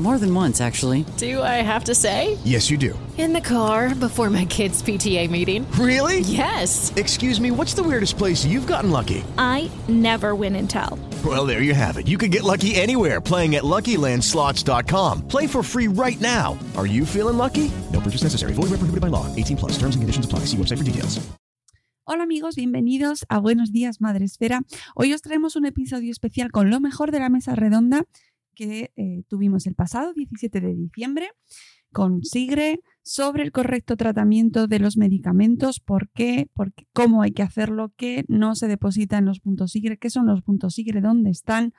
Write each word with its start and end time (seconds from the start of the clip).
More 0.00 0.16
than 0.16 0.34
once, 0.34 0.62
actually. 0.62 1.04
Do 1.18 1.42
I 1.42 1.60
have 1.60 1.84
to 1.84 1.94
say? 1.94 2.38
Yes, 2.42 2.70
you 2.70 2.78
do. 2.78 2.98
In 3.18 3.34
the 3.34 3.40
car 3.42 3.94
before 3.94 4.30
my 4.30 4.46
kids' 4.46 4.82
PTA 4.82 5.28
meeting. 5.28 5.70
Really? 5.72 6.20
Yes. 6.20 6.90
Excuse 6.96 7.38
me, 7.38 7.50
what's 7.50 7.74
the 7.74 7.82
weirdest 7.82 8.16
place 8.16 8.42
you've 8.42 8.66
gotten 8.66 8.90
lucky? 8.90 9.22
I 9.36 9.70
never 9.88 10.34
win 10.34 10.56
and 10.56 10.70
tell. 10.70 10.98
Well, 11.22 11.44
there 11.44 11.60
you 11.60 11.74
have 11.74 11.98
it. 11.98 12.08
You 12.08 12.16
can 12.16 12.30
get 12.30 12.44
lucky 12.44 12.76
anywhere 12.76 13.20
playing 13.20 13.56
at 13.56 13.62
LuckyLandSlots.com. 13.62 15.28
Play 15.28 15.46
for 15.46 15.62
free 15.62 15.88
right 15.88 16.18
now. 16.18 16.58
Are 16.78 16.86
you 16.86 17.04
feeling 17.04 17.36
lucky? 17.36 17.70
No 17.92 18.00
purchase 18.00 18.22
necessary. 18.22 18.54
Void 18.54 18.70
where 18.70 18.80
prohibited 18.80 19.02
by 19.02 19.08
law. 19.08 19.26
18 19.36 19.58
plus. 19.58 19.72
Terms 19.72 19.96
and 19.96 20.00
conditions 20.00 20.24
apply. 20.24 20.46
See 20.46 20.56
website 20.56 20.78
for 20.78 20.84
details. 20.84 21.20
Hola 22.12 22.24
amigos, 22.24 22.56
bienvenidos 22.56 23.24
a 23.28 23.38
Buenos 23.38 23.70
Días 23.70 24.00
Madre 24.00 24.24
Esfera. 24.24 24.62
Hoy 24.96 25.12
os 25.12 25.22
traemos 25.22 25.54
un 25.54 25.64
episodio 25.64 26.10
especial 26.10 26.50
con 26.50 26.68
lo 26.68 26.80
mejor 26.80 27.12
de 27.12 27.20
la 27.20 27.28
mesa 27.28 27.54
redonda 27.54 28.04
que 28.54 28.92
eh, 28.96 29.22
tuvimos 29.28 29.66
el 29.66 29.74
pasado 29.74 30.12
17 30.12 30.60
de 30.60 30.74
diciembre 30.74 31.30
con 31.92 32.22
Sigre 32.22 32.80
sobre 33.02 33.42
el 33.42 33.52
correcto 33.52 33.96
tratamiento 33.96 34.66
de 34.66 34.78
los 34.78 34.96
medicamentos, 34.96 35.80
por 35.80 36.08
qué, 36.10 36.48
por 36.54 36.72
qué, 36.72 36.86
cómo 36.92 37.22
hay 37.22 37.32
que 37.32 37.42
hacerlo, 37.42 37.92
qué 37.96 38.24
no 38.28 38.54
se 38.54 38.68
deposita 38.68 39.18
en 39.18 39.24
los 39.24 39.40
puntos 39.40 39.72
Sigre, 39.72 39.98
qué 39.98 40.10
son 40.10 40.26
los 40.26 40.42
puntos 40.42 40.74
Sigre, 40.74 41.00
dónde 41.00 41.30
están. 41.30 41.72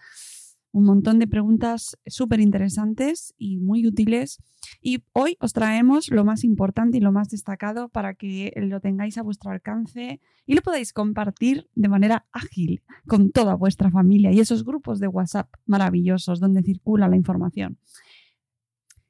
Un 0.71 0.85
montón 0.85 1.19
de 1.19 1.27
preguntas 1.27 1.97
súper 2.05 2.39
interesantes 2.39 3.33
y 3.37 3.57
muy 3.57 3.85
útiles. 3.85 4.37
Y 4.81 5.03
hoy 5.13 5.37
os 5.39 5.53
traemos 5.53 6.09
lo 6.09 6.23
más 6.23 6.43
importante 6.43 6.97
y 6.97 7.01
lo 7.01 7.11
más 7.11 7.29
destacado 7.29 7.89
para 7.89 8.13
que 8.13 8.53
lo 8.55 8.79
tengáis 8.79 9.17
a 9.17 9.23
vuestro 9.23 9.51
alcance 9.51 10.21
y 10.45 10.55
lo 10.55 10.61
podáis 10.61 10.93
compartir 10.93 11.69
de 11.75 11.89
manera 11.89 12.25
ágil 12.31 12.81
con 13.07 13.31
toda 13.31 13.55
vuestra 13.55 13.91
familia 13.91 14.31
y 14.31 14.39
esos 14.39 14.63
grupos 14.63 14.99
de 14.99 15.07
WhatsApp 15.07 15.49
maravillosos 15.65 16.39
donde 16.39 16.63
circula 16.63 17.07
la 17.07 17.15
información. 17.15 17.77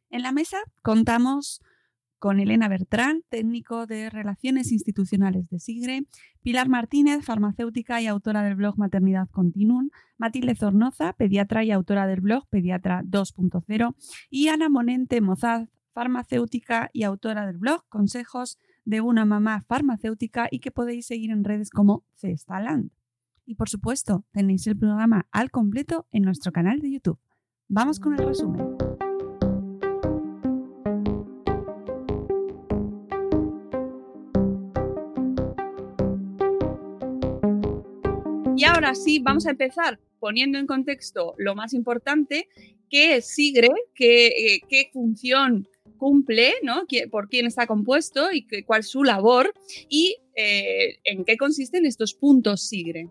En 0.09 0.23
la 0.23 0.31
mesa 0.31 0.57
contamos 0.81 1.61
con 2.21 2.39
Elena 2.39 2.67
Bertrán, 2.67 3.23
técnico 3.29 3.87
de 3.87 4.11
Relaciones 4.11 4.71
Institucionales 4.71 5.49
de 5.49 5.57
Sigre, 5.57 6.05
Pilar 6.43 6.69
Martínez, 6.69 7.25
farmacéutica 7.25 7.99
y 7.99 8.05
autora 8.05 8.43
del 8.43 8.53
blog 8.53 8.77
Maternidad 8.77 9.27
Continuum, 9.31 9.89
Matilde 10.19 10.53
Zornoza, 10.53 11.13
pediatra 11.13 11.63
y 11.63 11.71
autora 11.71 12.05
del 12.05 12.21
blog 12.21 12.47
Pediatra 12.47 13.01
2.0, 13.05 13.95
y 14.29 14.49
Ana 14.49 14.69
Monente 14.69 15.19
Mozaz, 15.19 15.67
farmacéutica 15.93 16.91
y 16.93 17.03
autora 17.03 17.47
del 17.47 17.57
blog 17.57 17.87
Consejos 17.89 18.59
de 18.85 19.01
una 19.01 19.25
mamá 19.25 19.63
farmacéutica 19.67 20.47
y 20.51 20.59
que 20.59 20.69
podéis 20.69 21.07
seguir 21.07 21.31
en 21.31 21.43
redes 21.43 21.71
como 21.71 22.05
Cestaland. 22.13 22.91
Y 23.47 23.55
por 23.55 23.67
supuesto, 23.67 24.25
tenéis 24.31 24.67
el 24.67 24.77
programa 24.77 25.27
al 25.31 25.49
completo 25.49 26.05
en 26.11 26.21
nuestro 26.21 26.51
canal 26.51 26.81
de 26.81 26.91
YouTube. 26.91 27.19
Vamos 27.67 27.99
con 27.99 28.13
el 28.13 28.27
resumen. 28.27 28.90
Y 38.61 38.63
ahora 38.63 38.93
sí, 38.93 39.17
vamos 39.17 39.47
a 39.47 39.49
empezar 39.49 39.99
poniendo 40.19 40.59
en 40.59 40.67
contexto 40.67 41.33
lo 41.39 41.55
más 41.55 41.73
importante, 41.73 42.47
qué 42.91 43.15
es 43.15 43.25
SIGRE, 43.33 43.69
qué, 43.95 44.27
eh, 44.27 44.61
qué 44.69 44.91
función 44.93 45.67
cumple, 45.97 46.53
¿no? 46.61 46.83
por 47.09 47.27
quién 47.27 47.47
está 47.47 47.65
compuesto 47.65 48.31
y 48.31 48.45
cuál 48.63 48.81
es 48.81 48.89
su 48.89 49.03
labor 49.03 49.51
y 49.89 50.15
eh, 50.35 50.99
en 51.05 51.25
qué 51.25 51.37
consisten 51.37 51.87
estos 51.87 52.13
puntos 52.13 52.69
SIGRE. 52.69 53.09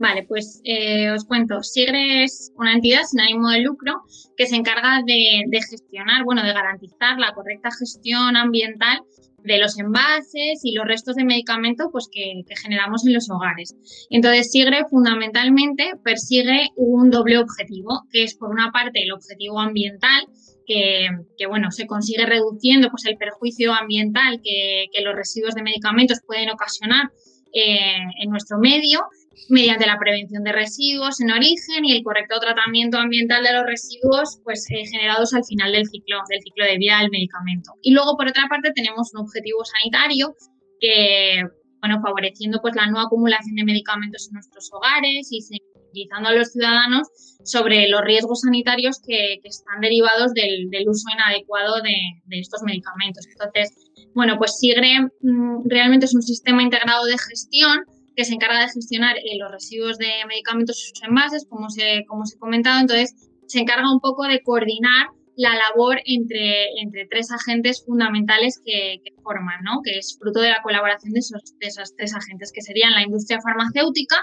Vale, 0.00 0.24
pues 0.24 0.60
eh, 0.64 1.08
os 1.12 1.24
cuento. 1.24 1.62
SIGRE 1.62 2.24
es 2.24 2.52
una 2.56 2.74
entidad 2.74 3.04
sin 3.04 3.20
ánimo 3.20 3.50
de 3.50 3.60
lucro 3.60 4.02
que 4.36 4.46
se 4.46 4.56
encarga 4.56 5.04
de 5.06 5.60
gestionar, 5.70 6.24
bueno, 6.24 6.42
de 6.42 6.52
garantizar 6.52 7.16
la 7.16 7.32
correcta 7.32 7.68
gestión 7.78 8.36
ambiental 8.36 9.04
de 9.46 9.58
los 9.58 9.78
envases 9.78 10.60
y 10.62 10.72
los 10.72 10.86
restos 10.86 11.14
de 11.16 11.24
medicamento 11.24 11.88
pues, 11.90 12.08
que, 12.10 12.42
generamos 12.62 13.06
en 13.06 13.14
los 13.14 13.30
hogares. 13.30 13.74
Entonces, 14.10 14.50
SIGRE 14.50 14.84
fundamentalmente 14.90 15.92
persigue 16.02 16.68
un 16.76 17.10
doble 17.10 17.38
objetivo, 17.38 18.02
que 18.10 18.24
es 18.24 18.36
por 18.36 18.50
una 18.50 18.70
parte 18.72 19.02
el 19.02 19.12
objetivo 19.12 19.60
ambiental, 19.60 20.26
que, 20.66 21.46
bueno, 21.48 21.70
se 21.70 21.86
consigue 21.86 22.26
reduciendo 22.26 22.88
pues, 22.90 23.04
el 23.06 23.16
perjuicio 23.16 23.72
ambiental 23.72 24.40
que, 24.42 24.86
que 24.92 25.02
los 25.02 25.14
residuos 25.14 25.54
de 25.54 25.62
medicamentos 25.62 26.18
pueden 26.26 26.50
ocasionar 26.50 27.10
eh, 27.52 27.96
en 28.22 28.30
nuestro 28.30 28.58
medio 28.58 29.00
mediante 29.48 29.86
la 29.86 29.98
prevención 29.98 30.42
de 30.42 30.52
residuos 30.52 31.20
en 31.20 31.30
origen 31.30 31.84
y 31.84 31.96
el 31.96 32.02
correcto 32.02 32.40
tratamiento 32.40 32.98
ambiental 32.98 33.42
de 33.42 33.52
los 33.52 33.64
residuos 33.66 34.40
pues, 34.44 34.66
eh, 34.70 34.86
generados 34.90 35.34
al 35.34 35.44
final 35.44 35.72
del 35.72 35.86
ciclo, 35.86 36.18
del 36.28 36.40
ciclo 36.42 36.64
de 36.64 36.78
vida 36.78 36.98
del 37.00 37.10
medicamento. 37.10 37.72
Y 37.82 37.92
luego, 37.92 38.16
por 38.16 38.28
otra 38.28 38.44
parte, 38.48 38.72
tenemos 38.74 39.12
un 39.14 39.22
objetivo 39.22 39.64
sanitario 39.64 40.34
que, 40.80 41.42
bueno, 41.80 42.00
favoreciendo 42.02 42.58
pues, 42.60 42.74
la 42.74 42.86
no 42.86 43.00
acumulación 43.00 43.56
de 43.56 43.64
medicamentos 43.64 44.28
en 44.28 44.34
nuestros 44.34 44.70
hogares 44.72 45.28
y 45.30 45.40
sensibilizando 45.40 46.28
a 46.28 46.32
los 46.32 46.52
ciudadanos 46.52 47.08
sobre 47.44 47.88
los 47.88 48.00
riesgos 48.02 48.40
sanitarios 48.40 49.00
que, 49.06 49.38
están 49.44 49.80
derivados 49.80 50.32
del, 50.34 50.68
uso 50.88 51.06
inadecuado 51.12 51.76
de, 51.82 52.40
estos 52.40 52.62
medicamentos. 52.62 53.26
Entonces, 53.30 53.70
bueno, 54.14 54.36
pues 54.38 54.56
SIGRE 54.58 55.08
mmm, 55.20 55.68
realmente 55.68 56.06
es 56.06 56.14
un 56.14 56.22
sistema 56.22 56.62
integrado 56.62 57.04
de 57.04 57.16
gestión 57.18 57.84
que 58.16 58.24
se 58.24 58.34
encarga 58.34 58.60
de 58.60 58.68
gestionar 58.72 59.16
eh, 59.18 59.38
los 59.38 59.52
residuos 59.52 59.98
de 59.98 60.08
medicamentos 60.26 60.78
y 60.78 60.88
sus 60.88 61.02
envases, 61.02 61.46
como 61.48 61.68
se, 61.68 62.04
como 62.08 62.24
se 62.24 62.36
ha 62.36 62.40
comentado. 62.40 62.80
Entonces, 62.80 63.14
se 63.46 63.60
encarga 63.60 63.92
un 63.92 64.00
poco 64.00 64.24
de 64.24 64.42
coordinar 64.42 65.08
la 65.36 65.54
labor 65.54 66.00
entre, 66.06 66.80
entre 66.80 67.06
tres 67.06 67.30
agentes 67.30 67.84
fundamentales 67.84 68.60
que, 68.64 69.02
forman, 69.22 69.62
¿no? 69.64 69.82
que 69.84 69.98
es 69.98 70.16
fruto 70.18 70.40
de 70.40 70.48
la 70.48 70.62
colaboración 70.62 71.12
de 71.12 71.20
esos, 71.20 71.42
de 71.60 71.66
esos 71.66 71.94
tres 71.94 72.14
agentes, 72.14 72.52
que 72.52 72.62
serían 72.62 72.92
la 72.92 73.02
industria 73.02 73.38
farmacéutica, 73.42 74.16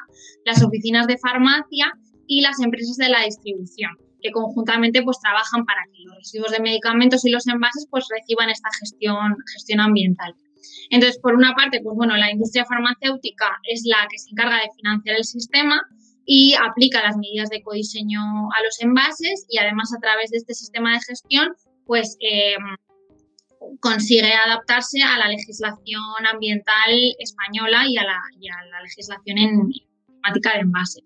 las 0.43 0.63
oficinas 0.63 1.05
de 1.05 1.19
farmacia 1.19 1.93
y 2.25 2.41
las 2.41 2.59
empresas 2.61 2.97
de 2.97 3.09
la 3.09 3.23
distribución, 3.25 3.91
que 4.21 4.31
conjuntamente 4.31 5.03
pues, 5.03 5.19
trabajan 5.19 5.65
para 5.65 5.83
que 5.93 6.03
los 6.03 6.17
residuos 6.17 6.51
de 6.51 6.61
medicamentos 6.61 7.23
y 7.25 7.29
los 7.29 7.45
envases 7.47 7.85
pues, 7.91 8.07
reciban 8.09 8.49
esta 8.49 8.69
gestión, 8.79 9.35
gestión 9.53 9.81
ambiental. 9.81 10.33
Entonces, 10.89 11.19
por 11.19 11.35
una 11.35 11.53
parte, 11.53 11.81
pues 11.81 11.95
bueno, 11.95 12.15
la 12.17 12.31
industria 12.31 12.65
farmacéutica 12.65 13.59
es 13.63 13.83
la 13.85 14.07
que 14.09 14.17
se 14.17 14.31
encarga 14.31 14.57
de 14.57 14.69
financiar 14.75 15.17
el 15.17 15.23
sistema 15.23 15.81
y 16.25 16.53
aplica 16.55 17.03
las 17.03 17.17
medidas 17.17 17.49
de 17.49 17.57
ecodiseño 17.57 18.19
a 18.21 18.63
los 18.63 18.81
envases 18.81 19.45
y 19.49 19.57
además 19.57 19.93
a 19.95 19.99
través 19.99 20.31
de 20.31 20.37
este 20.37 20.53
sistema 20.53 20.93
de 20.93 20.99
gestión, 21.01 21.53
pues 21.85 22.17
eh, 22.21 22.55
consigue 23.79 24.33
adaptarse 24.33 25.01
a 25.01 25.17
la 25.17 25.27
legislación 25.27 26.25
ambiental 26.31 26.91
española 27.19 27.83
y 27.87 27.97
a 27.97 28.03
la, 28.03 28.19
y 28.39 28.49
a 28.49 28.55
la 28.71 28.81
legislación 28.81 29.37
en 29.37 29.69
temática 30.07 30.53
de 30.53 30.59
envases. 30.59 31.03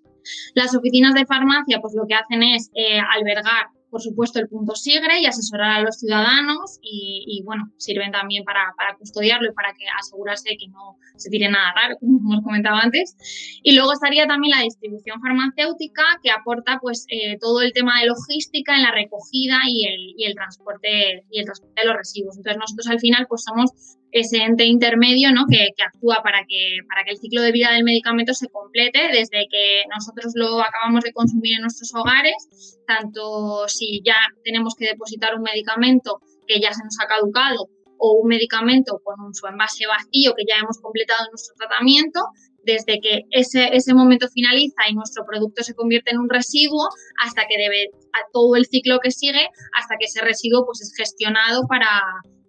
Las 0.55 0.75
oficinas 0.75 1.13
de 1.13 1.25
farmacia, 1.25 1.79
pues 1.81 1.93
lo 1.95 2.05
que 2.07 2.15
hacen 2.15 2.43
es 2.43 2.69
eh, 2.75 2.99
albergar 2.99 3.67
por 3.89 4.01
supuesto, 4.01 4.39
el 4.39 4.47
punto 4.47 4.75
SIGRE 4.75 5.21
y 5.21 5.25
asesorar 5.25 5.71
a 5.71 5.81
los 5.81 5.97
ciudadanos 5.97 6.79
y, 6.81 7.23
y 7.27 7.43
bueno, 7.43 7.71
sirven 7.77 8.11
también 8.11 8.43
para, 8.43 8.73
para, 8.77 8.97
custodiarlo 8.97 9.49
y 9.49 9.53
para 9.53 9.73
que 9.73 9.85
asegurarse 9.99 10.49
de 10.49 10.57
que 10.57 10.67
no 10.67 10.97
se 11.15 11.29
tire 11.29 11.49
nada 11.49 11.73
raro, 11.73 11.97
como 11.99 12.19
hemos 12.33 12.43
comentado 12.43 12.77
antes. 12.77 13.15
Y 13.63 13.75
luego 13.75 13.93
estaría 13.93 14.27
también 14.27 14.57
la 14.57 14.63
distribución 14.63 15.21
farmacéutica 15.21 16.03
que 16.21 16.31
aporta 16.31 16.79
pues 16.81 17.05
eh, 17.09 17.37
todo 17.39 17.61
el 17.61 17.73
tema 17.73 17.99
de 18.01 18.07
logística 18.07 18.75
en 18.75 18.83
la 18.83 18.91
recogida 18.91 19.57
y 19.67 19.87
el, 19.87 20.13
y 20.17 20.25
el, 20.25 20.35
transporte, 20.35 21.25
y 21.31 21.39
el 21.39 21.45
transporte 21.45 21.81
de 21.81 21.87
los 21.87 21.97
residuos. 21.97 22.37
Entonces 22.37 22.59
nosotros 22.59 22.87
al 22.87 22.99
final 22.99 23.25
pues 23.27 23.43
somos 23.43 23.96
ese 24.11 24.37
ente 24.37 24.65
intermedio 24.65 25.31
¿no? 25.31 25.45
que, 25.49 25.69
que, 25.75 25.83
actúa 25.83 26.21
para 26.23 26.39
que, 26.47 26.79
para 26.87 27.03
que 27.03 27.11
el 27.11 27.17
ciclo 27.17 27.41
de 27.41 27.51
vida 27.51 27.71
del 27.71 27.83
medicamento 27.83 28.33
se 28.33 28.47
complete 28.47 29.09
desde 29.11 29.47
que 29.49 29.83
nosotros 29.93 30.33
lo 30.35 30.61
acabamos 30.61 31.03
de 31.03 31.11
consumir 31.13 31.55
en 31.55 31.61
nuestros 31.61 31.93
hogares, 31.93 32.79
tanto 32.87 33.67
si 33.67 34.01
ya 34.03 34.15
tenemos 34.43 34.75
que 34.75 34.87
depositar 34.87 35.35
un 35.35 35.43
medicamento 35.43 36.19
que 36.47 36.59
ya 36.59 36.73
se 36.73 36.83
nos 36.83 36.95
ha 37.01 37.07
caducado 37.07 37.67
o 37.99 38.19
un 38.21 38.27
medicamento 38.27 38.99
con 39.03 39.19
un, 39.19 39.33
su 39.33 39.47
envase 39.47 39.85
vacío 39.87 40.33
que 40.35 40.45
ya 40.47 40.61
hemos 40.61 40.79
completado 40.79 41.27
nuestro 41.31 41.55
tratamiento, 41.57 42.21
desde 42.63 42.99
que 42.99 43.23
ese, 43.31 43.75
ese 43.75 43.93
momento 43.93 44.27
finaliza 44.27 44.83
y 44.89 44.93
nuestro 44.93 45.23
producto 45.25 45.63
se 45.63 45.73
convierte 45.73 46.11
en 46.11 46.19
un 46.19 46.29
residuo 46.29 46.87
hasta 47.23 47.47
que 47.47 47.57
debe 47.57 47.89
a 48.13 48.19
todo 48.33 48.55
el 48.55 48.65
ciclo 48.65 48.99
que 48.99 49.11
sigue, 49.11 49.47
hasta 49.77 49.95
que 49.97 50.05
ese 50.05 50.21
residuo 50.21 50.65
pues, 50.65 50.81
es 50.81 50.93
gestionado 50.95 51.65
para, 51.67 51.87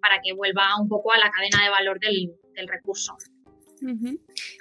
para 0.01 0.19
que 0.23 0.33
vuelva 0.33 0.79
un 0.79 0.87
poco 0.87 1.11
a 1.11 1.17
la 1.17 1.29
cadena 1.29 1.63
de 1.63 1.69
valor 1.69 1.99
del, 1.99 2.31
del 2.55 2.67
recurso. 2.67 3.15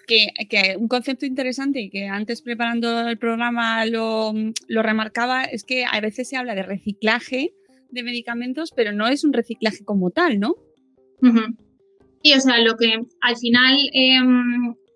que, 0.07 0.29
que, 0.49 0.77
un 0.79 0.89
concepto 0.89 1.27
interesante 1.27 1.81
y 1.81 1.91
que 1.91 2.07
antes 2.07 2.43
preparando 2.43 3.09
el 3.09 3.19
programa 3.19 3.85
lo, 3.87 4.33
lo, 4.69 4.83
remarcaba 4.83 5.45
es 5.45 5.65
que 5.65 5.85
a 5.85 6.01
veces 6.01 6.29
se 6.29 6.37
habla 6.37 6.55
de 6.55 6.63
reciclaje 6.63 7.53
de 7.91 8.03
medicamentos, 8.03 8.73
pero 8.75 8.93
no 8.93 9.09
es 9.09 9.25
un 9.25 9.33
reciclaje 9.33 9.85
como 9.85 10.11
tal, 10.11 10.39
¿no? 10.39 10.55
Uh 11.23 11.27
-huh. 11.27 11.57
Y 12.23 12.35
o 12.35 12.41
sea, 12.41 12.59
lo 12.59 12.77
que 12.77 13.01
al 13.21 13.37
final 13.37 13.77
eh, 13.93 14.21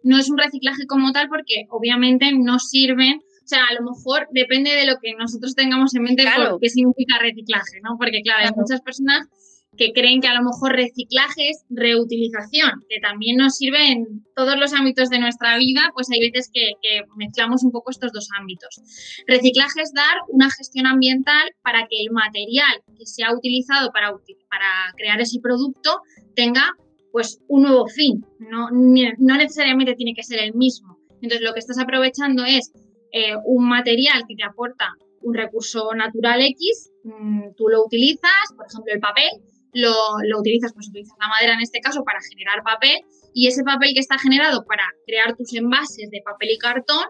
no 0.03 0.19
es 0.19 0.31
un 0.31 0.39
reciclaje 0.39 0.87
como 0.87 1.13
tal 1.13 1.29
porque 1.29 1.67
obviamente 1.71 2.33
no 2.33 2.59
sirven, 2.59 3.21
o 3.45 3.47
sea, 3.47 3.65
a 3.71 3.75
lo 3.75 3.83
mejor 3.91 4.29
depende 4.33 4.71
de 4.71 4.87
lo 4.87 4.95
que 5.01 5.15
nosotros 5.15 5.55
tengamos 5.55 5.95
en 5.95 6.03
mente 6.03 6.23
claro. 6.23 6.53
por 6.53 6.61
qué 6.61 6.69
significa 6.69 7.19
reciclaje, 7.19 7.81
¿no? 7.83 7.97
Porque 7.99 8.23
claro, 8.23 8.41
claro, 8.41 8.55
hay 8.55 8.61
muchas 8.61 8.81
personas 8.83 9.29
que 9.77 9.93
creen 9.93 10.21
que 10.21 10.29
a 10.29 10.35
lo 10.35 10.43
mejor 10.43 10.73
reciclaje 10.73 11.49
es 11.49 11.65
reutilización, 11.71 12.85
que 12.89 13.01
también 13.01 13.37
nos 13.37 13.57
sirve 13.57 13.91
en 13.91 14.25
todos 14.37 14.57
los 14.59 14.75
ámbitos 14.75 15.09
de 15.09 15.19
nuestra 15.19 15.57
vida, 15.57 15.81
pues 15.95 16.09
hay 16.11 16.21
veces 16.21 16.51
que, 16.53 16.73
mezclamos 17.17 17.65
un 17.65 17.73
poco 17.73 17.91
estos 17.91 18.13
dos 18.13 18.29
ámbitos. 18.39 18.81
Reciclaje 19.27 19.81
es 19.83 19.93
dar 19.95 20.19
una 20.29 20.51
gestión 20.51 20.87
ambiental 20.87 21.51
para 21.63 21.87
que 21.89 22.01
el 22.01 22.11
material 22.11 22.83
que 22.99 23.07
se 23.07 23.25
ha 23.25 23.35
utilizado 23.35 23.91
para, 23.93 24.11
para 24.51 24.93
crear 24.97 25.21
ese 25.21 25.41
producto 25.41 26.01
tenga 26.35 26.77
pues 27.11 27.41
un 27.49 27.63
nuevo 27.63 27.87
fin, 27.87 28.25
no, 28.39 28.69
no 28.71 29.37
necesariamente 29.37 29.95
tiene 29.95 30.15
que 30.15 30.23
ser 30.23 30.41
el 30.41 30.55
mismo. 30.55 30.99
Entonces 31.21 31.43
lo 31.43 31.53
que 31.53 31.61
estás 31.61 31.79
aprovechando 31.79 32.45
es 32.45 32.73
eh, 33.13 33.35
un 33.45 33.69
material 33.69 34.25
que 34.27 34.35
te 34.35 34.45
aporta 34.45 34.95
un 35.21 35.35
recurso 35.35 35.95
natural 35.95 36.41
X, 36.41 36.91
mmm, 37.05 37.53
tú 37.57 37.69
lo 37.69 37.85
utilizas, 37.85 38.53
por 38.57 38.67
ejemplo 38.67 38.93
el 38.93 39.01
papel, 39.01 39.29
lo, 39.73 40.39
utilizas, 40.39 40.73
pues 40.75 40.89
utilizas 40.89 41.17
la 41.21 41.29
madera 41.29 41.55
en 41.55 41.61
este 41.61 41.81
caso 41.81 42.05
para 42.05 42.21
generar 42.21 42.63
papel 42.63 43.01
y 43.35 43.47
ese 43.47 43.63
papel 43.65 43.91
que 43.95 44.01
está 44.01 44.19
generado 44.19 44.65
para 44.67 44.85
crear 45.07 45.35
tus 45.37 45.55
envases 45.55 46.11
de 46.11 46.21
papel 46.25 46.51
y 46.51 46.59
cartón, 46.59 47.05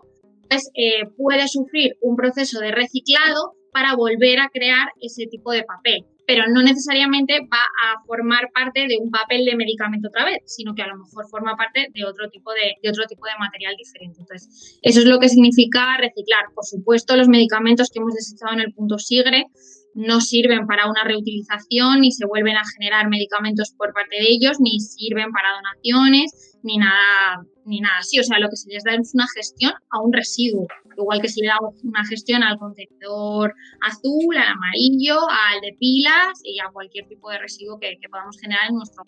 pues 0.48 0.70
eh, 0.74 1.06
puede 1.16 1.48
sufrir 1.48 1.96
un 2.00 2.16
proceso 2.16 2.60
de 2.60 2.70
reciclado 2.70 3.54
para 3.72 3.96
volver 3.96 4.38
a 4.38 4.48
crear 4.48 4.88
ese 5.00 5.26
tipo 5.26 5.50
de 5.50 5.64
papel. 5.64 6.04
Pero 6.24 6.44
no 6.46 6.62
necesariamente 6.62 7.40
va 7.40 7.64
a 7.84 8.04
formar 8.06 8.52
parte 8.54 8.86
de 8.86 8.96
un 9.00 9.10
papel 9.10 9.44
de 9.44 9.56
medicamento 9.56 10.08
otra 10.08 10.24
vez, 10.24 10.38
sino 10.46 10.72
que 10.72 10.82
a 10.82 10.86
lo 10.86 10.96
mejor 10.96 11.26
forma 11.28 11.56
parte 11.56 11.88
de 11.92 12.04
otro 12.04 12.28
tipo 12.30 12.52
de, 12.52 12.74
de 12.80 12.88
otro 12.90 13.04
tipo 13.06 13.26
de 13.26 13.32
material 13.40 13.74
diferente. 13.76 14.20
Entonces, 14.20 14.78
eso 14.82 15.00
es 15.00 15.06
lo 15.06 15.18
que 15.18 15.28
significa 15.28 15.96
reciclar. 15.98 16.44
Por 16.54 16.64
supuesto, 16.64 17.16
los 17.16 17.26
medicamentos 17.26 17.90
que 17.90 17.98
hemos 17.98 18.14
desechado 18.14 18.52
en 18.52 18.60
el 18.60 18.72
punto 18.72 18.98
SIGRE 18.98 19.46
no 19.94 20.20
sirven 20.20 20.66
para 20.66 20.88
una 20.88 21.04
reutilización, 21.04 22.00
ni 22.00 22.12
se 22.12 22.26
vuelven 22.26 22.56
a 22.56 22.62
generar 22.76 23.08
medicamentos 23.08 23.74
por 23.76 23.92
parte 23.92 24.16
de 24.16 24.26
ellos, 24.28 24.58
ni 24.60 24.80
sirven 24.80 25.30
para 25.32 25.54
donaciones, 25.54 26.58
ni 26.62 26.78
nada, 26.78 27.44
ni 27.64 27.80
nada 27.80 27.98
así. 27.98 28.18
O 28.18 28.24
sea, 28.24 28.38
lo 28.38 28.48
que 28.48 28.56
se 28.56 28.70
les 28.70 28.84
da 28.84 28.94
es 28.94 29.12
una 29.14 29.26
gestión 29.34 29.72
a 29.90 30.02
un 30.02 30.12
residuo, 30.12 30.66
igual 30.96 31.20
que 31.20 31.28
si 31.28 31.42
le 31.42 31.48
damos 31.48 31.74
una 31.84 32.04
gestión 32.06 32.42
al 32.42 32.58
contenedor 32.58 33.54
azul, 33.82 34.36
al 34.36 34.48
amarillo, 34.48 35.18
al 35.28 35.60
de 35.60 35.76
pilas 35.78 36.40
y 36.44 36.58
a 36.60 36.70
cualquier 36.72 37.06
tipo 37.08 37.30
de 37.30 37.38
residuo 37.38 37.78
que, 37.78 37.96
podamos 38.10 38.38
generar 38.40 38.68
en 38.68 38.76
nuestro. 38.76 39.04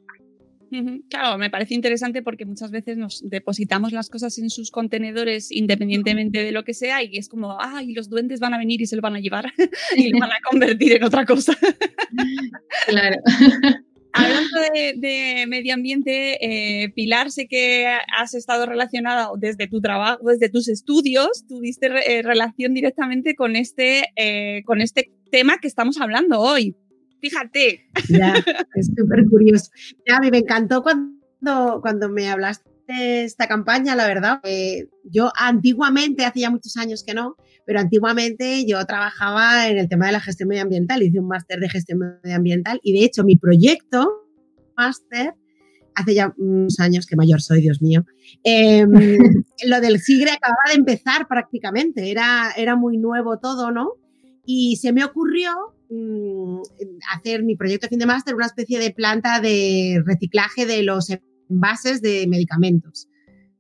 Claro, 1.08 1.38
me 1.38 1.50
parece 1.50 1.74
interesante 1.74 2.22
porque 2.22 2.44
muchas 2.44 2.70
veces 2.70 2.96
nos 2.96 3.22
depositamos 3.28 3.92
las 3.92 4.10
cosas 4.10 4.38
en 4.38 4.50
sus 4.50 4.70
contenedores 4.70 5.50
independientemente 5.50 6.42
de 6.42 6.52
lo 6.52 6.64
que 6.64 6.74
sea 6.74 7.02
y 7.02 7.16
es 7.16 7.28
como, 7.28 7.56
ay, 7.60 7.92
los 7.92 8.08
duendes 8.08 8.40
van 8.40 8.54
a 8.54 8.58
venir 8.58 8.80
y 8.80 8.86
se 8.86 8.96
lo 8.96 9.02
van 9.02 9.16
a 9.16 9.20
llevar 9.20 9.52
y 9.96 10.10
lo 10.10 10.18
van 10.18 10.30
a 10.30 10.40
convertir 10.50 10.92
en 10.92 11.04
otra 11.04 11.24
cosa. 11.24 11.56
Claro. 12.86 13.16
Hablando 14.12 14.60
de, 14.72 14.94
de, 14.96 15.46
medio 15.48 15.74
ambiente, 15.74 16.38
eh, 16.40 16.90
Pilar, 16.90 17.32
sé 17.32 17.48
que 17.48 17.88
has 18.16 18.34
estado 18.34 18.64
relacionada 18.64 19.28
desde 19.36 19.66
tu 19.66 19.80
trabajo, 19.80 20.20
desde 20.28 20.48
tus 20.48 20.68
estudios, 20.68 21.44
tuviste 21.48 21.88
re, 21.88 22.18
eh, 22.18 22.22
relación 22.22 22.74
directamente 22.74 23.34
con 23.34 23.56
este, 23.56 24.04
eh, 24.14 24.62
con 24.66 24.80
este 24.80 25.12
tema 25.32 25.58
que 25.58 25.66
estamos 25.66 26.00
hablando 26.00 26.38
hoy. 26.38 26.76
Fíjate. 27.20 27.86
Ya, 28.08 28.34
es 28.74 28.90
súper 28.96 29.24
curioso. 29.30 29.70
Ya, 30.06 30.16
a 30.16 30.20
mí 30.20 30.30
me 30.30 30.38
encantó 30.38 30.82
cuando, 30.82 31.80
cuando 31.80 32.08
me 32.08 32.28
hablaste 32.28 32.68
de 32.88 33.24
esta 33.24 33.48
campaña, 33.48 33.96
la 33.96 34.06
verdad. 34.06 34.40
Eh, 34.44 34.88
yo 35.04 35.30
antiguamente, 35.36 36.24
hace 36.24 36.40
ya 36.40 36.50
muchos 36.50 36.76
años 36.76 37.04
que 37.04 37.14
no, 37.14 37.36
pero 37.66 37.80
antiguamente 37.80 38.66
yo 38.66 38.84
trabajaba 38.86 39.68
en 39.68 39.78
el 39.78 39.88
tema 39.88 40.06
de 40.06 40.12
la 40.12 40.20
gestión 40.20 40.48
medioambiental, 40.48 41.02
hice 41.02 41.20
un 41.20 41.28
máster 41.28 41.60
de 41.60 41.68
gestión 41.68 42.00
medioambiental 42.22 42.80
y 42.82 42.98
de 42.98 43.04
hecho 43.04 43.24
mi 43.24 43.36
proyecto, 43.36 44.06
máster, 44.76 45.34
hace 45.94 46.14
ya 46.14 46.34
unos 46.36 46.78
años, 46.80 47.06
que 47.06 47.16
mayor 47.16 47.40
soy, 47.40 47.60
Dios 47.60 47.80
mío, 47.80 48.04
eh, 48.42 48.84
lo 49.66 49.80
del 49.80 50.00
SIGRE 50.00 50.32
acababa 50.32 50.70
de 50.70 50.74
empezar 50.74 51.26
prácticamente, 51.28 52.10
era, 52.10 52.52
era 52.56 52.76
muy 52.76 52.98
nuevo 52.98 53.38
todo, 53.38 53.70
¿no? 53.70 53.92
Y 54.44 54.76
se 54.76 54.92
me 54.92 55.04
ocurrió 55.04 55.52
mmm, 55.94 56.60
hacer 57.14 57.42
mi 57.44 57.56
proyecto 57.56 57.86
de 57.86 57.90
fin 57.90 57.98
de 57.98 58.06
máster 58.06 58.34
una 58.34 58.46
especie 58.46 58.78
de 58.78 58.90
planta 58.90 59.40
de 59.40 60.02
reciclaje 60.04 60.66
de 60.66 60.82
los 60.82 61.08
envases 61.48 62.02
de 62.02 62.26
medicamentos. 62.28 63.08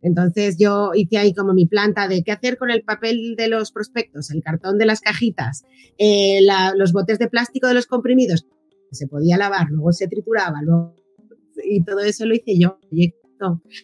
Entonces 0.02 0.56
yo 0.58 0.90
hice 0.94 1.16
ahí 1.16 1.32
como 1.32 1.54
mi 1.54 1.66
planta 1.66 2.08
de 2.08 2.22
qué 2.22 2.32
hacer 2.32 2.58
con 2.58 2.70
el 2.70 2.82
papel 2.82 3.36
de 3.36 3.48
los 3.48 3.72
prospectos, 3.72 4.30
el 4.30 4.42
cartón 4.42 4.76
de 4.76 4.84
las 4.84 5.00
cajitas, 5.00 5.64
eh, 5.96 6.40
los 6.76 6.92
botes 6.92 7.18
de 7.18 7.28
plástico 7.28 7.68
de 7.68 7.74
los 7.74 7.86
comprimidos, 7.86 8.46
se 8.90 9.06
podía 9.06 9.38
lavar, 9.38 9.68
luego 9.70 9.92
se 9.92 10.06
trituraba, 10.06 10.60
luego, 10.62 10.94
y 11.64 11.82
todo 11.84 12.00
eso 12.00 12.26
lo 12.26 12.34
hice 12.34 12.58
yo. 12.58 12.78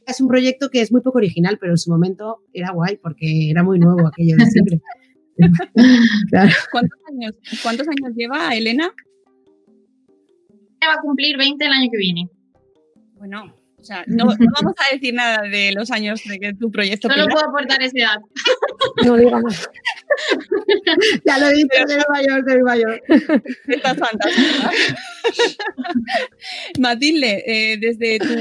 Es 0.07 0.21
un 0.21 0.29
proyecto 0.29 0.69
que 0.71 0.81
es 0.81 0.93
muy 0.93 1.01
poco 1.01 1.19
original, 1.19 1.59
pero 1.59 1.73
en 1.73 1.79
su 1.79 1.91
momento 1.91 2.43
era 2.53 2.71
guay 2.73 2.99
porque 2.99 3.51
era 3.51 3.63
muy 3.63 3.79
nuevo 3.79 4.07
aquello 4.07 4.37
de 4.37 4.47
siempre. 4.47 4.81
claro. 6.31 6.53
¿Cuántos, 6.71 6.99
años, 7.09 7.35
¿Cuántos 7.63 7.89
años 7.89 8.15
lleva 8.17 8.55
Elena? 8.55 8.93
Va 10.87 10.95
a 10.95 11.01
cumplir 11.01 11.37
20 11.37 11.65
el 11.65 11.73
año 11.73 11.89
que 11.91 11.99
viene. 11.99 12.29
Bueno, 13.15 13.55
o 13.81 13.85
sea, 13.85 14.05
no, 14.07 14.25
no, 14.25 14.31
vamos 14.61 14.75
a 14.79 14.95
decir 14.95 15.15
nada 15.15 15.43
de 15.49 15.73
los 15.73 15.91
años 15.91 16.23
de 16.25 16.39
que 16.39 16.55
tu 16.55 16.71
proyecto. 16.71 17.09
Solo 17.09 17.27
puedo 17.29 17.47
aportar 17.47 17.83
esa 17.83 17.99
edad. 17.99 18.17
No 19.05 19.17
digamos. 19.17 19.69
ya 21.25 21.39
lo 21.39 21.47
he 21.47 21.55
dicho, 21.55 21.69
soy 21.87 22.03
mayor, 22.13 22.45
soy 22.47 22.63
mayor. 22.63 23.03
Estás 23.69 23.97
fantástica. 23.99 24.71
Matilde, 26.79 27.43
eh, 27.47 27.79
desde, 27.81 28.19
tu, 28.19 28.35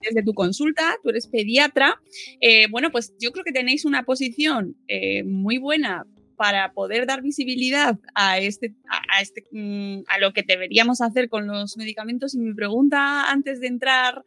desde 0.00 0.22
tu 0.24 0.34
consulta, 0.34 0.96
tú 1.02 1.10
eres 1.10 1.28
pediatra. 1.28 2.00
Eh, 2.40 2.66
bueno, 2.70 2.90
pues 2.90 3.14
yo 3.20 3.30
creo 3.30 3.44
que 3.44 3.52
tenéis 3.52 3.84
una 3.84 4.02
posición 4.02 4.76
eh, 4.88 5.22
muy 5.22 5.58
buena 5.58 6.06
para 6.42 6.72
poder 6.72 7.06
dar 7.06 7.22
visibilidad 7.22 7.96
a 8.16 8.40
este, 8.40 8.74
a, 8.88 9.20
este, 9.20 9.44
mm, 9.52 10.00
a 10.08 10.18
lo 10.18 10.32
que 10.32 10.42
deberíamos 10.42 11.00
hacer 11.00 11.28
con 11.28 11.46
los 11.46 11.76
medicamentos. 11.76 12.34
Y 12.34 12.38
mi 12.38 12.52
pregunta 12.52 13.30
antes 13.30 13.60
de 13.60 13.68
entrar 13.68 14.24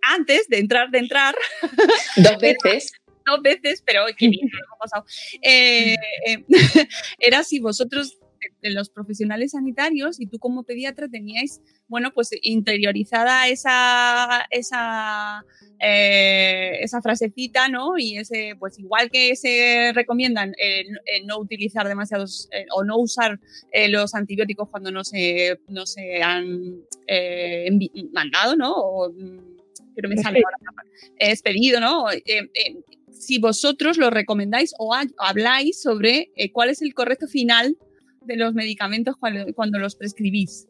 antes 0.00 0.48
de 0.48 0.58
entrar, 0.58 0.90
de 0.90 1.00
entrar. 1.00 1.34
Dos 2.16 2.38
veces. 2.40 2.92
dos 3.26 3.42
veces, 3.42 3.82
pero 3.86 4.06
qué 4.16 4.28
bien, 4.30 4.48
lo 4.50 4.58
hemos 4.58 4.78
pasado. 4.80 5.04
Eh, 5.42 5.96
eh, 6.26 6.44
era 7.18 7.44
si 7.44 7.60
vosotros, 7.60 8.16
los 8.62 8.90
profesionales 8.90 9.52
sanitarios, 9.52 10.20
y 10.20 10.26
tú 10.26 10.38
como 10.38 10.64
pediatra 10.64 11.08
teníais, 11.08 11.60
bueno, 11.88 12.12
pues 12.12 12.30
interiorizada 12.42 13.48
esa, 13.48 14.46
esa, 14.50 15.44
eh, 15.78 16.78
esa 16.80 17.02
frasecita, 17.02 17.68
¿no? 17.68 17.98
Y 17.98 18.18
ese, 18.18 18.54
pues 18.58 18.78
igual 18.78 19.10
que 19.10 19.36
se 19.36 19.92
recomiendan 19.94 20.54
eh, 20.58 20.84
no 21.24 21.38
utilizar 21.38 21.86
demasiados 21.88 22.48
eh, 22.52 22.66
o 22.74 22.84
no 22.84 22.98
usar 22.98 23.38
los 23.88 24.14
antibióticos 24.14 24.68
cuando 24.68 24.90
no 24.90 25.04
se, 25.04 25.58
no 25.68 25.86
se 25.86 26.22
han 26.22 26.82
mandado, 28.12 28.56
¿no? 28.56 28.72
O, 28.76 29.12
pero 29.94 30.08
me 30.08 30.16
sale 30.16 30.42
ahora, 30.44 30.56
es 31.18 31.42
pedido, 31.42 31.80
¿no? 31.80 32.10
Eh, 32.10 32.22
eh, 32.26 32.76
si 33.12 33.38
vosotros 33.38 33.98
lo 33.98 34.10
recomendáis 34.10 34.72
o 34.78 34.94
habláis 35.18 35.80
sobre 35.80 36.30
eh, 36.36 36.52
cuál 36.52 36.70
es 36.70 36.80
el 36.82 36.94
correcto 36.94 37.26
final 37.26 37.76
de 38.22 38.36
los 38.36 38.54
medicamentos 38.54 39.16
cuando, 39.16 39.78
los 39.78 39.96
prescribís. 39.96 40.68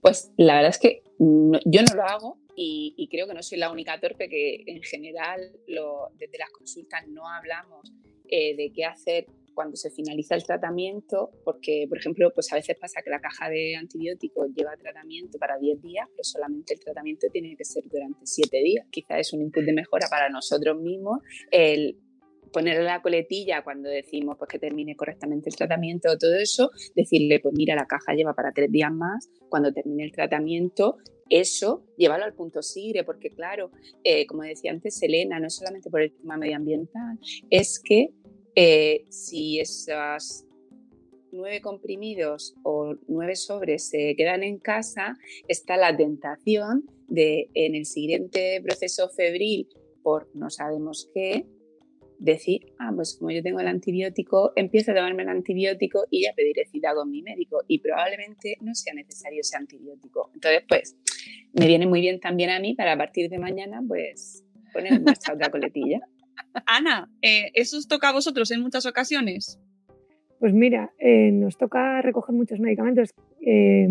Pues 0.00 0.32
la 0.36 0.56
verdad 0.56 0.70
es 0.70 0.78
que 0.78 1.02
yo 1.18 1.82
no 1.82 1.94
lo 1.94 2.02
hago 2.02 2.38
y, 2.56 3.08
creo 3.10 3.26
que 3.26 3.34
no 3.34 3.42
soy 3.42 3.58
la 3.58 3.70
única 3.70 3.98
torpe 4.00 4.28
que 4.28 4.62
en 4.66 4.82
general 4.82 5.40
desde 5.66 6.38
las 6.38 6.50
consultas 6.50 7.06
no 7.08 7.28
hablamos 7.28 7.92
eh, 8.28 8.56
de 8.56 8.72
qué 8.72 8.84
hacer 8.84 9.26
cuando 9.54 9.76
se 9.76 9.90
finaliza 9.90 10.34
el 10.34 10.44
tratamiento, 10.44 11.30
porque, 11.44 11.86
por 11.88 11.98
ejemplo, 11.98 12.30
pues 12.34 12.52
a 12.52 12.56
veces 12.56 12.76
pasa 12.80 13.02
que 13.02 13.10
la 13.10 13.20
caja 13.20 13.48
de 13.48 13.76
antibióticos 13.76 14.48
lleva 14.54 14.76
tratamiento 14.76 15.38
para 15.38 15.58
10 15.58 15.82
días, 15.82 16.08
pero 16.08 16.24
solamente 16.24 16.74
el 16.74 16.80
tratamiento 16.80 17.26
tiene 17.30 17.54
que 17.56 17.64
ser 17.64 17.84
durante 17.84 18.24
7 18.24 18.56
días. 18.62 18.86
Quizás 18.90 19.18
es 19.20 19.32
un 19.32 19.42
input 19.42 19.64
de 19.64 19.72
mejora 19.72 20.06
para 20.08 20.28
nosotros 20.28 20.80
mismos 20.80 21.20
el 21.50 21.98
ponerle 22.52 22.84
la 22.84 23.02
coletilla 23.02 23.62
cuando 23.62 23.88
decimos 23.88 24.36
pues, 24.38 24.48
que 24.48 24.58
termine 24.58 24.94
correctamente 24.96 25.48
el 25.48 25.56
tratamiento 25.56 26.10
o 26.10 26.18
todo 26.18 26.34
eso, 26.34 26.70
decirle, 26.94 27.40
pues 27.40 27.54
mira, 27.56 27.74
la 27.74 27.86
caja 27.86 28.14
lleva 28.14 28.34
para 28.34 28.52
tres 28.52 28.70
días 28.70 28.92
más, 28.92 29.30
cuando 29.48 29.72
termine 29.72 30.04
el 30.04 30.12
tratamiento, 30.12 30.98
eso, 31.28 31.86
llévalo 31.96 32.24
al 32.24 32.34
punto 32.34 32.62
sigre, 32.62 33.04
porque 33.04 33.30
claro, 33.30 33.70
eh, 34.04 34.26
como 34.26 34.42
decía 34.42 34.70
antes 34.70 35.02
Elena, 35.02 35.40
no 35.40 35.46
es 35.46 35.54
solamente 35.54 35.90
por 35.90 36.02
el 36.02 36.12
tema 36.12 36.36
medioambiental, 36.36 37.18
es 37.48 37.80
que 37.82 38.10
eh, 38.54 39.06
si 39.08 39.58
esos 39.58 40.44
nueve 41.32 41.62
comprimidos 41.62 42.54
o 42.62 42.94
nueve 43.08 43.36
sobres 43.36 43.88
se 43.88 44.14
quedan 44.16 44.42
en 44.42 44.58
casa, 44.58 45.16
está 45.48 45.78
la 45.78 45.96
tentación 45.96 46.84
de 47.08 47.48
en 47.54 47.74
el 47.74 47.86
siguiente 47.86 48.60
proceso 48.62 49.08
febril 49.08 49.68
por 50.02 50.28
no 50.34 50.50
sabemos 50.50 51.10
qué, 51.14 51.46
decir, 52.22 52.72
ah, 52.78 52.92
pues 52.94 53.16
como 53.18 53.32
yo 53.32 53.42
tengo 53.42 53.58
el 53.58 53.66
antibiótico, 53.66 54.52
empiezo 54.54 54.92
a 54.92 54.94
tomarme 54.94 55.24
el 55.24 55.28
antibiótico 55.28 56.04
y 56.08 56.22
ya 56.22 56.32
pediré 56.34 56.64
cita 56.66 56.94
con 56.94 57.10
mi 57.10 57.20
médico 57.20 57.62
y 57.66 57.80
probablemente 57.80 58.56
no 58.60 58.74
sea 58.74 58.94
necesario 58.94 59.40
ese 59.40 59.56
antibiótico. 59.56 60.30
Entonces, 60.32 60.62
pues, 60.68 60.96
me 61.52 61.66
viene 61.66 61.86
muy 61.86 62.00
bien 62.00 62.20
también 62.20 62.50
a 62.50 62.60
mí 62.60 62.74
para 62.74 62.92
a 62.92 62.96
partir 62.96 63.28
de 63.28 63.38
mañana, 63.38 63.82
pues, 63.86 64.44
poner 64.72 65.02
nuestra 65.02 65.34
otra 65.34 65.50
coletilla. 65.50 66.00
Ana, 66.66 67.10
eh, 67.22 67.50
¿eso 67.54 67.76
os 67.76 67.88
toca 67.88 68.10
a 68.10 68.12
vosotros 68.12 68.52
en 68.52 68.60
muchas 68.60 68.86
ocasiones? 68.86 69.58
Pues 70.38 70.54
mira, 70.54 70.92
eh, 70.98 71.32
nos 71.32 71.56
toca 71.58 72.02
recoger 72.02 72.36
muchos 72.36 72.60
medicamentos. 72.60 73.10
Eh, 73.44 73.88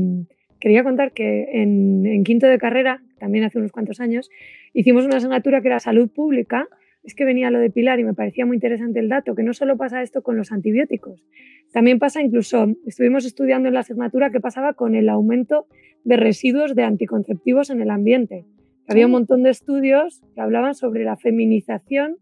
quería 0.60 0.84
contar 0.84 1.12
que 1.12 1.50
en, 1.52 2.06
en, 2.06 2.24
quinto 2.24 2.48
de 2.48 2.58
carrera, 2.58 3.04
también 3.20 3.44
hace 3.44 3.58
unos 3.58 3.74
cuantos 3.74 4.00
años, 4.00 4.30
hicimos 4.74 5.04
una 5.04 5.18
asignatura 5.18 5.62
que 5.62 5.68
era 5.68 5.80
salud 5.80 6.10
pública 6.10 6.70
es 7.03 7.15
que 7.15 7.25
venía 7.25 7.50
lo 7.51 7.60
de 7.60 7.70
Pilar 7.70 8.00
y 8.00 8.03
me 8.03 8.13
parecía 8.13 8.46
muy 8.46 8.58
interesante 8.58 9.00
el 9.00 9.10
dato, 9.10 9.36
que 9.36 9.43
no 9.43 9.53
solo 9.53 9.77
pasa 9.77 10.01
esto 10.01 10.22
con 10.22 10.38
los 10.38 10.51
antibióticos, 10.51 11.24
también 11.72 12.00
pasa 12.00 12.22
incluso, 12.22 12.67
estuvimos 12.86 13.25
estudiando 13.25 13.70
en 13.70 13.74
la 13.74 13.79
asignatura 13.79 14.29
qué 14.29 14.39
pasaba 14.39 14.74
con 14.74 14.96
el 14.96 15.08
aumento 15.10 15.67
de 16.03 16.17
residuos 16.17 16.75
de 16.75 16.84
anticonceptivos 16.84 17.70
en 17.70 17.81
el 17.81 17.89
ambiente. 17.89 18.46
Había 18.88 19.05
un 19.05 19.13
montón 19.13 19.43
de 19.43 19.51
estudios 19.51 20.22
que 20.36 20.41
hablaban 20.41 20.75
sobre 20.75 21.05
la 21.05 21.15
feminización 21.15 22.17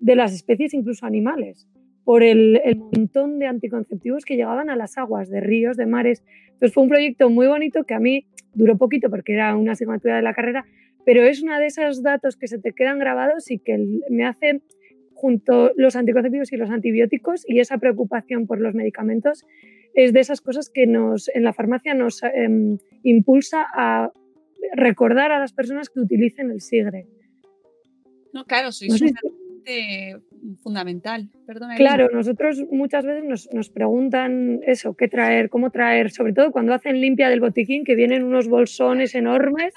de 0.00 0.16
las 0.16 0.34
especies, 0.34 0.74
incluso 0.74 1.06
animales, 1.06 1.68
por 2.04 2.22
el, 2.22 2.60
el 2.64 2.76
montón 2.76 3.38
de 3.38 3.46
anticonceptivos 3.46 4.24
que 4.24 4.36
llegaban 4.36 4.68
a 4.68 4.76
las 4.76 4.98
aguas 4.98 5.30
de 5.30 5.40
ríos, 5.40 5.76
de 5.76 5.86
mares. 5.86 6.22
Entonces 6.48 6.74
fue 6.74 6.82
un 6.82 6.88
proyecto 6.88 7.30
muy 7.30 7.46
bonito 7.46 7.84
que 7.84 7.94
a 7.94 8.00
mí 8.00 8.26
duró 8.52 8.76
poquito 8.76 9.08
porque 9.08 9.32
era 9.34 9.56
una 9.56 9.72
asignatura 9.72 10.16
de 10.16 10.22
la 10.22 10.34
carrera, 10.34 10.66
pero 11.04 11.22
es 11.24 11.42
una 11.42 11.58
de 11.58 11.66
esos 11.66 12.02
datos 12.02 12.36
que 12.36 12.48
se 12.48 12.58
te 12.58 12.72
quedan 12.72 12.98
grabados 12.98 13.50
y 13.50 13.58
que 13.58 13.78
me 14.10 14.24
hace 14.24 14.62
junto 15.14 15.72
los 15.76 15.94
anticonceptivos 15.96 16.52
y 16.52 16.56
los 16.56 16.70
antibióticos 16.70 17.44
y 17.46 17.60
esa 17.60 17.78
preocupación 17.78 18.46
por 18.46 18.60
los 18.60 18.74
medicamentos 18.74 19.44
es 19.94 20.12
de 20.12 20.20
esas 20.20 20.40
cosas 20.40 20.70
que 20.70 20.86
nos 20.86 21.28
en 21.28 21.44
la 21.44 21.52
farmacia 21.52 21.94
nos 21.94 22.22
em, 22.22 22.78
impulsa 23.02 23.66
a 23.74 24.10
recordar 24.74 25.32
a 25.32 25.38
las 25.38 25.52
personas 25.52 25.90
que 25.90 26.00
utilicen 26.00 26.50
el 26.50 26.60
SIGRE. 26.60 27.06
No, 28.32 28.44
claro, 28.46 28.72
sois 28.72 29.00
no 29.00 29.08
fundamental. 30.62 31.28
Claro, 31.76 32.08
nosotros 32.12 32.62
muchas 32.70 33.04
veces 33.04 33.24
nos, 33.24 33.48
nos, 33.52 33.70
preguntan 33.70 34.60
eso, 34.66 34.94
qué 34.94 35.08
traer, 35.08 35.48
cómo 35.48 35.70
traer, 35.70 36.10
sobre 36.10 36.32
todo 36.32 36.52
cuando 36.52 36.74
hacen 36.74 37.00
limpia 37.00 37.28
del 37.28 37.40
botiquín, 37.40 37.84
que 37.84 37.94
vienen 37.94 38.24
unos 38.24 38.48
bolsones 38.48 39.14
enormes, 39.14 39.74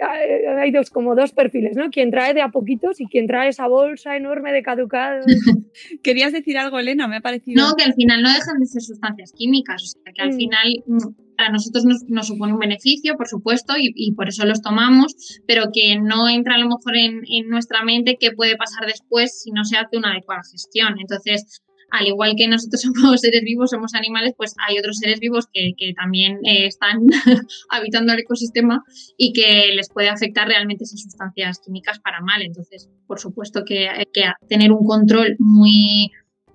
hay 0.00 0.70
dos, 0.70 0.90
como 0.90 1.14
dos 1.14 1.32
perfiles, 1.32 1.76
¿no? 1.76 1.90
Quien 1.90 2.10
trae 2.10 2.34
de 2.34 2.42
a 2.42 2.48
poquitos 2.48 3.00
y 3.00 3.06
quien 3.06 3.26
trae 3.26 3.48
esa 3.48 3.66
bolsa 3.68 4.16
enorme 4.16 4.52
de 4.52 4.62
caducado. 4.62 5.24
¿Querías 6.02 6.32
decir 6.32 6.58
algo, 6.58 6.78
Elena? 6.78 7.08
Me 7.08 7.16
ha 7.16 7.20
parecido. 7.20 7.62
No, 7.62 7.74
que 7.76 7.84
al 7.84 7.94
final 7.94 8.22
no 8.22 8.28
dejan 8.28 8.58
de 8.58 8.66
ser 8.66 8.82
sustancias 8.82 9.32
químicas, 9.32 9.82
o 9.82 10.02
sea, 10.02 10.12
que 10.12 10.22
al 10.22 10.30
mm. 10.30 10.36
final 10.36 10.74
mm, 10.86 11.36
para 11.36 11.52
nosotros 11.52 11.84
nos, 12.08 12.26
supone 12.26 12.52
un 12.52 12.58
beneficio, 12.58 13.16
por 13.16 13.28
supuesto, 13.28 13.74
y, 13.78 14.12
por 14.12 14.28
eso 14.28 14.44
los 14.44 14.60
tomamos, 14.60 15.40
pero 15.46 15.70
que 15.72 15.98
no 15.98 16.28
entra 16.28 16.56
a 16.56 16.58
lo 16.58 16.68
mejor 16.68 16.96
en, 16.96 17.22
en 17.30 17.48
nuestra 17.48 17.82
mente 17.82 18.18
qué 18.20 18.32
puede 18.32 18.56
pasar 18.56 18.86
después 18.86 19.40
si 19.40 19.50
no 19.50 19.64
se 19.64 19.78
hace 19.78 19.96
una 19.96 20.12
adecuada 20.12 20.42
gestión. 20.50 20.96
Entonces, 21.00 21.62
al 21.90 22.06
igual 22.06 22.34
que 22.36 22.48
nosotros 22.48 22.82
somos 22.94 23.20
seres 23.20 23.42
vivos, 23.42 23.70
somos 23.70 23.94
animales, 23.94 24.34
pues 24.36 24.54
hay 24.66 24.78
otros 24.78 24.98
seres 24.98 25.20
vivos 25.20 25.46
que, 25.52 25.74
también 25.94 26.38
eh, 26.44 26.66
están 26.66 26.98
habitando 27.70 28.12
el 28.12 28.20
ecosistema 28.20 28.82
y 29.16 29.32
que 29.32 29.74
les 29.74 29.88
puede 29.90 30.08
afectar 30.08 30.46
realmente 30.48 30.84
esas 30.84 31.00
sustancias 31.00 31.60
químicas 31.64 31.98
para 32.00 32.20
mal. 32.20 32.42
Entonces, 32.42 32.88
por 33.06 33.18
supuesto 33.18 33.64
que 33.64 33.88
hay 33.88 34.06
que 34.12 34.24
tener 34.48 34.72
un 34.72 34.86
control 34.86 35.36
muy 35.38 36.10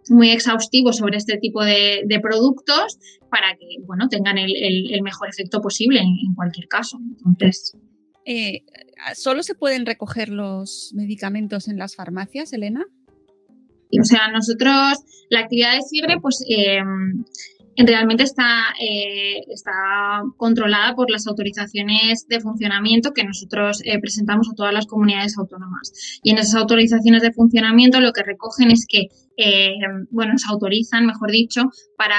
muy 0.07 0.29
exhaustivo 0.29 0.93
sobre 0.93 1.17
este 1.17 1.37
tipo 1.37 1.63
de, 1.63 2.05
productos 2.21 2.99
para 3.31 3.55
que 3.55 3.65
bueno 3.87 4.07
tengan 4.07 4.37
el, 4.37 5.01
mejor 5.01 5.29
efecto 5.29 5.61
posible 5.61 5.99
en, 5.99 6.35
cualquier 6.35 6.67
caso. 6.67 6.99
Entonces, 7.25 7.75
eh, 8.25 8.61
¿Solo 9.13 9.43
se 9.43 9.55
pueden 9.55 9.85
recoger 9.85 10.29
los 10.29 10.91
medicamentos 10.95 11.67
en 11.67 11.77
las 11.77 11.95
farmacias, 11.95 12.53
Elena? 12.53 12.85
O 13.99 14.03
sea, 14.03 14.29
nosotros, 14.31 14.99
la 15.29 15.39
actividad 15.41 15.73
de 15.73 15.81
SIGRE, 15.81 16.19
pues 16.21 16.43
eh, 16.49 16.81
realmente 17.77 18.23
está, 18.23 18.73
eh, 18.81 19.41
está 19.47 20.23
controlada 20.37 20.95
por 20.95 21.11
las 21.11 21.27
autorizaciones 21.27 22.25
de 22.27 22.39
funcionamiento 22.39 23.11
que 23.11 23.23
nosotros 23.23 23.81
eh, 23.83 23.99
presentamos 23.99 24.49
a 24.49 24.55
todas 24.55 24.73
las 24.73 24.85
comunidades 24.85 25.37
autónomas. 25.37 26.19
Y 26.23 26.31
en 26.31 26.37
esas 26.37 26.55
autorizaciones 26.55 27.21
de 27.21 27.33
funcionamiento 27.33 27.99
lo 27.99 28.13
que 28.13 28.23
recogen 28.23 28.71
es 28.71 28.85
que, 28.87 29.07
bueno, 30.11 30.31
nos 30.31 30.45
autorizan, 30.47 31.05
mejor 31.05 31.29
dicho, 31.29 31.63
para 31.97 32.15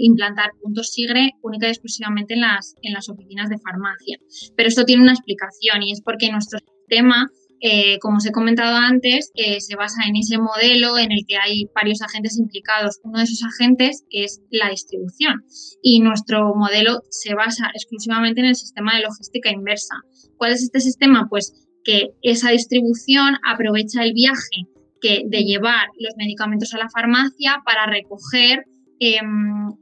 implantar 0.00 0.50
puntos 0.60 0.90
SIGRE 0.92 1.32
única 1.42 1.66
y 1.66 1.70
exclusivamente 1.70 2.34
en 2.34 2.42
las, 2.42 2.74
en 2.82 2.92
las 2.92 3.08
oficinas 3.08 3.48
de 3.48 3.58
farmacia. 3.58 4.18
Pero 4.54 4.68
esto 4.68 4.84
tiene 4.84 5.02
una 5.02 5.12
explicación 5.12 5.82
y 5.82 5.92
es 5.92 6.02
porque 6.02 6.30
nuestro 6.30 6.58
sistema 6.58 7.30
eh, 7.66 7.98
como 7.98 8.18
os 8.18 8.26
he 8.26 8.30
comentado 8.30 8.76
antes, 8.76 9.32
eh, 9.34 9.58
se 9.58 9.74
basa 9.74 10.02
en 10.06 10.16
ese 10.16 10.36
modelo 10.36 10.98
en 10.98 11.12
el 11.12 11.24
que 11.26 11.38
hay 11.38 11.64
varios 11.74 12.02
agentes 12.02 12.38
implicados. 12.38 13.00
Uno 13.02 13.16
de 13.16 13.24
esos 13.24 13.42
agentes 13.42 14.04
es 14.10 14.42
la 14.50 14.68
distribución 14.68 15.42
y 15.82 16.00
nuestro 16.00 16.54
modelo 16.54 17.00
se 17.08 17.32
basa 17.34 17.70
exclusivamente 17.72 18.42
en 18.42 18.48
el 18.48 18.54
sistema 18.54 18.94
de 18.94 19.04
logística 19.04 19.50
inversa. 19.50 19.94
¿Cuál 20.36 20.52
es 20.52 20.62
este 20.62 20.80
sistema? 20.80 21.26
Pues 21.30 21.54
que 21.84 22.10
esa 22.20 22.50
distribución 22.50 23.38
aprovecha 23.42 24.04
el 24.04 24.12
viaje 24.12 24.68
de 25.02 25.44
llevar 25.44 25.88
los 25.98 26.14
medicamentos 26.18 26.74
a 26.74 26.78
la 26.78 26.90
farmacia 26.90 27.62
para 27.64 27.86
recoger 27.86 28.64
em, 29.00 29.72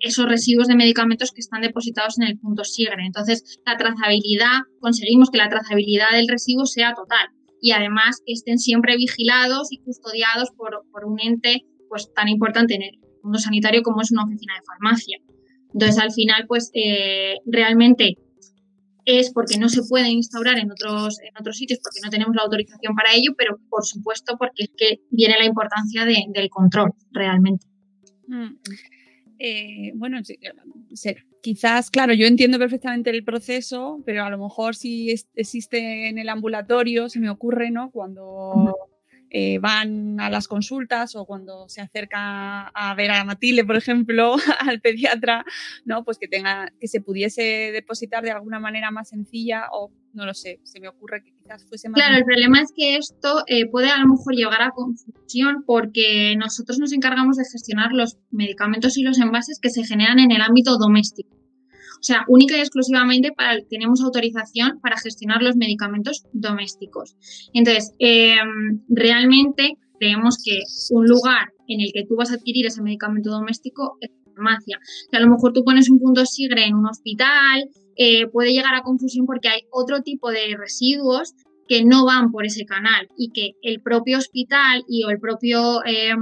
esos 0.00 0.26
residuos 0.26 0.68
de 0.68 0.74
medicamentos 0.74 1.32
que 1.32 1.40
están 1.40 1.62
depositados 1.62 2.18
en 2.18 2.26
el 2.28 2.38
punto 2.38 2.64
SIGRE. 2.64 3.04
Entonces, 3.04 3.60
la 3.66 3.76
trazabilidad, 3.76 4.60
conseguimos 4.80 5.30
que 5.30 5.38
la 5.38 5.48
trazabilidad 5.48 6.12
del 6.12 6.28
residuo 6.28 6.66
sea 6.66 6.94
total 6.94 7.28
y 7.60 7.72
además 7.72 8.20
estén 8.26 8.58
siempre 8.58 8.96
vigilados 8.96 9.68
y 9.70 9.78
custodiados 9.78 10.50
por, 10.56 11.04
un 11.04 11.20
ente 11.20 11.62
pues, 11.88 12.12
tan 12.14 12.28
importante 12.28 12.74
en 12.74 12.82
el 12.82 12.98
mundo 13.22 13.38
sanitario 13.38 13.82
como 13.82 14.00
es 14.02 14.10
una 14.10 14.24
oficina 14.24 14.54
de 14.54 14.66
farmacia. 14.66 15.18
Entonces, 15.72 15.98
al 15.98 16.12
final, 16.12 16.44
pues 16.46 16.70
eh, 16.74 17.36
realmente 17.46 18.16
es 19.04 19.32
porque 19.32 19.58
no 19.58 19.68
se 19.68 19.82
puede 19.88 20.08
instaurar 20.10 20.58
en 20.58 20.70
otros, 20.70 21.18
en 21.20 21.32
otros 21.38 21.56
sitios 21.56 21.80
porque 21.82 22.00
no 22.04 22.10
tenemos 22.10 22.34
la 22.36 22.42
autorización 22.42 22.94
para 22.94 23.14
ello, 23.14 23.32
pero 23.36 23.58
por 23.68 23.84
supuesto 23.84 24.36
porque 24.38 24.64
es 24.64 24.70
que 24.76 25.00
viene 25.10 25.36
la 25.38 25.44
importancia 25.44 26.04
del 26.04 26.48
control 26.50 26.92
realmente. 27.10 27.66
Mm. 28.28 28.56
Eh, 29.44 29.90
bueno, 29.96 30.18
quizás, 31.42 31.90
claro, 31.90 32.14
yo 32.14 32.26
entiendo 32.26 32.60
perfectamente 32.60 33.10
el 33.10 33.24
proceso, 33.24 34.00
pero 34.06 34.22
a 34.22 34.30
lo 34.30 34.38
mejor 34.38 34.76
si 34.76 35.10
existe 35.34 36.08
en 36.08 36.18
el 36.18 36.28
ambulatorio, 36.28 37.08
se 37.08 37.18
me 37.18 37.28
ocurre, 37.28 37.72
¿no? 37.72 37.90
Cuando 37.90 38.76
eh, 39.34 39.58
van 39.60 40.20
a 40.20 40.28
las 40.28 40.46
consultas 40.46 41.16
o 41.16 41.24
cuando 41.24 41.66
se 41.66 41.80
acerca 41.80 42.68
a 42.68 42.94
ver 42.94 43.10
a 43.12 43.24
Matilde, 43.24 43.64
por 43.64 43.76
ejemplo, 43.76 44.36
al 44.60 44.82
pediatra, 44.82 45.46
¿no? 45.86 46.04
Pues 46.04 46.18
que 46.18 46.28
tenga, 46.28 46.70
que 46.78 46.86
se 46.86 47.00
pudiese 47.00 47.70
depositar 47.72 48.22
de 48.22 48.30
alguna 48.30 48.60
manera 48.60 48.90
más 48.90 49.08
sencilla 49.08 49.68
o 49.72 49.90
no 50.12 50.26
lo 50.26 50.34
sé, 50.34 50.60
se 50.64 50.80
me 50.80 50.88
ocurre 50.88 51.22
que 51.24 51.32
quizás 51.32 51.64
fuese 51.64 51.88
más. 51.88 51.98
Claro, 51.98 52.18
el 52.18 52.24
problema 52.24 52.60
es 52.60 52.74
que 52.76 52.96
esto 52.96 53.42
eh, 53.46 53.70
puede 53.70 53.88
a 53.88 53.96
lo 53.96 54.06
mejor 54.06 54.34
llegar 54.34 54.60
a 54.60 54.70
confusión 54.70 55.64
porque 55.66 56.34
nosotros 56.36 56.78
nos 56.78 56.92
encargamos 56.92 57.38
de 57.38 57.44
gestionar 57.50 57.92
los 57.92 58.18
medicamentos 58.30 58.98
y 58.98 59.02
los 59.02 59.18
envases 59.18 59.58
que 59.62 59.70
se 59.70 59.84
generan 59.84 60.18
en 60.18 60.30
el 60.30 60.42
ámbito 60.42 60.76
doméstico. 60.76 61.41
O 62.02 62.04
sea, 62.04 62.24
única 62.26 62.56
y 62.56 62.60
exclusivamente 62.60 63.30
para 63.30 63.60
tenemos 63.70 64.02
autorización 64.02 64.80
para 64.80 64.98
gestionar 64.98 65.40
los 65.40 65.54
medicamentos 65.54 66.24
domésticos. 66.32 67.14
Entonces, 67.54 67.94
em, 68.00 68.82
realmente 68.88 69.74
creemos 70.00 70.42
que 70.44 70.58
un 70.90 71.06
lugar 71.06 71.52
en 71.68 71.80
el 71.80 71.92
que 71.94 72.04
tú 72.04 72.16
vas 72.16 72.32
a 72.32 72.34
adquirir 72.34 72.66
ese 72.66 72.82
medicamento 72.82 73.30
doméstico 73.30 73.98
es 74.00 74.10
farmacia. 74.34 74.80
Que 75.12 75.16
a 75.16 75.20
lo 75.20 75.28
mejor 75.28 75.52
tú 75.52 75.62
pones 75.62 75.88
un 75.90 76.00
punto 76.00 76.26
sigre 76.26 76.66
en 76.66 76.74
un 76.74 76.88
hospital, 76.88 77.70
eh, 77.96 78.26
puede 78.26 78.52
llegar 78.52 78.74
a 78.74 78.82
confusión 78.82 79.24
porque 79.24 79.48
hay 79.48 79.60
otro 79.70 80.00
tipo 80.02 80.32
de 80.32 80.56
residuos 80.58 81.34
que 81.68 81.84
no 81.84 82.04
van 82.04 82.32
por 82.32 82.44
ese 82.44 82.64
canal 82.64 83.06
y 83.16 83.30
que 83.30 83.52
el 83.62 83.80
propio 83.80 84.18
hospital 84.18 84.82
y 84.88 85.04
o 85.04 85.10
el 85.10 85.20
propio 85.20 85.84
em, 85.84 86.18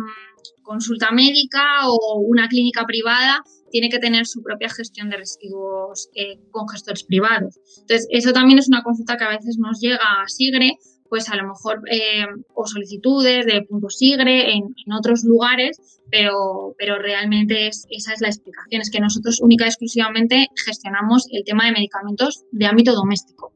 consulta 0.62 1.10
médica 1.10 1.88
o 1.88 2.20
una 2.20 2.48
clínica 2.48 2.84
privada 2.84 3.42
tiene 3.70 3.88
que 3.88 3.98
tener 3.98 4.26
su 4.26 4.42
propia 4.42 4.68
gestión 4.68 5.10
de 5.10 5.16
residuos 5.16 6.08
eh, 6.14 6.38
con 6.50 6.68
gestores 6.68 7.04
privados. 7.04 7.58
Entonces, 7.80 8.06
eso 8.10 8.32
también 8.32 8.58
es 8.58 8.68
una 8.68 8.82
consulta 8.82 9.16
que 9.16 9.24
a 9.24 9.30
veces 9.30 9.56
nos 9.58 9.80
llega 9.80 9.96
a 9.96 10.28
SIGRE, 10.28 10.76
pues 11.08 11.28
a 11.28 11.36
lo 11.36 11.48
mejor, 11.48 11.82
eh, 11.90 12.26
o 12.54 12.66
solicitudes 12.66 13.44
de 13.44 13.62
puntos 13.62 13.98
SIGRE 13.98 14.52
en, 14.52 14.64
en 14.86 14.92
otros 14.92 15.24
lugares, 15.24 16.00
pero, 16.10 16.74
pero 16.78 16.98
realmente 16.98 17.66
es, 17.66 17.86
esa 17.90 18.12
es 18.12 18.20
la 18.20 18.28
explicación, 18.28 18.80
es 18.80 18.90
que 18.90 19.00
nosotros 19.00 19.40
única 19.40 19.64
y 19.64 19.68
exclusivamente 19.68 20.48
gestionamos 20.64 21.26
el 21.32 21.44
tema 21.44 21.66
de 21.66 21.72
medicamentos 21.72 22.44
de 22.52 22.66
ámbito 22.66 22.92
doméstico. 22.94 23.52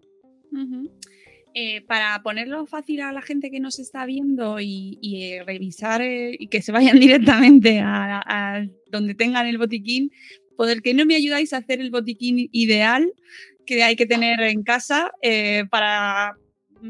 Ujú. 0.53 0.91
Eh, 1.57 1.83
para 1.83 2.21
ponerlo 2.25 2.67
fácil 2.67 3.01
a 3.01 3.13
la 3.13 3.23
gente 3.23 3.49
que 3.49 3.61
nos 3.61 3.79
está 3.79 4.07
viendo 4.07 4.59
y, 4.59 4.99
eh, 5.05 5.45
revisar 5.45 6.03
eh, 6.03 6.35
y 6.37 6.49
que 6.49 6.61
se 6.61 6.73
vayan 6.73 6.99
directamente 7.01 7.79
a, 7.81 8.67
donde 8.91 9.15
tengan 9.15 9.47
el 9.47 9.59
botiquín, 9.59 10.11
¿por 10.57 10.83
qué 10.83 10.95
no 10.95 11.07
me 11.07 11.15
ayudáis 11.15 11.53
a 11.53 11.59
hacer 11.59 11.81
el 11.81 11.93
botiquín 11.93 12.49
ideal 12.51 13.13
que 13.67 13.85
hay 13.85 13.95
que 13.95 14.05
tener 14.05 14.41
en 14.41 14.65
casa 14.65 15.13
para, 15.71 16.37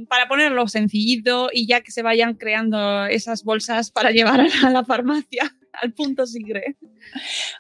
para 0.09 0.29
ponerlo 0.29 0.67
sencillito 0.67 1.51
y 1.53 1.67
ya 1.67 1.83
que 1.83 1.93
se 1.93 2.03
vayan 2.03 2.35
creando 2.35 3.05
esas 3.05 3.45
bolsas 3.45 3.91
para 3.91 4.13
llevar 4.13 4.41
a 4.41 4.71
la 4.71 4.83
farmacia 4.83 5.55
al 5.75 5.93
punto 5.93 6.27
sigre? 6.27 6.77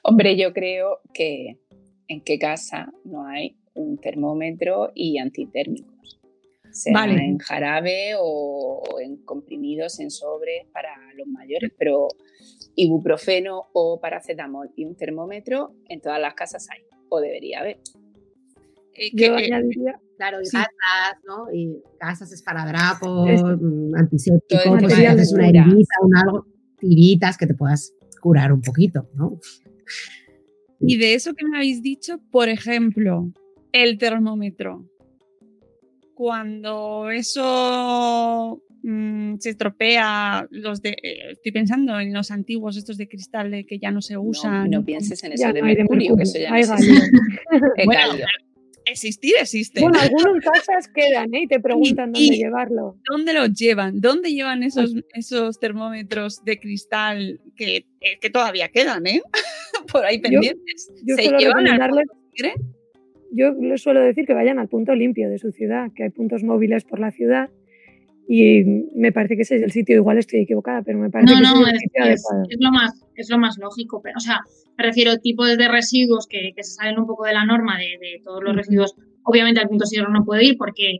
Hombre, 0.02 0.38
yo 0.38 0.54
creo 0.54 1.00
que 1.12 1.58
en 2.08 2.22
qué 2.22 2.38
casa 2.38 2.90
no 3.04 3.26
hay 3.26 3.56
un 3.74 3.98
termómetro 3.98 4.90
y 4.94 5.18
antitérmicos. 5.18 6.23
Sea 6.74 6.92
Vale. 6.92 7.14
en 7.24 7.38
jarabe 7.38 8.14
o 8.18 8.82
en 9.00 9.18
comprimidos 9.24 10.00
en 10.00 10.10
sobre 10.10 10.66
para 10.72 10.90
los 11.16 11.28
mayores, 11.28 11.70
pero 11.78 12.08
ibuprofeno 12.74 13.66
o 13.72 14.00
paracetamol 14.00 14.70
y 14.74 14.84
un 14.84 14.96
termómetro 14.96 15.72
en 15.88 16.00
todas 16.00 16.20
las 16.20 16.34
casas 16.34 16.66
hay, 16.70 16.82
o 17.08 17.20
debería 17.20 17.60
haber. 17.60 17.78
Eh, 18.94 19.10
Yo 19.12 19.36
que, 19.36 19.44
eh, 19.46 19.54
añadiría, 19.54 20.00
Claro, 20.16 20.40
y 20.40 20.46
Sí. 20.46 20.56
gasas, 20.56 21.22
¿no? 21.26 21.52
Y 21.52 21.82
gasas, 22.00 22.32
esparadrapos, 22.32 23.30
Es- 23.30 23.42
mm, 23.42 23.94
antisépticos, 23.96 24.80
pues 24.80 24.92
haces 24.94 25.32
una 25.32 25.48
herida, 25.48 25.66
un 26.02 26.16
algo, 26.16 26.46
tiritas 26.78 27.36
que 27.38 27.46
te 27.46 27.54
puedas 27.54 27.92
curar 28.20 28.52
un 28.52 28.62
poquito, 28.62 29.08
¿no? 29.14 29.38
Y 30.80 30.98
de 30.98 31.14
eso 31.14 31.34
que 31.34 31.46
me 31.46 31.56
habéis 31.56 31.82
dicho, 31.82 32.18
por 32.30 32.48
ejemplo, 32.48 33.32
el 33.72 33.96
termómetro. 33.98 34.88
Cuando 36.14 37.10
eso 37.10 38.62
mm, 38.82 39.36
se 39.38 39.50
estropea, 39.50 40.46
los 40.50 40.80
de, 40.82 40.90
eh, 40.90 41.30
estoy 41.32 41.52
pensando 41.52 41.98
en 41.98 42.12
los 42.12 42.30
antiguos, 42.30 42.76
estos 42.76 42.96
de 42.96 43.08
cristal 43.08 43.50
de 43.50 43.64
que 43.66 43.78
ya 43.78 43.90
no 43.90 44.00
se 44.00 44.16
usan. 44.16 44.70
no 44.70 44.84
pienses 44.84 45.22
en 45.24 45.32
eso 45.32 45.42
ya 45.42 45.52
de 45.52 45.60
hay 45.62 45.74
de 45.74 45.82
mercurio, 45.82 46.16
que 46.16 46.22
mercurio, 46.24 46.24
eso 46.24 46.38
ya 46.38 46.50
no 46.50 46.56
hay. 46.56 46.62
Es 47.76 47.84
Bueno. 47.86 48.14
Existir 48.86 49.32
existe. 49.40 49.80
Bueno, 49.80 49.98
algunos 49.98 50.44
casas 50.44 50.88
quedan 50.94 51.34
¿eh? 51.34 51.44
y 51.44 51.46
te 51.46 51.58
preguntan 51.58 52.10
Y- 52.14 52.20
dónde 52.28 52.36
y- 52.36 52.38
llevarlo. 52.38 52.98
¿Dónde 53.10 53.32
los 53.32 53.54
llevan? 53.54 53.98
¿Dónde 53.98 54.30
llevan 54.30 54.62
esos, 54.62 54.94
esos 55.14 55.58
termómetros 55.58 56.44
de 56.44 56.60
cristal 56.60 57.40
que, 57.56 57.76
eh, 58.02 58.18
que 58.20 58.28
todavía 58.28 58.68
quedan, 58.68 59.06
eh? 59.06 59.22
Por 59.90 60.04
ahí 60.04 60.18
pendientes. 60.18 60.90
Yo 61.02 61.16
¿Se 61.16 61.22
suelo 61.22 61.38
llevan 61.38 61.66
al 61.66 61.90
sigre? 62.36 62.54
Yo 63.34 63.52
les 63.52 63.82
suelo 63.82 64.00
decir 64.00 64.26
que 64.26 64.34
vayan 64.34 64.58
al 64.58 64.68
punto 64.68 64.94
limpio 64.94 65.28
de 65.28 65.38
su 65.38 65.50
ciudad, 65.52 65.90
que 65.94 66.04
hay 66.04 66.10
puntos 66.10 66.42
móviles 66.44 66.84
por 66.84 66.98
la 67.00 67.10
ciudad 67.10 67.50
y 68.26 68.64
me 68.94 69.12
parece 69.12 69.36
que 69.36 69.42
ese 69.42 69.56
es 69.56 69.62
el 69.62 69.70
sitio, 69.70 69.96
igual 69.96 70.16
estoy 70.18 70.40
equivocada, 70.40 70.82
pero 70.82 70.98
me 70.98 71.10
parece 71.10 71.32
No, 71.34 71.38
que 71.40 71.42
no, 71.60 71.66
es 71.66 71.72
el 71.74 71.78
sitio 71.80 72.04
es- 72.04 72.24
es 72.48 72.56
lo 72.60 72.70
más, 72.70 73.04
es 73.16 73.28
lo 73.30 73.38
más 73.38 73.58
lógico. 73.58 74.00
Pero, 74.02 74.14
o 74.16 74.20
sea, 74.20 74.40
me 74.78 74.84
refiero 74.84 75.10
a 75.10 75.18
tipos 75.18 75.56
de 75.58 75.68
residuos 75.68 76.26
que, 76.26 76.52
que 76.56 76.62
se 76.62 76.72
salen 76.74 76.98
un 76.98 77.06
poco 77.06 77.26
de 77.26 77.34
la 77.34 77.44
norma 77.44 77.76
de, 77.78 77.98
de 78.00 78.20
todos 78.24 78.42
los 78.42 78.56
residuos. 78.56 78.94
Obviamente 79.24 79.60
al 79.60 79.68
punto 79.68 79.84
sigre 79.84 80.06
no 80.10 80.24
puede 80.24 80.44
ir 80.44 80.56
porque 80.56 80.98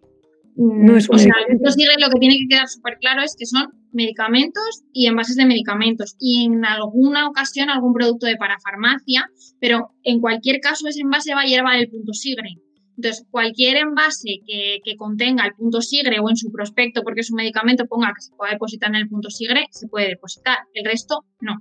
No 0.57 0.97
es 0.97 1.09
un 1.09 1.17
o 1.17 1.19
sea, 1.19 1.35
sigre 1.71 1.95
lo 1.99 2.11
que 2.11 2.19
tiene 2.21 2.37
que 2.39 2.47
quedar 2.49 2.69
súper 2.69 2.99
claro 2.99 3.23
es 3.23 3.35
que 3.37 3.47
son 3.47 3.73
medicamentos 3.93 4.83
y 4.93 5.07
envases 5.07 5.37
de 5.37 5.47
medicamentos. 5.47 6.15
Y 6.19 6.45
en 6.45 6.65
alguna 6.65 7.29
ocasión 7.29 7.71
algún 7.71 7.93
producto 7.93 8.27
de 8.27 8.37
parafarmacia, 8.37 9.29
pero 9.61 9.91
en 10.05 10.21
cualquier 10.21 10.61
caso 10.61 10.87
ese 10.87 11.01
envase 11.01 11.35
va 11.35 11.43
a 11.43 11.47
llevar 11.47 11.77
el 11.77 11.89
punto 11.91 12.13
sigre. 12.13 12.51
Entonces, 12.97 13.27
cualquier 13.29 13.79
envase 13.79 14.39
que, 14.47 14.79
que 14.85 14.95
contenga 14.97 15.45
el 15.45 15.55
punto 15.55 15.81
sigre 15.81 16.21
o 16.21 16.31
en 16.31 16.37
su 16.37 16.53
prospecto, 16.53 17.03
porque 17.03 17.23
es 17.23 17.31
un 17.31 17.37
medicamento, 17.37 17.87
ponga 17.87 18.13
que 18.15 18.23
se 18.23 18.33
pueda 18.37 18.53
depositar 18.53 18.91
en 18.91 18.97
el 18.97 19.09
punto 19.09 19.31
sigre, 19.31 19.67
se 19.71 19.89
puede 19.89 20.11
depositar. 20.11 20.59
El 20.75 20.85
resto, 20.85 21.25
no. 21.41 21.55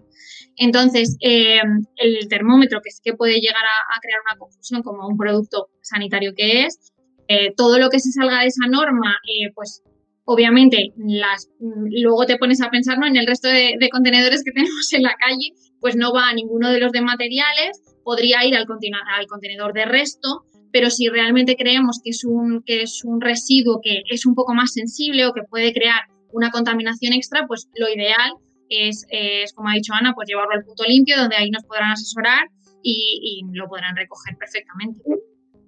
Entonces, 0.58 1.18
eh, 1.22 1.60
el 1.96 2.28
termómetro, 2.28 2.82
que 2.84 2.90
es 2.90 3.02
que 3.04 3.14
puede 3.14 3.40
llegar 3.40 3.64
a, 3.64 3.96
a 3.96 4.00
crear 4.00 4.20
una 4.30 4.38
confusión 4.38 4.84
como 4.84 5.08
un 5.08 5.18
producto 5.18 5.70
sanitario 5.82 6.34
que 6.36 6.66
es, 6.66 6.93
eh, 7.28 7.54
todo 7.56 7.80
lo 7.80 7.90
que 7.90 8.00
se 8.00 8.12
salga 8.12 8.42
de 8.42 8.48
esa 8.48 8.68
norma, 8.68 9.18
eh, 9.24 9.52
pues 9.54 9.84
obviamente 10.26 10.94
las, 10.98 11.50
luego 11.60 12.26
te 12.26 12.38
pones 12.38 12.62
a 12.62 12.70
pensar 12.70 12.98
¿no? 12.98 13.08
en 13.08 13.18
el 13.18 13.28
resto 13.28 13.48
de, 13.48 13.78
contenedores 13.92 14.44
que 14.44 14.52
tenemos 14.56 14.92
en 14.94 15.04
la 15.04 15.16
calle, 15.16 15.52
pues 15.80 15.96
no 15.96 16.14
va 16.14 16.30
a 16.30 16.34
ninguno 16.34 16.70
de 16.70 16.80
los 16.80 16.92
de 16.92 17.02
materiales, 17.02 17.82
podría 18.04 18.46
ir 18.46 18.56
al, 18.56 18.66
al 18.66 19.28
contenedor 19.28 19.74
de 19.74 19.86
resto, 19.86 20.46
pero 20.72 20.90
si 20.90 21.08
realmente 21.08 21.56
creemos 21.56 22.00
que 22.04 22.10
es, 22.10 22.24
un, 22.26 22.64
que 22.66 22.82
es 22.82 23.04
un 23.06 23.22
residuo 23.22 23.80
que 23.82 24.02
es 24.10 24.26
un 24.26 24.34
poco 24.34 24.54
más 24.54 24.74
sensible 24.74 25.26
o 25.26 25.34
que 25.34 25.44
puede 25.44 25.72
crear 25.72 26.02
una 26.32 26.50
contaminación 26.52 27.14
extra, 27.14 27.46
pues 27.48 27.70
lo 27.76 27.88
ideal 27.90 28.34
es, 28.70 29.06
como 29.54 29.70
ha 29.70 29.74
dicho 29.74 29.94
Ana, 29.94 30.14
pues 30.16 30.28
llevarlo 30.28 30.54
al 30.56 30.64
punto 30.64 30.84
limpio, 30.88 31.16
donde 31.16 31.36
ahí 31.36 31.52
nos 31.52 31.64
podrán 31.64 31.92
asesorar 31.92 32.48
y 32.82 33.42
lo 33.54 33.68
podrán 33.68 33.96
recoger 33.96 34.36
perfectamente. 34.36 35.00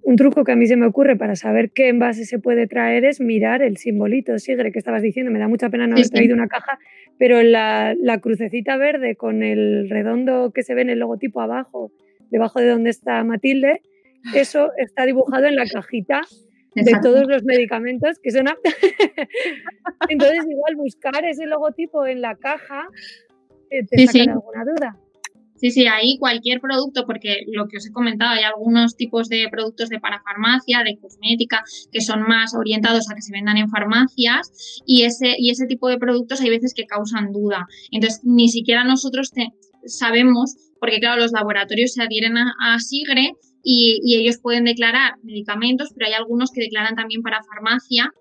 Un 0.06 0.14
truco 0.14 0.44
que 0.44 0.52
a 0.52 0.56
mí 0.56 0.68
se 0.68 0.76
me 0.76 0.86
ocurre 0.86 1.16
para 1.16 1.34
saber 1.34 1.72
qué 1.72 1.88
envase 1.88 2.26
se 2.26 2.38
puede 2.38 2.68
traer 2.68 3.04
es 3.04 3.20
mirar 3.20 3.60
el 3.60 3.76
simbolito 3.76 4.38
sigre 4.38 4.70
que 4.70 4.78
estabas 4.78 5.02
diciendo. 5.02 5.32
Me 5.32 5.40
da 5.40 5.48
mucha 5.48 5.68
pena 5.68 5.88
no 5.88 5.94
haber 5.94 6.04
sí. 6.04 6.12
traído 6.12 6.36
una 6.36 6.46
caja, 6.46 6.78
pero 7.18 7.42
la, 7.42 7.92
la 8.00 8.20
crucecita 8.20 8.76
verde 8.76 9.16
con 9.16 9.42
el 9.42 9.90
redondo 9.90 10.52
que 10.54 10.62
se 10.62 10.76
ve 10.76 10.82
en 10.82 10.90
el 10.90 11.00
logotipo 11.00 11.40
abajo, 11.40 11.90
debajo 12.30 12.60
de 12.60 12.68
donde 12.68 12.90
está 12.90 13.24
Matilde, 13.24 13.82
eso 14.32 14.70
está 14.76 15.06
dibujado 15.06 15.46
en 15.46 15.56
la 15.56 15.66
cajita 15.66 16.20
de 16.76 16.92
todos 17.02 17.26
los 17.26 17.42
medicamentos 17.42 18.20
que 18.20 18.30
son... 18.30 18.46
Entonces 20.08 20.46
igual 20.48 20.76
buscar 20.76 21.24
ese 21.24 21.46
logotipo 21.46 22.06
en 22.06 22.20
la 22.20 22.36
caja 22.36 22.86
eh, 23.70 23.84
te 23.84 23.98
Sí, 23.98 24.06
saca 24.06 24.34
alguna 24.34 24.64
duda. 24.64 24.96
Sí, 25.58 25.70
sí, 25.70 25.86
ahí 25.86 26.18
cualquier 26.18 26.60
producto, 26.60 27.04
porque 27.06 27.44
lo 27.52 27.66
que 27.66 27.78
os 27.78 27.86
he 27.86 27.92
comentado, 27.92 28.32
hay 28.32 28.44
algunos 28.44 28.94
tipos 28.96 29.28
de 29.28 29.46
productos 29.50 29.88
de 29.88 29.98
parafarmacia, 30.00 30.82
de 30.84 30.98
cosmética, 31.00 31.62
que 31.90 32.00
son 32.02 32.22
más 32.22 32.54
orientados 32.54 33.10
a 33.10 33.14
que 33.14 33.22
se 33.22 33.32
vendan 33.32 33.56
en 33.56 33.68
farmacias 33.70 34.82
y 34.86 35.02
ese, 35.02 35.34
y 35.38 35.50
ese 35.50 35.66
tipo 35.66 35.88
de 35.88 35.98
productos 35.98 36.40
hay 36.40 36.50
veces 36.50 36.74
que 36.74 36.84
causan 36.84 37.32
duda. 37.32 37.66
Entonces, 37.90 38.20
ni 38.24 38.48
siquiera 38.48 38.84
nosotros 38.84 39.30
te- 39.30 39.48
sabemos, 39.86 40.56
porque 40.80 40.98
claro, 41.00 41.20
los 41.22 41.32
laboratorios 41.32 41.92
se 41.92 42.02
adhieren 42.02 42.36
a, 42.36 42.52
a 42.60 42.78
SIGRE 42.78 43.32
y, 43.62 44.00
y 44.04 44.16
ellos 44.16 44.38
pueden 44.42 44.64
declarar 44.64 45.14
medicamentos, 45.22 45.90
pero 45.94 46.06
hay 46.08 46.12
algunos 46.14 46.50
que 46.50 46.60
declaran 46.60 46.96
también 46.96 47.22
para 47.22 47.42
farmacia 47.44 48.12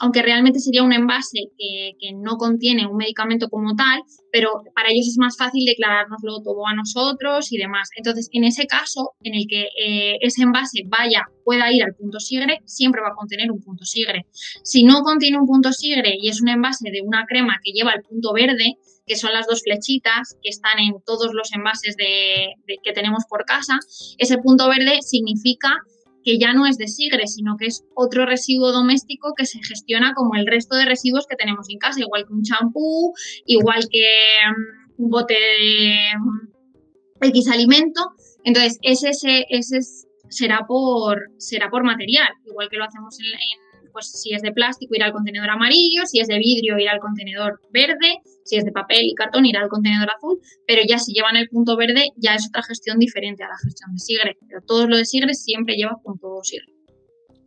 aunque 0.00 0.22
realmente 0.22 0.60
sería 0.60 0.82
un 0.82 0.92
envase 0.92 1.50
que, 1.58 1.92
no 2.16 2.36
contiene 2.36 2.86
un 2.86 2.96
medicamento 2.96 3.48
como 3.48 3.74
tal, 3.74 4.00
pero 4.32 4.62
para 4.74 4.90
ellos 4.90 5.08
es 5.08 5.18
más 5.18 5.36
fácil 5.36 5.64
declarárnoslo 5.64 6.40
todo 6.42 6.66
a 6.66 6.74
nosotros 6.74 7.52
y 7.52 7.58
demás. 7.58 7.88
Entonces, 7.96 8.28
en 8.32 8.44
ese 8.44 8.66
caso, 8.66 9.12
en 9.22 9.34
el 9.34 9.46
que 9.48 9.68
eh, 9.78 10.16
ese 10.20 10.42
envase 10.42 10.82
vaya, 10.86 11.24
pueda 11.44 11.72
ir 11.72 11.82
al 11.82 11.94
punto 11.94 12.20
sigre, 12.20 12.60
siempre 12.64 13.02
va 13.02 13.08
a 13.08 13.14
contener 13.14 13.50
un 13.50 13.60
punto 13.60 13.84
sigre. 13.84 14.26
Si 14.62 14.84
no 14.84 15.02
contiene 15.02 15.38
un 15.38 15.46
punto 15.46 15.72
sigre 15.72 16.14
y 16.20 16.28
es 16.28 16.40
un 16.40 16.48
envase 16.48 16.90
de 16.90 17.02
una 17.02 17.24
crema 17.26 17.58
que 17.62 17.72
lleva 17.72 17.92
el 17.92 18.02
punto 18.02 18.32
verde, 18.32 18.76
que 19.06 19.16
son 19.16 19.32
las 19.32 19.46
dos 19.46 19.62
flechitas 19.62 20.36
que 20.42 20.50
están 20.50 20.78
en 20.78 20.94
todos 21.04 21.32
los 21.32 21.52
envases 21.52 21.96
de, 21.96 22.54
que 22.82 22.92
tenemos 22.92 23.24
por 23.28 23.44
casa, 23.44 23.78
ese 24.18 24.38
punto 24.38 24.68
verde 24.68 24.98
significa 25.00 25.78
que 26.26 26.40
ya 26.40 26.52
no 26.52 26.66
es 26.66 26.76
de 26.76 26.88
sigre, 26.88 27.28
sino 27.28 27.56
que 27.56 27.66
es 27.66 27.84
otro 27.94 28.26
residuo 28.26 28.72
doméstico 28.72 29.32
que 29.36 29.46
se 29.46 29.62
gestiona 29.62 30.12
como 30.12 30.34
el 30.34 30.44
resto 30.44 30.74
de 30.74 30.84
residuos 30.84 31.24
que 31.28 31.36
tenemos 31.36 31.70
en 31.70 31.78
casa, 31.78 32.00
igual 32.00 32.26
que 32.26 32.32
un 32.32 32.42
champú, 32.42 33.14
igual 33.46 33.84
que 33.88 34.04
um, 34.98 35.04
un 35.04 35.10
bote 35.10 35.34
de 35.34 36.10
um, 36.18 37.28
X 37.28 37.48
alimento. 37.48 38.00
Entonces, 38.42 38.80
ese, 38.82 39.10
ese, 39.10 39.46
ese 39.50 39.78
será, 40.28 40.66
por, 40.66 41.30
será 41.38 41.70
por 41.70 41.84
material, 41.84 42.32
igual 42.44 42.68
que 42.70 42.76
lo 42.76 42.86
hacemos 42.86 43.16
en, 43.20 43.26
en 43.26 43.65
pues 43.96 44.12
si 44.12 44.34
es 44.34 44.42
de 44.42 44.52
plástico 44.52 44.94
irá 44.94 45.06
al 45.06 45.12
contenedor 45.12 45.48
amarillo, 45.48 46.04
si 46.04 46.20
es 46.20 46.28
de 46.28 46.36
vidrio 46.36 46.78
irá 46.78 46.92
al 46.92 47.00
contenedor 47.00 47.58
verde, 47.70 48.20
si 48.44 48.58
es 48.58 48.64
de 48.66 48.70
papel 48.70 49.06
y 49.06 49.14
cartón 49.14 49.46
irá 49.46 49.62
al 49.62 49.70
contenedor 49.70 50.10
azul, 50.14 50.38
pero 50.66 50.82
ya 50.86 50.98
si 50.98 51.14
llevan 51.14 51.36
el 51.36 51.48
punto 51.48 51.78
verde 51.78 52.10
ya 52.16 52.34
es 52.34 52.46
otra 52.46 52.62
gestión 52.62 52.98
diferente 52.98 53.42
a 53.42 53.48
la 53.48 53.56
gestión 53.64 53.94
de 53.94 53.98
Sigre, 53.98 54.36
pero 54.46 54.60
todo 54.60 54.86
lo 54.86 54.98
de 54.98 55.06
Sigre 55.06 55.32
siempre 55.32 55.76
lleva 55.76 55.96
punto 56.04 56.40
Sigre. 56.42 56.66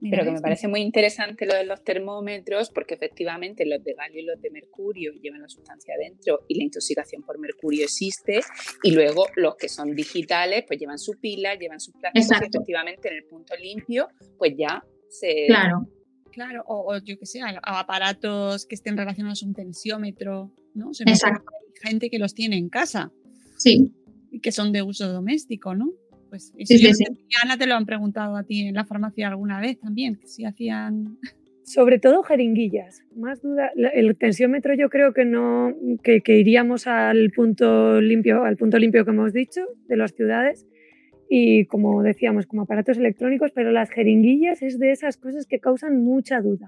Pero 0.01 0.23
que 0.23 0.31
me 0.31 0.41
parece 0.41 0.67
muy 0.67 0.79
interesante 0.81 1.45
lo 1.45 1.53
de 1.53 1.65
los 1.65 1.83
termómetros, 1.83 2.71
porque 2.71 2.95
efectivamente 2.95 3.65
los 3.65 3.83
de 3.83 3.93
galio 3.93 4.21
y 4.21 4.25
los 4.25 4.41
de 4.41 4.49
mercurio 4.49 5.11
llevan 5.21 5.41
la 5.41 5.49
sustancia 5.49 5.93
adentro 5.93 6.45
y 6.47 6.57
la 6.57 6.63
intoxicación 6.63 7.21
por 7.21 7.37
mercurio 7.37 7.83
existe. 7.83 8.39
Y 8.81 8.91
luego 8.91 9.25
los 9.35 9.55
que 9.55 9.67
son 9.67 9.93
digitales, 9.93 10.63
pues 10.65 10.79
llevan 10.79 10.97
su 10.97 11.19
pila, 11.19 11.53
llevan 11.55 11.79
sus 11.79 11.93
plásticos 11.95 12.31
y 12.31 12.45
efectivamente 12.45 13.09
en 13.09 13.17
el 13.17 13.25
punto 13.25 13.53
limpio, 13.57 14.07
pues 14.37 14.53
ya 14.57 14.83
se. 15.09 15.47
Claro. 15.47 15.85
Claro, 16.31 16.63
o, 16.67 16.93
o 16.93 16.97
yo 16.99 17.17
que 17.17 17.25
sé, 17.25 17.41
a- 17.41 17.59
aparatos 17.79 18.65
que 18.65 18.75
estén 18.75 18.97
relacionados 18.97 19.43
a 19.43 19.45
un 19.47 19.53
tensiómetro, 19.53 20.51
¿no? 20.73 20.93
Se 20.93 21.03
Exacto. 21.03 21.51
Hay 21.83 21.89
gente 21.91 22.09
que 22.09 22.19
los 22.19 22.33
tiene 22.33 22.57
en 22.57 22.69
casa 22.69 23.11
Sí. 23.57 23.91
y 24.31 24.39
que 24.39 24.51
son 24.51 24.71
de 24.71 24.81
uso 24.81 25.11
doméstico, 25.11 25.75
¿no? 25.75 25.91
Pues 26.29 26.53
eso 26.57 26.77
Sí, 26.77 26.77
sí, 26.77 26.93
sí. 26.93 27.05
Ana 27.43 27.57
te 27.57 27.65
lo 27.65 27.75
han 27.75 27.85
preguntado 27.85 28.35
a 28.35 28.43
ti 28.43 28.61
en 28.67 28.75
la 28.75 28.85
farmacia 28.85 29.27
alguna 29.29 29.59
vez 29.59 29.79
también, 29.79 30.15
que 30.15 30.27
si 30.27 30.45
hacían 30.45 31.17
Sobre 31.63 31.99
todo 31.99 32.23
jeringuillas. 32.23 33.03
Más 33.15 33.43
duda, 33.43 33.69
el 33.93 34.15
tensiómetro 34.17 34.73
yo 34.73 34.89
creo 34.89 35.13
que 35.13 35.23
no, 35.23 35.71
que, 36.03 36.21
que 36.21 36.39
iríamos 36.39 36.87
al 36.87 37.29
punto 37.29 38.01
limpio, 38.01 38.43
al 38.43 38.57
punto 38.57 38.79
limpio 38.79 39.05
que 39.05 39.11
hemos 39.11 39.33
dicho 39.33 39.61
de 39.87 39.95
las 39.95 40.13
ciudades 40.13 40.65
y 41.29 41.65
como 41.65 42.01
decíamos, 42.01 42.47
como 42.47 42.63
aparatos 42.63 42.97
electrónicos, 42.97 43.51
pero 43.53 43.71
las 43.71 43.91
jeringuillas 43.91 44.61
es 44.63 44.79
de 44.79 44.91
esas 44.91 45.17
cosas 45.17 45.45
que 45.45 45.59
causan 45.59 46.03
mucha 46.03 46.41
duda. 46.41 46.67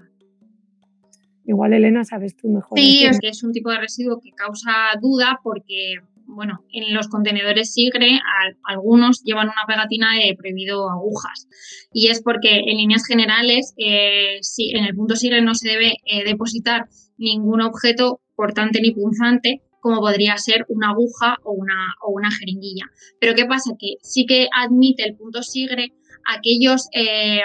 Igual 1.44 1.72
Elena 1.72 2.04
sabes 2.04 2.36
tú 2.36 2.48
mejor. 2.48 2.78
Sí, 2.78 3.04
es 3.04 3.18
que 3.18 3.28
es 3.28 3.42
un 3.42 3.52
tipo 3.52 3.70
de 3.70 3.78
residuo 3.78 4.20
que 4.22 4.30
causa 4.30 4.70
duda 5.00 5.40
porque, 5.42 5.94
bueno, 6.26 6.60
en 6.72 6.94
los 6.94 7.08
contenedores 7.08 7.72
Sigre 7.74 8.12
al- 8.12 8.56
algunos 8.64 9.24
llevan 9.24 9.48
una 9.48 9.66
pegatina 9.66 10.14
de 10.14 10.36
prohibido 10.36 10.88
agujas. 10.88 11.48
Y 11.92 12.08
es 12.08 12.22
porque 12.22 12.58
en 12.60 12.76
líneas 12.76 13.04
generales, 13.04 13.74
eh, 13.76 14.38
sí, 14.42 14.70
en 14.76 14.84
el 14.84 14.94
punto 14.94 15.16
Sigre 15.16 15.42
no 15.42 15.54
se 15.56 15.68
debe 15.68 15.94
eh, 16.06 16.22
depositar 16.24 16.86
ningún 17.18 17.60
objeto 17.60 18.20
cortante 18.36 18.80
ni 18.80 18.92
punzante 18.92 19.62
como 19.82 20.00
podría 20.00 20.38
ser 20.38 20.64
una 20.68 20.90
aguja 20.90 21.36
o 21.42 21.52
una, 21.52 21.94
o 22.02 22.12
una 22.12 22.30
jeringuilla. 22.30 22.84
Pero 23.20 23.34
¿qué 23.34 23.44
pasa? 23.46 23.72
Que 23.78 23.96
sí 24.00 24.24
que 24.26 24.48
admite 24.54 25.02
el 25.02 25.16
punto 25.16 25.42
Sigre 25.42 25.92
aquellos, 26.24 26.86
eh, 26.94 27.40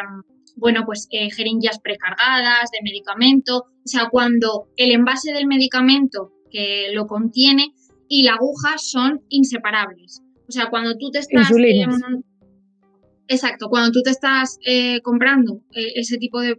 bueno, 0.56 0.84
pues 0.86 1.08
eh, 1.10 1.32
jeringuillas 1.32 1.80
precargadas 1.80 2.70
de 2.72 2.84
medicamento, 2.84 3.58
o 3.58 3.88
sea, 3.88 4.10
cuando 4.12 4.70
el 4.78 4.92
envase 4.92 5.34
del 5.34 5.48
medicamento 5.48 6.32
que 6.52 6.90
lo 6.94 7.08
contiene 7.08 7.74
y 8.08 8.22
la 8.22 8.34
aguja 8.34 8.78
son 8.78 9.22
inseparables. 9.30 10.22
O 10.48 10.52
sea, 10.52 10.70
cuando 10.70 10.96
tú 10.96 11.10
te 11.10 11.20
estás... 11.20 11.50
Insulinas. 11.50 11.96
Exacto, 13.28 13.70
cuando 13.70 13.92
tú 13.92 14.02
te 14.04 14.12
estás 14.12 14.58
eh, 14.66 15.02
comprando 15.02 15.62
eh, 15.74 15.94
ese 15.96 16.18
tipo 16.18 16.42
de, 16.42 16.58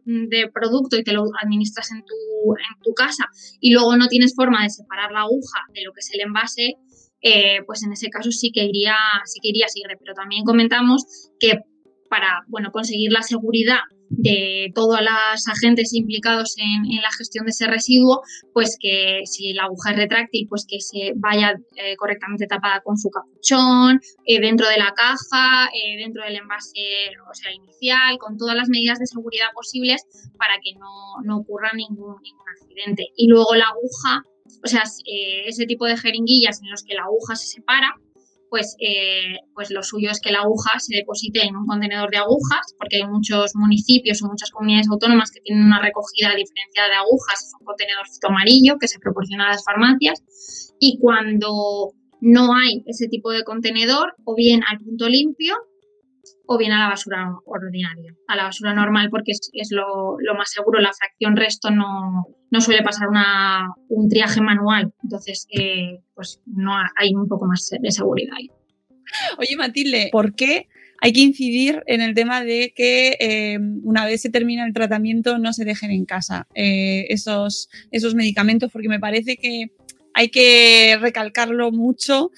producto 0.52 0.96
y 0.96 1.04
te 1.04 1.12
lo 1.12 1.24
administras 1.42 1.90
en 1.92 2.04
tu, 2.04 2.14
en 2.54 2.82
tu 2.82 2.92
casa 2.94 3.24
y 3.60 3.72
luego 3.72 3.96
no 3.96 4.08
tienes 4.08 4.34
forma 4.34 4.62
de 4.62 4.70
separar 4.70 5.12
la 5.12 5.22
aguja 5.22 5.60
de 5.74 5.82
lo 5.84 5.92
que 5.92 6.00
es 6.00 6.10
el 6.12 6.20
envase, 6.20 6.74
eh, 7.20 7.58
pues 7.66 7.82
en 7.82 7.92
ese 7.92 8.08
caso 8.08 8.30
sí 8.30 8.50
que 8.52 8.64
iría, 8.64 8.96
sí 9.24 9.40
que 9.42 9.48
iría 9.48 9.68
Sigre. 9.68 9.96
Pero 9.98 10.14
también 10.14 10.44
comentamos 10.44 11.30
que 11.38 11.58
para 12.08 12.44
bueno, 12.48 12.70
conseguir 12.72 13.12
la 13.12 13.22
seguridad 13.22 13.80
de 14.10 14.70
todos 14.74 15.00
los 15.00 15.48
agentes 15.48 15.92
implicados 15.94 16.56
en, 16.58 16.96
la 17.00 17.10
gestión 17.16 17.44
de 17.46 17.50
ese 17.50 17.66
residuo, 17.66 18.22
pues 18.52 18.76
que 18.80 19.20
si 19.24 19.52
la 19.52 19.64
aguja 19.64 19.92
es 19.92 19.96
retráctil, 19.96 20.46
pues 20.48 20.66
que 20.68 20.80
se 20.80 21.12
vaya 21.16 21.54
eh, 21.76 21.96
correctamente 21.96 22.46
tapada 22.46 22.80
con 22.82 22.96
su 22.96 23.10
capuchón, 23.10 24.00
eh, 24.26 24.40
dentro 24.40 24.68
de 24.68 24.78
la 24.78 24.92
caja, 24.94 25.68
eh, 25.74 25.96
dentro 25.98 26.24
del 26.24 26.36
envase, 26.36 26.80
inicial, 27.54 28.18
con 28.18 28.36
todas 28.36 28.56
las 28.56 28.68
medidas 28.68 28.98
de 28.98 29.06
seguridad 29.06 29.48
posibles 29.54 30.04
para 30.38 30.54
que 30.62 30.72
no, 30.74 31.22
no 31.24 31.38
ocurra 31.38 31.70
ningún, 31.74 32.16
ningún 32.22 32.48
accidente. 32.60 33.06
Y 33.16 33.28
luego 33.28 33.54
la 33.54 33.66
aguja, 33.66 34.22
o 34.64 34.66
sea, 34.66 34.82
ese 35.46 35.66
tipo 35.66 35.86
de 35.86 35.96
jeringuillas 35.96 36.60
en 36.62 36.70
los 36.70 36.82
que 36.82 36.94
la 36.94 37.02
aguja 37.02 37.36
se 37.36 37.46
separa, 37.46 37.94
pues, 38.50 38.76
eh, 38.80 39.38
pues 39.54 39.70
lo 39.70 39.82
suyo 39.82 40.10
es 40.10 40.20
que 40.20 40.32
la 40.32 40.40
aguja 40.40 40.78
se 40.78 40.96
deposite 40.96 41.44
en 41.44 41.56
un 41.56 41.66
contenedor 41.66 42.10
de 42.10 42.18
agujas, 42.18 42.74
porque 42.78 42.96
hay 42.96 43.06
muchos 43.06 43.52
municipios 43.54 44.22
o 44.22 44.28
muchas 44.28 44.50
comunidades 44.50 44.88
autónomas 44.90 45.30
que 45.30 45.40
tienen 45.40 45.64
una 45.64 45.80
recogida 45.80 46.34
diferenciada 46.34 46.88
de 46.88 46.94
agujas, 46.96 47.44
es 47.44 47.52
un 47.58 47.66
contenedorcito 47.66 48.28
amarillo 48.28 48.76
que 48.80 48.88
se 48.88 48.98
proporciona 48.98 49.46
a 49.46 49.52
las 49.52 49.64
farmacias, 49.64 50.22
y 50.80 50.98
cuando 51.00 51.92
no 52.20 52.54
hay 52.54 52.82
ese 52.86 53.08
tipo 53.08 53.30
de 53.30 53.44
contenedor, 53.44 54.14
o 54.24 54.34
bien 54.34 54.62
al 54.68 54.78
punto 54.78 55.08
limpio, 55.08 55.56
o 56.46 56.58
bien 56.58 56.72
a 56.72 56.78
la 56.78 56.88
basura 56.88 57.30
ordinaria, 57.44 58.14
a 58.26 58.36
la 58.36 58.44
basura 58.44 58.74
normal, 58.74 59.08
porque 59.10 59.32
es, 59.32 59.50
es 59.52 59.68
lo, 59.70 60.16
lo 60.18 60.34
más 60.34 60.50
seguro, 60.50 60.80
la 60.80 60.92
fracción 60.92 61.36
resto 61.36 61.70
no, 61.70 62.26
no 62.50 62.60
suele 62.60 62.82
pasar 62.82 63.08
una, 63.08 63.68
un 63.88 64.08
triaje 64.08 64.40
manual, 64.40 64.92
entonces 65.02 65.46
eh, 65.50 66.00
pues 66.14 66.40
no 66.46 66.74
ha- 66.76 66.90
hay 66.96 67.14
un 67.14 67.28
poco 67.28 67.46
más 67.46 67.68
de 67.80 67.90
seguridad 67.90 68.34
ahí. 68.36 68.50
Oye, 69.38 69.56
Matilde, 69.56 70.08
¿por 70.12 70.34
qué 70.34 70.68
hay 71.00 71.12
que 71.12 71.20
incidir 71.20 71.82
en 71.86 72.00
el 72.00 72.14
tema 72.14 72.42
de 72.42 72.72
que 72.74 73.16
eh, 73.20 73.58
una 73.82 74.04
vez 74.04 74.20
se 74.22 74.30
termina 74.30 74.66
el 74.66 74.72
tratamiento 74.72 75.38
no 75.38 75.52
se 75.52 75.64
dejen 75.64 75.90
en 75.92 76.04
casa 76.04 76.46
eh, 76.54 77.06
esos, 77.08 77.68
esos 77.90 78.14
medicamentos? 78.14 78.70
Porque 78.72 78.88
me 78.88 78.98
parece 79.00 79.36
que 79.36 79.70
hay 80.18 80.30
que 80.30 80.98
recalcarlo 81.00 81.70
mucho, 81.70 82.32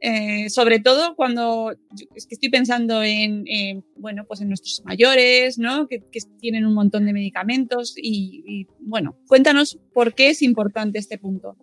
eh, 0.00 0.48
sobre 0.48 0.80
todo 0.80 1.14
cuando 1.16 1.70
es 2.14 2.26
que 2.26 2.34
estoy 2.34 2.48
pensando 2.48 3.02
en, 3.02 3.44
en, 3.46 3.84
bueno, 3.94 4.24
pues 4.26 4.40
en 4.40 4.48
nuestros 4.48 4.82
mayores, 4.86 5.58
¿no? 5.58 5.86
Que, 5.86 6.02
tienen 6.40 6.64
un 6.64 6.72
montón 6.72 7.04
de 7.04 7.12
medicamentos 7.12 7.94
y, 7.98 8.42
y, 8.46 8.66
bueno, 8.78 9.18
cuéntanos 9.26 9.78
por 9.92 10.14
qué 10.14 10.30
es 10.30 10.40
importante 10.40 10.98
este 10.98 11.18
punto. 11.18 11.56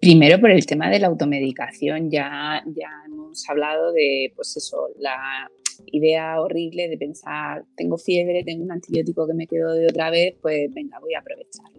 Primero 0.00 0.40
por 0.40 0.50
el 0.50 0.66
tema 0.66 0.90
de 0.90 0.98
la 0.98 1.06
automedicación, 1.06 2.10
ya, 2.10 2.64
ya 2.66 2.90
hemos 3.06 3.48
hablado 3.48 3.92
de, 3.92 4.32
pues 4.34 4.56
eso, 4.56 4.88
la 4.98 5.48
idea 5.86 6.40
horrible 6.40 6.88
de 6.88 6.98
pensar, 6.98 7.64
tengo 7.76 7.96
fiebre, 7.96 8.42
tengo 8.42 8.64
un 8.64 8.72
antibiótico 8.72 9.28
que 9.28 9.34
me 9.34 9.46
quedo 9.46 9.72
de 9.72 9.86
otra 9.86 10.10
vez, 10.10 10.34
pues 10.42 10.68
venga, 10.74 10.98
voy 10.98 11.14
a 11.14 11.20
aprovecharlo. 11.20 11.71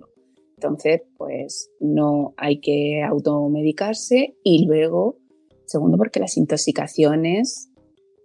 Entonces, 0.63 1.01
pues 1.17 1.69
no 1.81 2.33
hay 2.37 2.61
que 2.61 3.03
automedicarse 3.03 4.37
y 4.43 4.65
luego, 4.65 5.17
segundo, 5.65 5.97
porque 5.97 6.21
las 6.21 6.37
intoxicaciones 6.37 7.69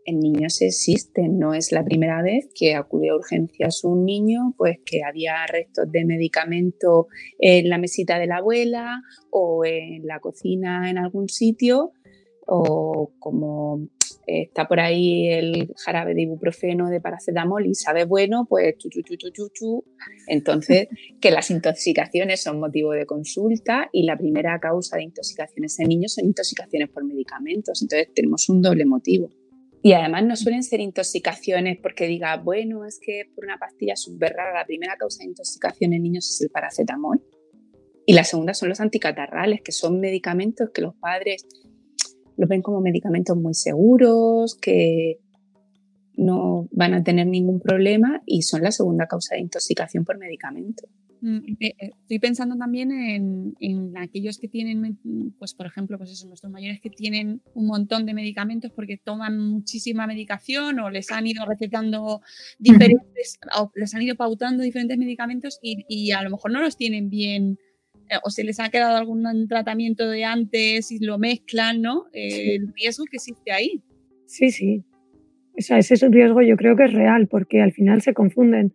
en 0.05 0.21
niños 0.21 0.63
existen, 0.63 1.39
no 1.39 1.53
es 1.53 1.73
la 1.73 1.85
primera 1.85 2.23
vez 2.23 2.49
que 2.55 2.77
acude 2.77 3.11
a 3.11 3.17
urgencias 3.17 3.83
un 3.83 4.05
niño, 4.05 4.55
pues 4.57 4.79
que 4.87 5.03
había 5.03 5.35
restos 5.49 5.91
de 5.91 6.05
medicamento 6.05 7.09
en 7.41 7.69
la 7.69 7.77
mesita 7.77 8.19
de 8.21 8.29
la 8.29 8.37
abuela 8.37 9.03
o 9.31 9.65
en 9.65 10.07
la 10.07 10.21
cocina 10.21 10.89
en 10.89 10.97
algún 10.97 11.29
sitio, 11.29 11.93
o 12.51 13.13
como 13.19 13.89
está 14.27 14.67
por 14.67 14.81
ahí 14.81 15.29
el 15.29 15.73
jarabe 15.77 16.15
de 16.15 16.23
ibuprofeno 16.23 16.89
de 16.89 17.01
paracetamol 17.01 17.67
y 17.67 17.75
sabe 17.75 18.05
bueno, 18.05 18.47
pues 18.49 18.77
chu, 18.79 18.89
chu, 18.89 19.03
chu, 19.03 19.17
chu, 19.17 19.31
chu, 19.31 19.49
chu. 19.53 19.85
Entonces, 20.27 20.89
que 21.21 21.31
las 21.31 21.51
intoxicaciones 21.51 22.43
son 22.43 22.59
motivo 22.59 22.93
de 22.93 23.05
consulta 23.05 23.89
y 23.93 24.05
la 24.05 24.17
primera 24.17 24.59
causa 24.61 24.97
de 24.97 25.05
intoxicaciones 25.05 25.79
en 25.79 25.89
niños 25.89 26.15
son 26.15 26.25
intoxicaciones 26.25 26.89
por 26.89 27.05
medicamentos. 27.05 27.83
Entonces, 27.83 28.09
tenemos 28.15 28.49
un 28.49 28.63
doble 28.63 28.87
motivo. 28.87 29.31
Y 29.83 29.93
además 29.93 30.25
no 30.25 30.35
suelen 30.35 30.63
ser 30.63 30.81
intoxicaciones 30.81 31.79
porque 31.81 32.07
diga, 32.07 32.37
bueno, 32.37 32.85
es 32.85 32.99
que 33.01 33.23
por 33.35 33.45
una 33.45 33.59
pastilla 33.59 33.95
súper 33.95 34.33
rara, 34.33 34.59
la 34.59 34.67
primera 34.67 34.97
causa 34.97 35.19
de 35.23 35.29
intoxicación 35.29 35.93
en 35.93 36.03
niños 36.03 36.29
es 36.31 36.41
el 36.41 36.51
paracetamol. 36.51 37.23
Y 38.05 38.15
la 38.15 38.25
segunda 38.25 38.55
son 38.55 38.71
los 38.71 38.81
anticatarrales, 38.81 39.61
que 39.63 39.71
son 39.71 40.01
medicamentos 40.01 40.71
que 40.71 40.81
los 40.81 40.95
padres 40.95 41.47
los 42.39 42.49
ven 42.49 42.63
como 42.63 42.81
medicamentos 42.81 43.37
muy 43.37 43.53
seguros, 43.53 44.55
que 44.55 45.19
no 46.17 46.69
van 46.71 46.95
a 46.95 47.03
tener 47.03 47.27
ningún 47.27 47.61
problema 47.61 48.23
y 48.25 48.43
son 48.43 48.63
la 48.63 48.71
segunda 48.71 49.07
causa 49.07 49.35
de 49.35 49.43
intoxicación 49.43 50.05
por 50.05 50.19
medicamento. 50.19 50.89
Mm, 51.21 51.39
eh, 51.59 51.75
Estoy 51.81 52.21
pensando 52.21 52.57
también 52.57 52.93
en, 52.93 53.55
en 53.59 53.99
aquellos 53.99 54.39
que 54.39 54.47
tienen, 54.47 54.99
pues 55.39 55.53
por 55.55 55.67
ejemplo, 55.67 55.99
pues 55.99 56.13
eso, 56.13 56.29
nuestros 56.29 56.53
mayores 56.53 56.81
que 56.81 56.91
tienen 56.91 57.43
un 57.55 57.67
montón 57.67 58.07
de 58.07 58.15
medicamentos 58.15 58.71
porque 58.71 58.99
toman 58.99 59.39
muchísima 59.39 60.07
medicación 60.07 60.79
o 60.79 60.91
les 60.91 61.11
han 61.11 61.27
ido 61.27 61.45
recetando 61.45 62.21
diferentes, 62.61 63.41
o 63.59 63.73
les 63.75 63.95
han 63.95 64.03
ido 64.03 64.15
pautando 64.15 64.63
diferentes 64.63 64.97
medicamentos 64.97 65.59
y, 65.61 65.85
y 65.89 66.13
a 66.13 66.23
lo 66.23 66.31
mejor 66.31 66.53
no 66.53 66.61
los 66.61 66.77
tienen 66.77 67.11
bien 67.11 67.59
o 68.25 68.31
se 68.31 68.45
les 68.45 68.59
ha 68.61 68.69
quedado 68.71 68.97
algún 68.97 69.47
tratamiento 69.49 70.09
de 70.09 70.25
antes 70.25 70.91
y 70.91 70.99
lo 71.05 71.19
mezclan, 71.19 71.81
¿no? 71.83 72.07
Eh, 72.13 72.57
el 72.57 72.73
riesgo 72.75 73.05
que 73.11 73.17
existe 73.17 73.53
ahí. 73.53 73.83
Sí, 74.27 74.51
sí. 74.51 74.85
O 75.59 75.61
sea, 75.61 75.79
ese 75.79 75.95
es 75.95 76.03
un 76.03 76.13
riesgo 76.13 76.41
yo 76.43 76.57
creo 76.57 76.77
que 76.77 76.85
es 76.85 76.93
real 76.93 77.27
porque 77.29 77.61
al 77.61 77.73
final 77.73 78.01
se 78.03 78.15
confunden 78.15 78.73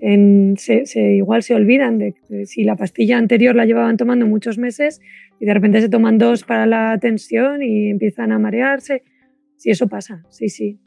en- 0.00 0.56
se, 0.56 0.86
se- 0.86 1.14
igual 1.14 1.42
se 1.42 1.54
olvidan 1.54 1.98
de, 1.98 2.14
de 2.28 2.46
si 2.46 2.64
la 2.64 2.74
pastilla 2.76 3.18
anterior 3.18 3.54
la 3.54 3.66
llevaban 3.66 3.96
tomando 3.96 4.26
muchos 4.26 4.56
meses 4.58 5.00
y 5.38 5.44
de 5.46 5.54
repente 5.54 5.80
se 5.80 5.88
toman 5.88 6.18
dos 6.18 6.42
para 6.44 6.66
la 6.66 6.98
tensión 6.98 7.62
y 7.62 7.90
empiezan 7.90 8.32
a 8.32 8.38
marearse. 8.38 9.02
Sí, 9.56 9.70
eso 9.70 9.88
pasa, 9.88 10.24
sí, 10.30 10.48
sí. 10.48 10.78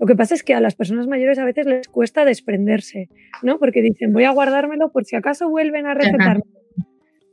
Lo 0.00 0.06
que 0.06 0.16
pasa 0.16 0.34
es 0.34 0.42
que 0.42 0.52
a 0.54 0.60
las 0.60 0.74
personas 0.74 1.06
mayores 1.06 1.38
a 1.38 1.44
veces 1.44 1.64
les 1.66 1.86
cuesta 1.88 2.24
desprenderse, 2.24 3.08
¿no? 3.42 3.58
Porque 3.60 3.80
dicen, 3.80 4.12
voy 4.12 4.24
a 4.24 4.32
guardármelo 4.32 4.90
por 4.90 5.04
si 5.04 5.14
acaso 5.14 5.48
vuelven 5.48 5.86
a 5.86 5.94
recetarme. 5.94 6.42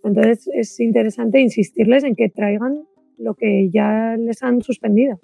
Entonces 0.03 0.49
es 0.53 0.79
interesante 0.79 1.39
insistirles 1.39 2.03
en 2.03 2.15
que 2.15 2.29
traigan 2.29 2.83
lo 3.17 3.35
que 3.35 3.69
ya 3.71 4.15
les 4.17 4.41
han 4.43 4.61
suspendido. 4.61 5.19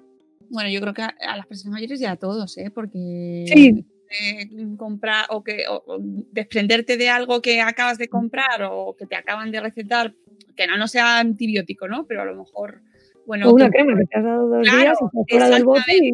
Bueno, 0.50 0.70
yo 0.70 0.80
creo 0.80 0.94
que 0.94 1.02
a, 1.02 1.14
a 1.20 1.36
las 1.36 1.46
personas 1.46 1.72
mayores 1.74 2.00
ya 2.00 2.12
a 2.12 2.16
todos, 2.16 2.56
¿eh? 2.58 2.70
Porque 2.74 3.44
Sí. 3.52 3.84
eh, 4.10 4.48
comprar 4.78 5.26
o 5.30 5.42
que 5.44 5.64
o- 5.68 5.82
o 5.86 5.98
desprenderte 6.32 6.96
de 6.96 7.10
algo 7.10 7.42
que 7.42 7.60
acabas 7.60 7.98
de 7.98 8.08
comprar 8.08 8.62
o 8.70 8.94
que 8.96 9.06
te 9.06 9.16
acaban 9.16 9.50
de 9.50 9.60
recetar, 9.60 10.14
que 10.56 10.66
no, 10.66 10.78
no 10.78 10.88
sea 10.88 11.18
antibiótico, 11.18 11.88
¿no? 11.88 12.06
Pero 12.06 12.22
a 12.22 12.24
lo 12.24 12.34
mejor, 12.36 12.80
bueno, 13.26 13.50
o 13.50 13.54
una 13.54 13.66
tú- 13.66 13.72
crema 13.72 13.98
que 13.98 14.06
te 14.06 14.18
has 14.18 14.24
dado 14.24 14.48
dos 14.48 14.62
Claro, 14.66 14.80
días 14.80 14.98
y 15.28 15.30
fuera 15.32 15.50
del 15.50 15.64
bote 15.64 15.96
y. 16.00 16.12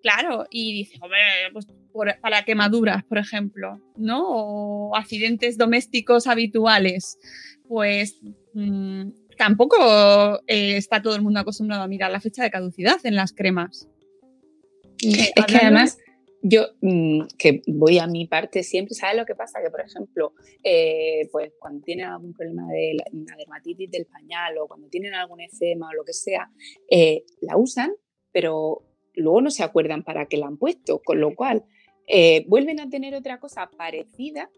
Claro, 0.00 0.46
y 0.48 0.72
dices, 0.74 0.98
hombre, 1.02 1.18
pues 1.52 1.66
por- 1.92 2.18
para 2.20 2.44
quemaduras, 2.44 3.02
por 3.04 3.18
ejemplo, 3.18 3.80
¿no? 3.96 4.22
O 4.26 4.96
accidentes 4.96 5.58
domésticos 5.58 6.28
habituales, 6.28 7.18
pues 7.68 8.20
mm, 8.54 9.10
tampoco 9.36 9.76
eh, 10.46 10.76
está 10.76 11.00
todo 11.02 11.14
el 11.14 11.22
mundo 11.22 11.40
acostumbrado 11.40 11.82
a 11.82 11.88
mirar 11.88 12.10
la 12.10 12.20
fecha 12.20 12.42
de 12.42 12.50
caducidad 12.50 12.96
en 13.04 13.14
las 13.14 13.32
cremas. 13.32 13.88
Eh, 15.02 15.10
Es 15.12 15.32
que 15.34 15.42
hablando- 15.42 15.58
además, 15.62 15.98
yo 16.42 16.66
mm, 16.80 17.22
que 17.38 17.62
voy 17.66 17.98
a 17.98 18.06
mi 18.06 18.26
parte 18.26 18.62
siempre, 18.62 18.94
¿sabes 18.94 19.16
lo 19.16 19.26
que 19.26 19.34
pasa? 19.34 19.60
Que, 19.62 19.70
por 19.70 19.80
ejemplo, 19.80 20.32
eh, 20.62 21.28
pues 21.32 21.52
cuando 21.58 21.82
tienen 21.84 22.06
algún 22.06 22.32
problema 22.32 22.66
de 22.70 22.94
la, 22.96 23.04
una 23.12 23.36
dermatitis 23.36 23.90
del 23.90 24.06
pañal 24.06 24.56
o 24.58 24.66
cuando 24.66 24.88
tienen 24.88 25.14
algún 25.14 25.40
eczema 25.40 25.88
o 25.88 25.94
lo 25.94 26.04
que 26.04 26.12
sea, 26.12 26.50
eh, 26.90 27.24
la 27.40 27.56
usan, 27.56 27.92
pero 28.32 28.82
luego 29.14 29.40
no 29.40 29.50
se 29.50 29.62
acuerdan 29.64 30.04
para 30.04 30.26
qué 30.26 30.36
la 30.36 30.46
han 30.46 30.58
puesto, 30.58 31.00
con 31.04 31.20
lo 31.20 31.34
cual 31.34 31.64
eh, 32.06 32.44
vuelven 32.48 32.80
a 32.80 32.88
tener 32.88 33.14
otra 33.14 33.38
cosa 33.40 33.68
parecida 33.76 34.48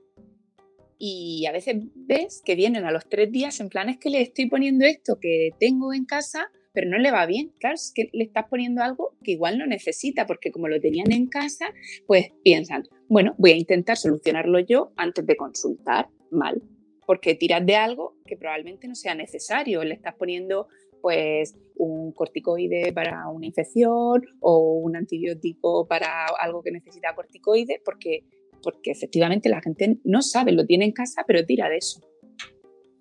y 1.02 1.46
a 1.46 1.52
veces 1.52 1.76
ves 1.94 2.42
que 2.44 2.54
vienen 2.54 2.84
a 2.84 2.92
los 2.92 3.08
tres 3.08 3.32
días 3.32 3.58
en 3.60 3.70
plan 3.70 3.88
es 3.88 3.96
que 3.96 4.10
le 4.10 4.20
estoy 4.20 4.50
poniendo 4.50 4.84
esto 4.84 5.18
que 5.18 5.48
tengo 5.58 5.94
en 5.94 6.04
casa, 6.04 6.52
pero 6.74 6.90
no 6.90 6.98
le 6.98 7.10
va 7.10 7.24
bien. 7.24 7.52
Claro, 7.58 7.74
es 7.74 7.90
que 7.94 8.10
le 8.12 8.22
estás 8.22 8.44
poniendo 8.50 8.82
algo 8.82 9.16
que 9.24 9.32
igual 9.32 9.56
no 9.56 9.66
necesita, 9.66 10.26
porque 10.26 10.52
como 10.52 10.68
lo 10.68 10.78
tenían 10.78 11.10
en 11.10 11.26
casa, 11.26 11.72
pues 12.06 12.32
piensan, 12.44 12.84
bueno, 13.08 13.34
voy 13.38 13.52
a 13.52 13.56
intentar 13.56 13.96
solucionarlo 13.96 14.60
yo 14.60 14.92
antes 14.96 15.24
de 15.24 15.36
consultar. 15.36 16.08
Mal, 16.30 16.62
porque 17.06 17.34
tiras 17.34 17.64
de 17.64 17.76
algo 17.76 18.14
que 18.26 18.36
probablemente 18.36 18.86
no 18.86 18.94
sea 18.94 19.14
necesario. 19.14 19.82
Le 19.82 19.94
estás 19.94 20.14
poniendo 20.16 20.68
pues 21.00 21.56
un 21.76 22.12
corticoide 22.12 22.92
para 22.92 23.26
una 23.28 23.46
infección 23.46 24.22
o 24.40 24.74
un 24.74 24.96
antibiótico 24.96 25.88
para 25.88 26.26
algo 26.38 26.62
que 26.62 26.70
necesita 26.70 27.14
corticoide, 27.14 27.80
porque, 27.84 28.24
porque 28.62 28.90
efectivamente 28.90 29.48
la 29.48 29.60
gente 29.60 29.98
no 30.04 30.22
sabe, 30.22 30.52
lo 30.52 30.66
tiene 30.66 30.84
en 30.86 30.92
casa, 30.92 31.24
pero 31.26 31.44
tira 31.44 31.68
de 31.68 31.76
eso. 31.78 32.00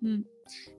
Mm. 0.00 0.22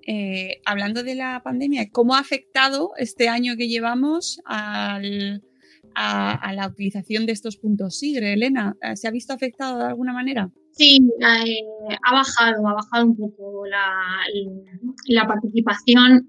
Eh, 0.08 0.62
hablando 0.66 1.04
de 1.04 1.16
la 1.16 1.42
pandemia, 1.44 1.90
¿cómo 1.92 2.16
ha 2.16 2.20
afectado 2.20 2.92
este 2.98 3.30
año 3.30 3.56
que 3.58 3.68
llevamos 3.68 4.42
al- 4.46 5.44
a, 5.94 6.34
a 6.34 6.54
la 6.54 6.68
utilización 6.68 7.26
de 7.26 7.34
estos 7.34 7.58
puntos 7.58 8.00
SIGRE, 8.00 8.34
Elena? 8.34 8.76
Eh, 8.82 8.96
¿Se 8.96 9.08
ha 9.08 9.12
visto 9.12 9.34
afectado 9.34 9.78
de 9.80 9.86
alguna 9.86 10.14
manera? 10.14 10.50
Sí, 10.72 11.08
eh, 11.20 11.98
ha 12.04 12.14
bajado, 12.14 12.68
ha 12.68 12.74
bajado 12.74 13.06
un 13.06 13.18
poco 13.18 13.66
la, 13.68 13.86
la 15.08 15.28
participación. 15.28 16.28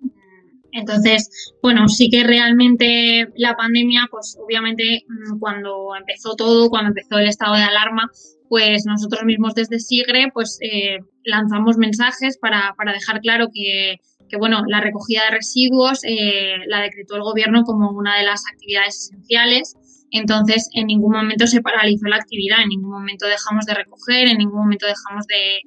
Entonces, 0.73 1.53
bueno, 1.63 1.87
sí 1.87 2.09
que 2.11 2.25
realmente 2.25 3.29
la 3.37 3.55
pandemia, 3.57 4.07
pues 4.11 4.39
obviamente 4.43 5.05
mm, 5.07 5.39
cuando 5.39 5.95
empezó 5.97 6.35
todo, 6.35 6.71
cuando 6.71 6.89
empezó 6.89 7.19
el 7.19 7.29
estado 7.29 7.55
de 7.55 7.63
alarma, 7.63 8.11
pues 8.53 8.85
nosotros 8.85 9.25
mismos 9.25 9.55
desde 9.55 9.79
SIGRE 9.79 10.29
pues 10.35 10.59
eh, 10.61 10.99
lanzamos 11.25 11.79
mensajes 11.79 12.37
para, 12.37 12.75
para 12.77 12.93
dejar 12.93 13.21
claro 13.21 13.47
que, 13.51 13.97
que, 14.29 14.37
bueno, 14.37 14.63
la 14.69 14.83
recogida 14.83 15.23
de 15.25 15.37
residuos 15.39 16.05
eh, 16.05 16.57
la 16.67 16.83
decretó 16.83 17.17
el 17.17 17.23
gobierno 17.23 17.63
como 17.63 17.93
una 17.93 18.19
de 18.19 18.25
las 18.25 18.43
actividades 18.53 19.09
esenciales. 19.09 19.75
Entonces, 20.11 20.69
en 20.75 20.89
ningún 20.89 21.13
momento 21.13 21.47
se 21.47 21.63
paralizó 21.63 22.09
la 22.09 22.17
actividad, 22.17 22.61
en 22.63 22.69
ningún 22.69 22.91
momento 22.91 23.27
dejamos 23.27 23.65
de 23.65 23.73
recoger, 23.73 24.29
en 24.29 24.37
ningún 24.37 24.59
momento 24.59 24.85
dejamos 24.87 25.27
de, 25.29 25.61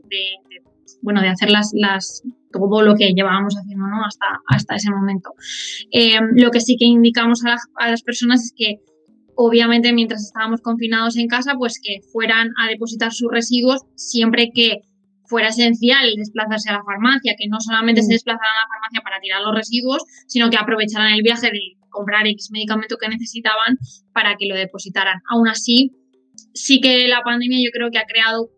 bueno, 1.01 1.21
de 1.21 1.29
hacer 1.29 1.49
las, 1.49 1.71
las, 1.73 2.21
todo 2.51 2.83
lo 2.83 2.93
que 2.93 3.13
llevábamos 3.15 3.55
haciendo 3.55 3.87
¿no? 3.87 4.05
hasta, 4.05 4.27
hasta 4.45 4.75
ese 4.75 4.91
momento. 4.91 5.31
Eh, 5.89 6.19
lo 6.35 6.51
que 6.51 6.61
sí 6.61 6.75
que 6.77 6.85
indicamos 6.85 7.41
a 7.45 7.89
las 7.89 8.03
personas 8.03 8.43
es 8.43 8.53
que 8.55 8.75
obviamente 9.35 9.93
mientras 9.93 10.23
estábamos 10.23 10.61
confinados 10.61 11.17
en 11.17 11.27
casa, 11.27 11.53
pues 11.57 11.79
que 11.81 11.99
fueran 12.11 12.49
a 12.57 12.67
depositar 12.67 13.11
sus 13.11 13.31
residuos 13.31 13.81
siempre 13.95 14.51
que 14.53 14.81
fuera 15.27 15.49
esencial 15.49 16.13
desplazarse 16.15 16.69
a 16.69 16.73
la 16.73 16.83
farmacia, 16.83 17.35
que 17.37 17.47
no 17.47 17.59
solamente 17.59 18.01
se 18.01 18.13
desplazaran 18.13 18.55
a 18.55 18.61
la 18.61 18.67
farmacia 18.67 19.01
para 19.01 19.19
tirar 19.19 19.41
los 19.41 19.55
residuos, 19.55 20.03
sino 20.27 20.49
que 20.49 20.57
aprovecharan 20.57 21.13
el 21.13 21.23
viaje 21.23 21.47
de 21.47 21.77
comprar 21.89 22.27
X 22.27 22.49
medicamento 22.51 22.97
que 22.99 23.09
necesitaban 23.09 23.77
para 24.13 24.35
que 24.35 24.47
lo 24.47 24.55
depositaran. 24.55 25.21
Aún 25.31 25.47
así, 25.47 25.91
sí 26.53 26.79
que 26.79 27.07
la 27.07 27.21
pandemia 27.21 27.59
yo 27.63 27.71
creo 27.71 27.89
que 27.89 27.97
ha 27.97 28.05
creado 28.05 28.49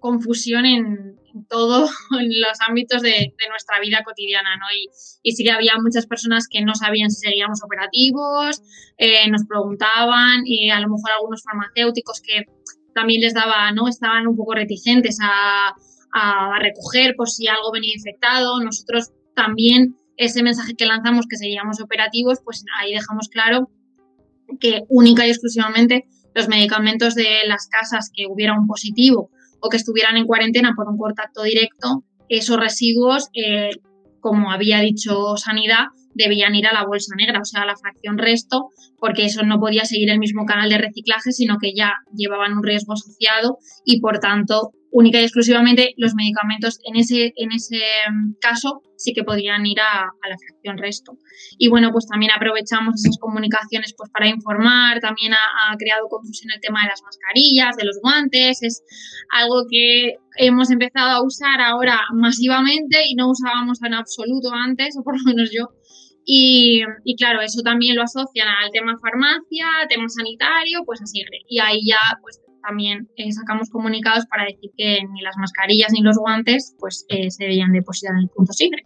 confusión 0.00 0.64
en, 0.64 1.16
en 1.27 1.27
todos 1.48 1.90
los 2.10 2.58
ámbitos 2.66 3.02
de, 3.02 3.10
de 3.10 3.48
nuestra 3.50 3.80
vida 3.80 4.02
cotidiana, 4.04 4.56
¿no? 4.56 4.66
Y, 4.74 4.88
y 5.22 5.32
sí 5.32 5.44
que 5.44 5.50
había 5.50 5.74
muchas 5.78 6.06
personas 6.06 6.46
que 6.50 6.62
no 6.62 6.74
sabían 6.74 7.10
si 7.10 7.20
seguíamos 7.20 7.62
operativos, 7.62 8.62
eh, 8.96 9.28
nos 9.30 9.44
preguntaban, 9.46 10.42
y 10.44 10.70
a 10.70 10.80
lo 10.80 10.88
mejor 10.88 11.12
algunos 11.12 11.42
farmacéuticos 11.42 12.20
que 12.20 12.44
también 12.94 13.20
les 13.20 13.34
daba, 13.34 13.70
¿no? 13.72 13.88
Estaban 13.88 14.26
un 14.26 14.36
poco 14.36 14.54
reticentes 14.54 15.18
a, 15.22 15.74
a 16.12 16.58
recoger 16.58 17.14
por 17.16 17.28
si 17.28 17.46
algo 17.46 17.70
venía 17.72 17.92
infectado. 17.94 18.60
Nosotros 18.60 19.12
también 19.34 19.96
ese 20.16 20.42
mensaje 20.42 20.74
que 20.74 20.86
lanzamos 20.86 21.26
que 21.28 21.36
seguíamos 21.36 21.80
operativos, 21.80 22.38
pues 22.44 22.64
ahí 22.78 22.92
dejamos 22.92 23.28
claro 23.28 23.70
que 24.60 24.82
única 24.88 25.26
y 25.26 25.30
exclusivamente 25.30 26.08
los 26.34 26.48
medicamentos 26.48 27.14
de 27.14 27.40
las 27.46 27.68
casas 27.68 28.10
que 28.12 28.26
hubiera 28.28 28.58
un 28.58 28.66
positivo 28.66 29.30
o 29.60 29.68
que 29.68 29.76
estuvieran 29.76 30.16
en 30.16 30.26
cuarentena 30.26 30.74
por 30.76 30.88
un 30.88 30.96
contacto 30.96 31.42
directo, 31.42 32.04
esos 32.28 32.58
residuos, 32.58 33.28
eh, 33.34 33.70
como 34.20 34.50
había 34.50 34.80
dicho 34.80 35.36
Sanidad, 35.36 35.86
debían 36.14 36.54
ir 36.54 36.66
a 36.66 36.72
la 36.72 36.84
bolsa 36.84 37.14
negra, 37.16 37.40
o 37.40 37.44
sea, 37.44 37.62
a 37.62 37.66
la 37.66 37.76
fracción 37.76 38.18
resto, 38.18 38.70
porque 38.98 39.24
eso 39.24 39.44
no 39.44 39.60
podía 39.60 39.84
seguir 39.84 40.10
el 40.10 40.18
mismo 40.18 40.44
canal 40.46 40.68
de 40.68 40.78
reciclaje, 40.78 41.32
sino 41.32 41.58
que 41.58 41.72
ya 41.74 41.94
llevaban 42.14 42.56
un 42.56 42.64
riesgo 42.64 42.94
asociado 42.94 43.58
y, 43.84 44.00
por 44.00 44.18
tanto, 44.18 44.72
única 44.90 45.20
y 45.20 45.24
exclusivamente 45.24 45.94
los 45.96 46.14
medicamentos 46.14 46.78
en 46.84 46.96
ese, 46.96 47.32
en 47.36 47.52
ese 47.52 47.80
mm, 48.10 48.34
caso 48.40 48.82
sí 48.96 49.12
que 49.12 49.22
podían 49.22 49.64
ir 49.64 49.80
a, 49.80 50.02
a 50.02 50.28
la 50.28 50.36
fracción 50.36 50.78
resto. 50.78 51.12
Y 51.56 51.68
bueno, 51.68 51.90
pues 51.92 52.06
también 52.06 52.32
aprovechamos 52.32 52.94
esas 52.96 53.18
comunicaciones 53.18 53.94
pues 53.96 54.10
para 54.10 54.28
informar, 54.28 55.00
también 55.00 55.34
ha, 55.34 55.72
ha 55.72 55.76
creado 55.76 56.08
confusión 56.08 56.50
el 56.54 56.60
tema 56.60 56.80
de 56.82 56.88
las 56.88 57.02
mascarillas, 57.02 57.76
de 57.76 57.84
los 57.84 57.98
guantes, 58.02 58.62
es 58.62 58.82
algo 59.32 59.64
que 59.70 60.16
hemos 60.36 60.70
empezado 60.70 61.10
a 61.10 61.24
usar 61.24 61.60
ahora 61.60 62.00
masivamente 62.12 62.98
y 63.06 63.14
no 63.14 63.30
usábamos 63.30 63.82
en 63.82 63.94
absoluto 63.94 64.52
antes, 64.52 64.96
o 64.98 65.02
por 65.02 65.16
lo 65.18 65.24
menos 65.24 65.50
yo. 65.52 65.68
Y, 66.24 66.82
y 67.04 67.16
claro, 67.16 67.40
eso 67.40 67.62
también 67.62 67.96
lo 67.96 68.02
asocian 68.02 68.48
al 68.48 68.70
tema 68.70 68.98
farmacia, 69.00 69.66
tema 69.88 70.08
sanitario, 70.08 70.80
pues 70.84 71.00
así. 71.00 71.22
Y 71.48 71.58
ahí 71.58 71.80
ya 71.86 71.98
pues 72.20 72.40
también 72.68 73.08
eh, 73.16 73.32
sacamos 73.32 73.70
comunicados 73.70 74.26
para 74.26 74.44
decir 74.44 74.70
que 74.76 74.98
ni 75.12 75.22
las 75.22 75.36
mascarillas 75.38 75.90
ni 75.92 76.02
los 76.02 76.16
guantes 76.18 76.74
pues 76.78 77.04
eh, 77.08 77.30
se 77.30 77.44
debían 77.44 77.72
depositar 77.72 78.12
en 78.14 78.24
el 78.24 78.28
punto 78.28 78.52
sigre. 78.52 78.82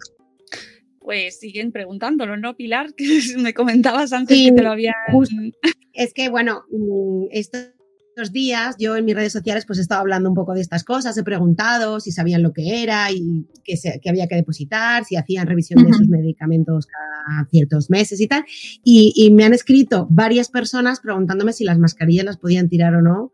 Pues 1.01 1.41
siguen 1.41 1.73
preguntándolo, 1.73 2.37
¿no, 2.37 2.55
Pilar? 2.57 2.87
Que 2.97 3.21
me 3.39 3.55
comentabas 3.55 4.13
antes 4.13 4.37
Sí, 4.37 4.47
que 4.47 4.53
te 4.53 4.63
lo 4.63 4.71
habían... 4.71 4.95
justo. 5.11 5.35
Es 5.93 6.15
que, 6.15 6.29
bueno, 6.31 6.63
mm, 6.71 7.27
estos 7.33 8.33
días 8.33 8.77
yo 8.79 8.95
en 8.97 9.05
mis 9.05 9.15
redes 9.15 9.33
sociales 9.33 9.65
pues 9.67 9.79
he 9.79 9.83
estado 9.83 10.01
hablando 10.03 10.29
un 10.29 10.35
poco 10.35 10.55
de 10.55 10.61
estas 10.61 10.85
cosas, 10.85 11.17
he 11.19 11.25
preguntado 11.25 11.99
si 11.99 12.13
sabían 12.13 12.43
lo 12.43 12.53
que 12.53 12.83
era 12.83 13.11
y 13.11 13.47
que, 13.65 13.77
se- 13.77 13.99
que 14.01 14.11
había 14.11 14.27
que 14.29 14.37
depositar, 14.37 15.05
si 15.05 15.17
hacían 15.17 15.47
revisión 15.47 15.85
de 15.85 15.93
sus 15.93 16.09
medicamentos 16.09 16.87
cada 16.87 17.47
ciertos 17.51 17.91
meses 17.91 18.21
y 18.21 18.29
tal. 18.29 18.45
Y, 18.85 19.13
y 19.17 19.33
me 19.33 19.45
han 19.45 19.55
escrito 19.55 20.07
varias 20.11 20.49
personas 20.51 21.01
preguntándome 21.01 21.53
si 21.53 21.65
las 21.65 21.79
mascarillas 21.79 22.25
las 22.25 22.37
podían 22.39 22.69
tirar 22.69 22.95
o 22.95 23.03
no 23.03 23.33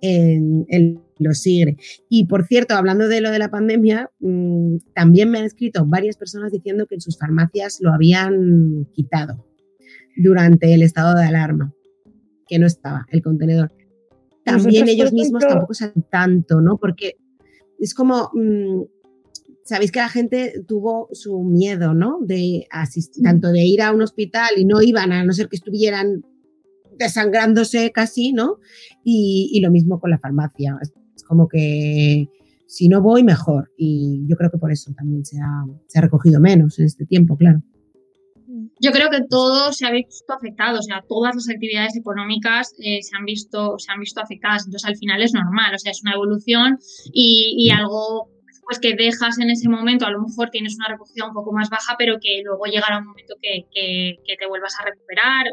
en, 0.00 0.64
en 0.68 1.00
los 1.18 1.40
SIGRE. 1.40 1.76
Y 2.08 2.26
por 2.26 2.46
cierto, 2.46 2.74
hablando 2.74 3.08
de 3.08 3.20
lo 3.20 3.30
de 3.30 3.38
la 3.38 3.50
pandemia, 3.50 4.10
mm, 4.20 4.76
también 4.94 5.30
me 5.30 5.38
han 5.38 5.44
escrito 5.44 5.84
varias 5.86 6.16
personas 6.16 6.52
diciendo 6.52 6.86
que 6.86 6.94
en 6.96 7.00
sus 7.00 7.18
farmacias 7.18 7.78
lo 7.80 7.92
habían 7.92 8.86
quitado 8.92 9.44
durante 10.16 10.72
el 10.74 10.82
estado 10.82 11.18
de 11.18 11.24
alarma, 11.26 11.72
que 12.48 12.58
no 12.58 12.66
estaba 12.66 13.06
el 13.10 13.22
contenedor. 13.22 13.72
también 14.44 14.86
Nosotros, 14.86 14.88
ellos 14.94 15.12
mismos 15.12 15.42
ejemplo- 15.42 15.48
tampoco 15.48 15.74
saben 15.74 16.04
tanto, 16.10 16.60
¿no? 16.62 16.78
Porque 16.78 17.16
es 17.78 17.92
como, 17.94 18.30
mm, 18.32 18.82
sabéis 19.64 19.92
que 19.92 19.98
la 20.00 20.08
gente 20.08 20.64
tuvo 20.66 21.08
su 21.12 21.42
miedo, 21.42 21.92
¿no? 21.92 22.18
De 22.22 22.66
asistir, 22.70 23.22
tanto 23.24 23.48
de 23.52 23.60
ir 23.66 23.82
a 23.82 23.92
un 23.92 24.00
hospital 24.00 24.48
y 24.56 24.64
no 24.64 24.80
iban 24.80 25.12
a 25.12 25.22
no 25.24 25.32
ser 25.34 25.48
que 25.48 25.56
estuvieran 25.56 26.24
desangrándose 26.98 27.90
casi, 27.92 28.32
¿no? 28.32 28.56
Y, 29.04 29.50
y 29.52 29.60
lo 29.60 29.70
mismo 29.70 30.00
con 30.00 30.10
la 30.10 30.18
farmacia. 30.18 30.76
Es 30.82 30.92
como 31.24 31.48
que 31.48 32.26
si 32.66 32.88
no 32.88 33.00
voy, 33.02 33.22
mejor. 33.24 33.70
Y 33.76 34.24
yo 34.28 34.36
creo 34.36 34.50
que 34.50 34.58
por 34.58 34.70
eso 34.72 34.92
también 34.96 35.24
se 35.24 35.38
ha, 35.40 35.64
se 35.86 35.98
ha 35.98 36.02
recogido 36.02 36.40
menos 36.40 36.78
en 36.78 36.84
este 36.86 37.06
tiempo, 37.06 37.36
claro. 37.36 37.62
Yo 38.80 38.92
creo 38.92 39.10
que 39.10 39.20
todo 39.28 39.72
se 39.72 39.86
ha 39.86 39.90
visto 39.90 40.32
afectado, 40.32 40.78
o 40.78 40.82
sea, 40.82 41.02
todas 41.08 41.34
las 41.34 41.48
actividades 41.48 41.96
económicas 41.96 42.74
eh, 42.78 43.00
se 43.02 43.16
han 43.16 43.24
visto 43.24 43.74
se 43.78 43.90
han 43.92 44.00
visto 44.00 44.20
afectadas, 44.20 44.64
entonces 44.66 44.88
al 44.88 44.96
final 44.96 45.20
es 45.22 45.32
normal, 45.34 45.74
o 45.74 45.78
sea, 45.78 45.90
es 45.92 46.00
una 46.02 46.14
evolución 46.14 46.78
y, 47.12 47.54
y 47.58 47.70
algo 47.70 48.30
pues 48.64 48.78
que 48.80 48.94
dejas 48.94 49.38
en 49.38 49.50
ese 49.50 49.68
momento, 49.68 50.06
a 50.06 50.10
lo 50.10 50.20
mejor 50.22 50.50
tienes 50.50 50.76
una 50.76 50.88
recogida 50.88 51.26
un 51.26 51.32
poco 51.34 51.52
más 51.52 51.70
baja, 51.70 51.96
pero 51.98 52.16
que 52.20 52.42
luego 52.44 52.64
llegará 52.66 52.98
un 52.98 53.06
momento 53.06 53.34
que, 53.40 53.64
que- 53.72 54.16
que 54.26 54.36
te 54.36 54.46
vuelvas 54.46 54.74
a 54.80 54.84
recuperar. 54.84 55.46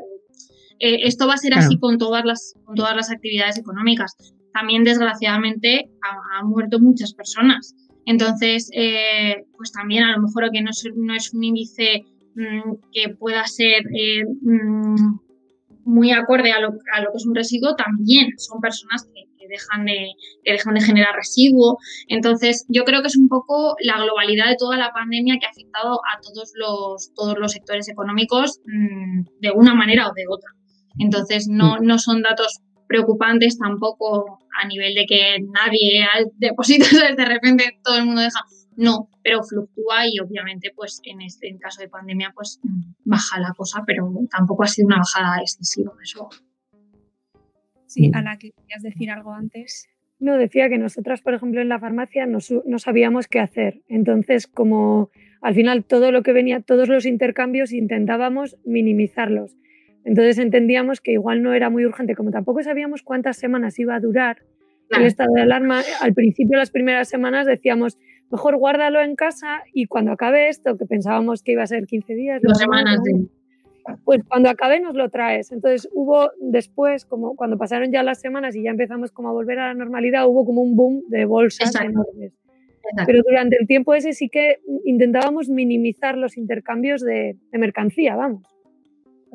Eh, 0.79 0.99
esto 1.07 1.27
va 1.27 1.33
a 1.35 1.37
ser 1.37 1.51
Claro. 1.53 1.65
así 1.67 1.79
con 1.79 1.97
todas 1.97 2.23
las 2.25 2.53
con 2.65 2.75
todas 2.75 2.95
las 2.95 3.09
actividades 3.11 3.57
económicas. 3.57 4.15
También 4.53 4.83
desgraciadamente 4.83 5.89
ha- 6.01 6.39
han 6.39 6.47
muerto 6.47 6.79
muchas 6.79 7.13
personas. 7.13 7.73
Entonces, 8.05 8.69
eh, 8.73 9.43
pues 9.57 9.71
también 9.71 10.03
a 10.03 10.11
lo 10.15 10.21
mejor 10.23 10.49
que 10.51 10.61
no 10.61 10.69
es, 10.69 10.87
no 10.95 11.15
es 11.15 11.33
un 11.33 11.43
índice 11.43 12.03
mm, 12.35 12.73
que 12.91 13.09
pueda 13.15 13.45
ser 13.47 13.83
eh, 13.97 14.23
mm, 14.41 15.19
muy 15.85 16.11
acorde 16.11 16.51
a 16.51 16.59
lo, 16.59 16.69
a 16.93 17.01
lo 17.01 17.11
que 17.11 17.17
es 17.17 17.25
un 17.25 17.35
residuo, 17.35 17.75
también 17.75 18.27
son 18.37 18.59
personas 18.59 19.05
que, 19.13 19.23
que 19.37 19.47
dejan 19.47 19.85
de, 19.85 20.09
que 20.43 20.51
dejan 20.53 20.73
de 20.75 20.81
generar 20.81 21.15
residuo. 21.15 21.77
Entonces, 22.07 22.65
yo 22.69 22.83
creo 22.83 23.01
que 23.01 23.07
es 23.07 23.17
un 23.17 23.27
poco 23.29 23.75
la 23.81 24.01
globalidad 24.01 24.49
de 24.49 24.55
toda 24.57 24.77
la 24.77 24.91
pandemia 24.91 25.37
que 25.39 25.45
ha 25.45 25.49
afectado 25.49 25.93
a 26.13 26.19
todos 26.21 26.51
los, 26.55 27.13
todos 27.15 27.37
los 27.39 27.51
sectores 27.51 27.87
económicos 27.87 28.59
mm, 28.65 29.21
de 29.41 29.51
una 29.51 29.73
manera 29.75 30.07
o 30.09 30.13
de 30.13 30.23
otra. 30.29 30.49
Entonces, 30.99 31.47
no, 31.49 31.79
no 31.79 31.97
son 31.99 32.21
datos 32.21 32.61
preocupantes 32.87 33.57
tampoco 33.57 34.39
a 34.61 34.67
nivel 34.67 34.93
de 34.95 35.05
que 35.05 35.37
nadie 35.41 36.03
al- 36.13 36.31
deposita, 36.37 36.85
¿sabes? 36.85 37.17
de 37.17 37.25
repente 37.25 37.79
todo 37.83 37.97
el 37.97 38.05
mundo 38.05 38.21
deja. 38.21 38.39
No, 38.77 39.09
pero 39.23 39.41
fluctúa 39.43 40.05
y 40.05 40.19
obviamente, 40.19 40.71
pues 40.75 40.99
en 41.03 41.21
este 41.21 41.47
en 41.47 41.57
caso 41.59 41.81
de 41.81 41.87
pandemia, 41.89 42.31
pues 42.35 42.59
mm, 42.61 42.81
baja 43.05 43.39
la 43.39 43.51
cosa, 43.55 43.83
pero 43.87 44.11
tampoco 44.29 44.63
ha 44.63 44.67
sido 44.67 44.87
una 44.87 44.97
bajada 44.97 45.39
excesiva. 45.39 45.93
Eso. 46.03 46.27
Sí, 47.87 48.11
a 48.13 48.21
la 48.21 48.37
que 48.37 48.51
querías 48.51 48.81
decir 48.83 49.09
algo 49.11 49.31
antes. 49.33 49.87
No, 50.19 50.37
decía 50.37 50.69
que 50.69 50.77
nosotras, 50.77 51.21
por 51.21 51.33
ejemplo, 51.33 51.61
en 51.61 51.69
la 51.69 51.79
farmacia 51.79 52.25
no, 52.25 52.39
su- 52.39 52.63
no 52.65 52.79
sabíamos 52.79 53.27
qué 53.27 53.39
hacer. 53.39 53.81
Entonces, 53.87 54.47
como 54.47 55.09
al 55.41 55.53
final 55.55 55.85
todo 55.85 56.11
lo 56.11 56.23
que 56.23 56.33
venía, 56.33 56.61
todos 56.61 56.87
los 56.89 57.05
intercambios 57.05 57.71
intentábamos 57.71 58.57
minimizarlos. 58.65 59.55
Entonces 60.05 60.37
entendíamos 60.37 61.01
que 61.01 61.11
igual 61.13 61.41
no 61.43 61.53
era 61.53 61.69
muy 61.69 61.85
urgente, 61.85 62.15
como 62.15 62.31
tampoco 62.31 62.61
sabíamos 62.63 63.01
cuántas 63.01 63.37
semanas 63.37 63.77
iba 63.79 63.95
a 63.95 63.99
durar 63.99 64.37
el 64.91 65.03
estado 65.03 65.33
de 65.33 65.41
alarma. 65.41 65.81
Al 65.99 66.13
principio, 66.13 66.57
las 66.57 66.69
primeras 66.69 67.09
semanas 67.09 67.47
decíamos, 67.47 67.97
mejor 68.31 68.55
guárdalo 68.57 69.01
en 69.01 69.15
casa 69.15 69.63
y 69.73 69.87
cuando 69.87 70.11
acabe 70.11 70.47
esto, 70.47 70.77
que 70.77 70.85
pensábamos 70.85 71.41
que 71.41 71.53
iba 71.53 71.63
a 71.63 71.67
ser 71.67 71.85
15 71.87 72.13
días, 72.13 72.41
Dos 72.41 72.57
semanas 72.59 73.01
de- 73.03 73.27
pues 74.03 74.21
cuando 74.27 74.49
acabe 74.49 74.79
nos 74.79 74.95
lo 74.95 75.09
traes. 75.09 75.51
Entonces 75.51 75.87
hubo 75.93 76.31
después, 76.39 77.05
como 77.05 77.35
cuando 77.35 77.57
pasaron 77.57 77.91
ya 77.91 78.01
las 78.03 78.19
semanas 78.19 78.55
y 78.55 78.63
ya 78.63 78.71
empezamos 78.71 79.11
como 79.11 79.29
a 79.29 79.31
volver 79.31 79.59
a 79.59 79.67
la 79.67 79.73
normalidad, 79.73 80.27
hubo 80.27 80.43
como 80.45 80.61
un 80.61 80.75
boom 80.75 81.03
de 81.09 81.25
bolsas 81.25 81.67
Exacto. 81.69 81.89
enormes. 81.91 82.33
Exacto. 82.83 83.03
Pero 83.07 83.23
durante 83.27 83.57
el 83.59 83.67
tiempo 83.67 83.93
ese 83.95 84.13
sí 84.13 84.29
que 84.29 84.57
intentábamos 84.85 85.49
minimizar 85.49 86.17
los 86.17 86.37
intercambios 86.37 87.01
de, 87.01 87.37
de 87.51 87.57
mercancía, 87.57 88.15
vamos. 88.15 88.54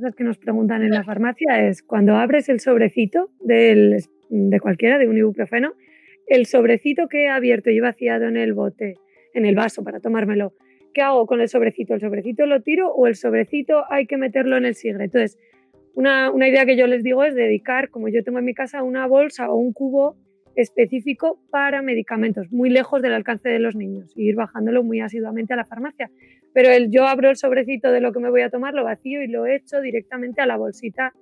Cosas 0.00 0.16
que 0.16 0.24
nos 0.24 0.38
preguntan 0.38 0.82
en 0.82 0.92
la 0.92 1.04
farmacia 1.04 1.68
es, 1.68 1.82
cuando 1.82 2.16
abres 2.16 2.48
el 2.48 2.58
sobrecito 2.60 3.28
de 3.40 4.02
cualquiera, 4.62 4.96
de 4.96 5.06
un 5.06 5.18
ibuprofeno, 5.18 5.74
el 6.26 6.46
sobrecito 6.46 7.06
que 7.06 7.24
he 7.24 7.28
abierto 7.28 7.68
y 7.68 7.80
vaciado 7.80 8.24
en 8.24 8.38
el 8.38 8.54
bote, 8.54 8.94
en 9.34 9.44
el 9.44 9.56
vaso 9.56 9.84
para 9.84 10.00
tomármelo, 10.00 10.54
¿qué 10.94 11.02
hago 11.02 11.26
con 11.26 11.42
el 11.42 11.50
sobrecito? 11.50 11.92
¿El 11.92 12.00
sobrecito 12.00 12.46
lo 12.46 12.62
tiro 12.62 12.90
o 12.90 13.08
el 13.08 13.14
sobrecito 13.14 13.84
hay 13.90 14.06
que 14.06 14.16
meterlo 14.16 14.56
en 14.56 14.64
el 14.64 14.74
sigre? 14.74 15.04
Entonces, 15.04 15.38
una 15.92 16.48
idea 16.48 16.64
que 16.64 16.78
yo 16.78 16.86
les 16.86 17.02
digo 17.02 17.22
es 17.22 17.34
dedicar, 17.34 17.90
como 17.90 18.08
yo 18.08 18.24
tengo 18.24 18.38
en 18.38 18.46
mi 18.46 18.54
casa, 18.54 18.82
una 18.82 19.06
bolsa 19.06 19.50
o 19.50 19.56
un 19.56 19.74
cubo 19.74 20.16
específico 20.56 21.38
para 21.50 21.82
medicamentos, 21.82 22.50
muy 22.50 22.70
lejos 22.70 23.02
del 23.02 23.12
alcance 23.12 23.50
de 23.50 23.58
los 23.58 23.76
niños, 23.76 24.14
y 24.16 24.30
ir 24.30 24.34
bajándolo 24.34 24.82
muy 24.82 25.00
asiduamente 25.00 25.52
a 25.52 25.56
la 25.56 25.66
farmacia. 25.66 26.10
Pero 26.54 26.70
el, 26.70 26.90
yo 26.90 27.06
abro 27.06 27.30
el 27.30 27.36
sobrecito 27.36 27.90
de 27.92 28.00
lo 28.00 28.12
que 28.12 28.18
me 28.20 28.30
voy 28.30 28.42
a 28.42 28.50
tomar, 28.50 28.74
lo 28.74 28.84
vacío 28.84 29.22
y 29.22 29.28
lo 29.28 29.46
echo 29.46 29.80
directamente 29.80 30.40
a 30.42 30.46
la 30.46 30.56
bolsita 30.56 31.12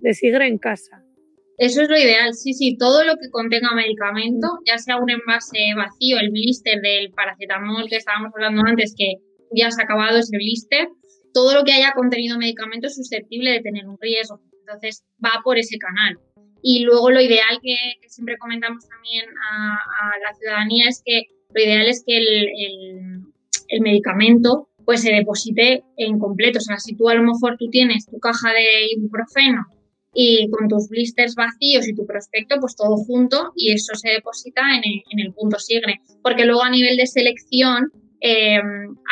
de 0.00 0.14
sigre 0.14 0.46
en 0.46 0.58
casa. 0.58 1.02
Eso 1.58 1.82
es 1.82 1.88
lo 1.88 1.96
ideal, 1.98 2.34
sí, 2.34 2.54
sí, 2.54 2.76
todo 2.78 3.02
lo 3.04 3.14
que 3.16 3.28
contenga 3.30 3.74
medicamento, 3.74 4.46
ya 4.64 4.78
sea 4.78 4.96
un 4.96 5.10
envase 5.10 5.58
vacío, 5.76 6.18
el 6.20 6.30
blister 6.30 6.80
del 6.80 7.10
paracetamol 7.10 7.88
que 7.88 7.96
estábamos 7.96 8.30
hablando 8.34 8.62
antes, 8.64 8.94
que 8.96 9.14
ya 9.54 9.70
se 9.72 9.82
ha 9.82 9.84
acabado 9.84 10.18
ese 10.18 10.36
blister, 10.36 10.88
todo 11.34 11.54
lo 11.54 11.64
que 11.64 11.72
haya 11.72 11.92
contenido 11.94 12.38
medicamento 12.38 12.86
es 12.86 12.94
susceptible 12.94 13.50
de 13.50 13.60
tener 13.60 13.86
un 13.88 13.98
riesgo. 14.00 14.40
Entonces 14.60 15.04
va 15.24 15.40
por 15.42 15.58
ese 15.58 15.78
canal. 15.78 16.16
Y 16.62 16.84
luego 16.84 17.10
lo 17.10 17.20
ideal 17.20 17.58
que, 17.62 17.76
que 18.00 18.08
siempre 18.08 18.36
comentamos 18.38 18.86
también 18.88 19.24
a, 19.50 19.74
a 19.74 20.18
la 20.26 20.34
ciudadanía 20.34 20.86
es 20.88 21.02
que 21.04 21.24
lo 21.54 21.62
ideal 21.62 21.86
es 21.88 22.04
que 22.06 22.16
el, 22.18 22.26
el- 22.28 23.20
el 23.68 23.80
medicamento 23.82 24.67
pues 24.88 25.02
se 25.02 25.12
deposite 25.12 25.84
en 25.98 26.18
completo. 26.18 26.60
O 26.60 26.62
sea, 26.62 26.78
si 26.78 26.96
tú 26.96 27.10
a 27.10 27.14
lo 27.14 27.22
mejor 27.22 27.58
tú 27.58 27.68
tienes 27.68 28.06
tu 28.06 28.18
caja 28.18 28.48
de 28.54 28.88
ibuprofeno 28.96 29.66
y 30.14 30.48
con 30.48 30.66
tus 30.66 30.88
blisters 30.88 31.34
vacíos 31.34 31.86
y 31.86 31.94
tu 31.94 32.06
prospecto, 32.06 32.56
pues 32.58 32.74
todo 32.74 32.96
junto 32.96 33.52
y 33.54 33.74
eso 33.74 33.92
se 33.94 34.08
deposita 34.08 34.62
en 34.62 34.78
el, 34.90 35.02
en 35.10 35.18
el 35.26 35.34
punto 35.34 35.58
sigre. 35.58 36.00
Porque 36.22 36.46
luego 36.46 36.62
a 36.62 36.70
nivel 36.70 36.96
de 36.96 37.06
selección 37.06 37.92
eh, 38.22 38.58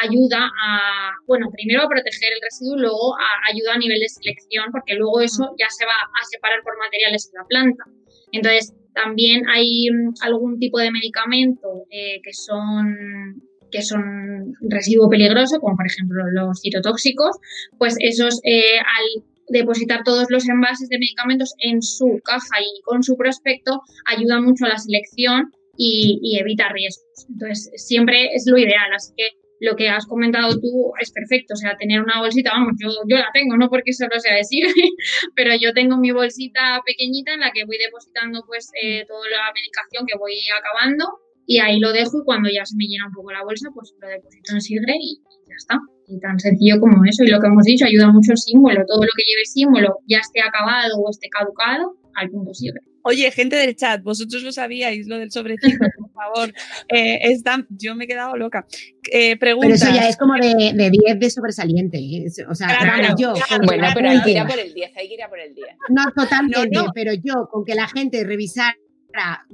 ayuda 0.02 0.48
a, 0.66 1.10
bueno, 1.26 1.50
primero 1.52 1.82
a 1.82 1.88
proteger 1.90 2.30
el 2.32 2.40
residuo 2.42 2.76
y 2.78 2.80
luego 2.80 3.14
a- 3.14 3.52
ayuda 3.52 3.74
a 3.74 3.78
nivel 3.78 4.00
de 4.00 4.08
selección 4.08 4.64
porque 4.72 4.94
luego 4.94 5.20
eso 5.20 5.54
ya 5.60 5.66
se 5.68 5.84
va 5.84 5.92
a 5.92 6.24
separar 6.24 6.62
por 6.64 6.72
materiales 6.78 7.30
en 7.30 7.38
la 7.38 7.46
planta. 7.46 7.84
Entonces, 8.32 8.72
también 8.94 9.46
hay 9.46 9.90
mm, 9.90 10.14
algún 10.22 10.58
tipo 10.58 10.78
de 10.78 10.90
medicamento 10.90 11.68
eh, 11.90 12.18
que 12.24 12.32
son 12.32 13.42
que 13.70 13.83
son 13.83 14.55
residuo 14.68 15.09
peligroso, 15.09 15.61
como 15.61 15.76
por 15.76 15.87
ejemplo 15.87 16.22
los 16.33 16.61
citotóxicos, 16.61 17.37
pues 17.79 17.96
esos 18.00 18.40
eh, 18.44 18.79
al 18.79 19.24
depositar 19.48 20.02
todos 20.05 20.26
los 20.31 20.48
envases 20.48 20.88
de 20.88 20.98
medicamentos 20.98 21.55
en 21.59 21.83
su 21.83 22.20
caja 22.24 22.61
y 22.61 22.83
con 22.83 23.02
su 23.02 23.16
prospecto 23.16 23.81
ayuda 24.07 24.40
mucho 24.40 24.66
a 24.66 24.70
la 24.70 24.79
selección 24.79 25.52
y, 25.76 26.18
y 26.22 26.38
evita 26.38 26.68
riesgos. 26.72 27.26
Entonces, 27.29 27.70
siempre 27.76 28.35
es 28.35 28.44
lo 28.46 28.59
ideal. 28.59 28.92
Así 28.94 29.12
que 29.16 29.24
lo 29.61 29.76
que 29.76 29.88
has 29.88 30.07
comentado 30.07 30.59
tú 30.61 30.92
es 31.00 31.12
perfecto. 31.12 31.55
O 31.55 31.57
sea, 31.57 31.76
tener 31.76 32.00
una 32.00 32.20
bolsita, 32.20 32.50
vamos, 32.50 32.74
yo, 32.79 32.88
yo 33.09 33.16
la 33.16 33.31
tengo, 33.33 33.57
no 33.57 33.68
porque 33.68 33.92
solo 33.92 34.18
sea 34.18 34.35
decir, 34.35 34.64
pero 35.37 35.55
yo 35.61 35.72
tengo 35.72 35.96
mi 35.96 36.11
bolsita 36.11 36.81
pequeñita 36.85 37.35
en 37.35 37.40
la 37.40 37.52
que 37.52 37.64
voy 37.64 37.79
depositando 37.79 38.42
pues 38.46 38.70
eh, 38.83 39.05
toda 39.07 39.29
la 39.31 39.52
medicación 39.55 40.07
que 40.07 40.18
voy 40.18 40.35
acabando 40.50 41.20
y 41.46 41.59
ahí 41.61 41.78
lo 41.78 41.92
dejo 41.92 42.18
y 42.20 42.24
cuando 42.24 42.48
ya 42.52 42.64
se 42.66 42.74
me 42.76 42.85
llena 42.87 43.06
un 43.06 43.12
poco 43.14 43.30
la 43.32 43.42
bolsa, 43.44 43.68
pues 43.74 43.94
lo 44.00 44.09
deposito 44.09 44.52
en 44.54 44.61
Sigre 44.61 44.94
y, 45.00 45.12
y 45.22 45.48
ya 45.48 45.54
está. 45.56 45.78
Y 46.09 46.20
tan 46.20 46.38
sencillo 46.38 46.78
como 46.80 47.04
eso. 47.04 47.24
Y 47.24 47.28
lo 47.28 47.40
que 47.40 47.46
hemos 47.48 47.64
dicho, 47.64 47.85
ayuda 47.85 48.12
mucho 48.12 48.32
el 48.32 48.38
símbolo. 48.38 48.85
Todo 48.87 49.02
lo 49.02 49.11
que 49.16 49.24
lleve 49.26 49.44
símbolo, 49.44 49.98
ya 50.06 50.18
esté 50.18 50.40
acabado 50.40 50.96
o 50.98 51.11
esté 51.11 51.28
caducado, 51.28 51.96
al 52.14 52.30
punto 52.30 52.54
Sigre. 52.54 52.80
Oye, 53.02 53.30
gente 53.30 53.54
del 53.54 53.76
chat, 53.76 54.02
vosotros 54.02 54.42
lo 54.42 54.50
sabíais, 54.50 55.06
lo 55.06 55.16
del 55.18 55.30
sobrecito, 55.30 55.78
por 55.98 56.11
favor. 56.12 56.52
Eh, 56.88 57.18
está- 57.22 57.64
yo 57.70 57.94
me 57.94 58.04
he 58.04 58.09
quedado 58.09 58.37
loca. 58.37 58.66
Eh, 59.12 59.37
Pero 59.37 59.62
eso 59.62 59.87
ya 59.94 60.09
es 60.09 60.16
como 60.16 60.35
de, 60.35 60.72
de 60.74 60.90
10 60.90 61.20
de 61.20 61.30
sobresaliente. 61.30 61.98
¿eh? 61.98 62.26
O 62.48 62.54
sea, 62.56 62.66
Claro, 62.66 63.14
yo. 63.18 63.32
claro, 63.35 63.64
Bueno, 63.64 63.87
pero 63.94 64.11
hay 64.11 64.22
que 64.22 64.30
ir 64.32 64.38
a 64.40 64.46
por 64.46 64.59
el 64.59 64.74
10, 64.74 64.96
hay 64.96 65.09
que 65.09 65.14
ir 65.14 65.22
a 65.22 65.28
por 65.28 65.38
el 65.38 65.54
10. 65.54 65.68
No, 65.90 66.02
totalmente, 66.16 66.68
No, 66.73 66.87
no. 66.87 66.92
pero 66.94 67.12
yo 67.14 67.48
con 67.50 67.64
que 67.64 67.75
la 67.77 67.87
gente 67.87 68.25
revisara 68.25 68.77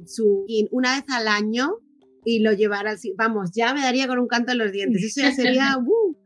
su 0.06 0.46
una 0.70 0.96
vez 0.96 1.04
al 1.08 1.28
año 1.28 1.70
y 2.24 2.40
lo 2.40 2.52
llevara 2.52 2.90
al 2.90 2.98
si- 2.98 3.14
vamos, 3.16 3.50
ya 3.54 3.74
me 3.74 3.80
daría 3.80 4.06
con 4.06 4.18
un 4.18 4.28
canto 4.28 4.52
en 4.52 4.58
los 4.58 4.70
dientes. 4.72 5.02
Eso 5.02 5.20
ya 5.22 5.32
sería, 5.32 5.76
uh, 5.84 6.16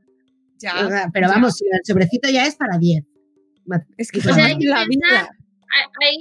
Ya, 0.58 1.08
pero 1.12 1.26
ya. 1.28 1.34
vamos, 1.34 1.60
el 1.62 1.80
sobrecito 1.84 2.28
ya 2.30 2.46
es 2.46 2.56
para 2.56 2.78
10. 2.78 3.04
Es 3.96 4.10
que 4.12 4.18
O 4.20 4.22
sea, 4.22 4.44
hay 4.46 4.58
que 4.58 4.66
la 4.66 4.84
vida. 4.86 5.28
hay- 6.00 6.18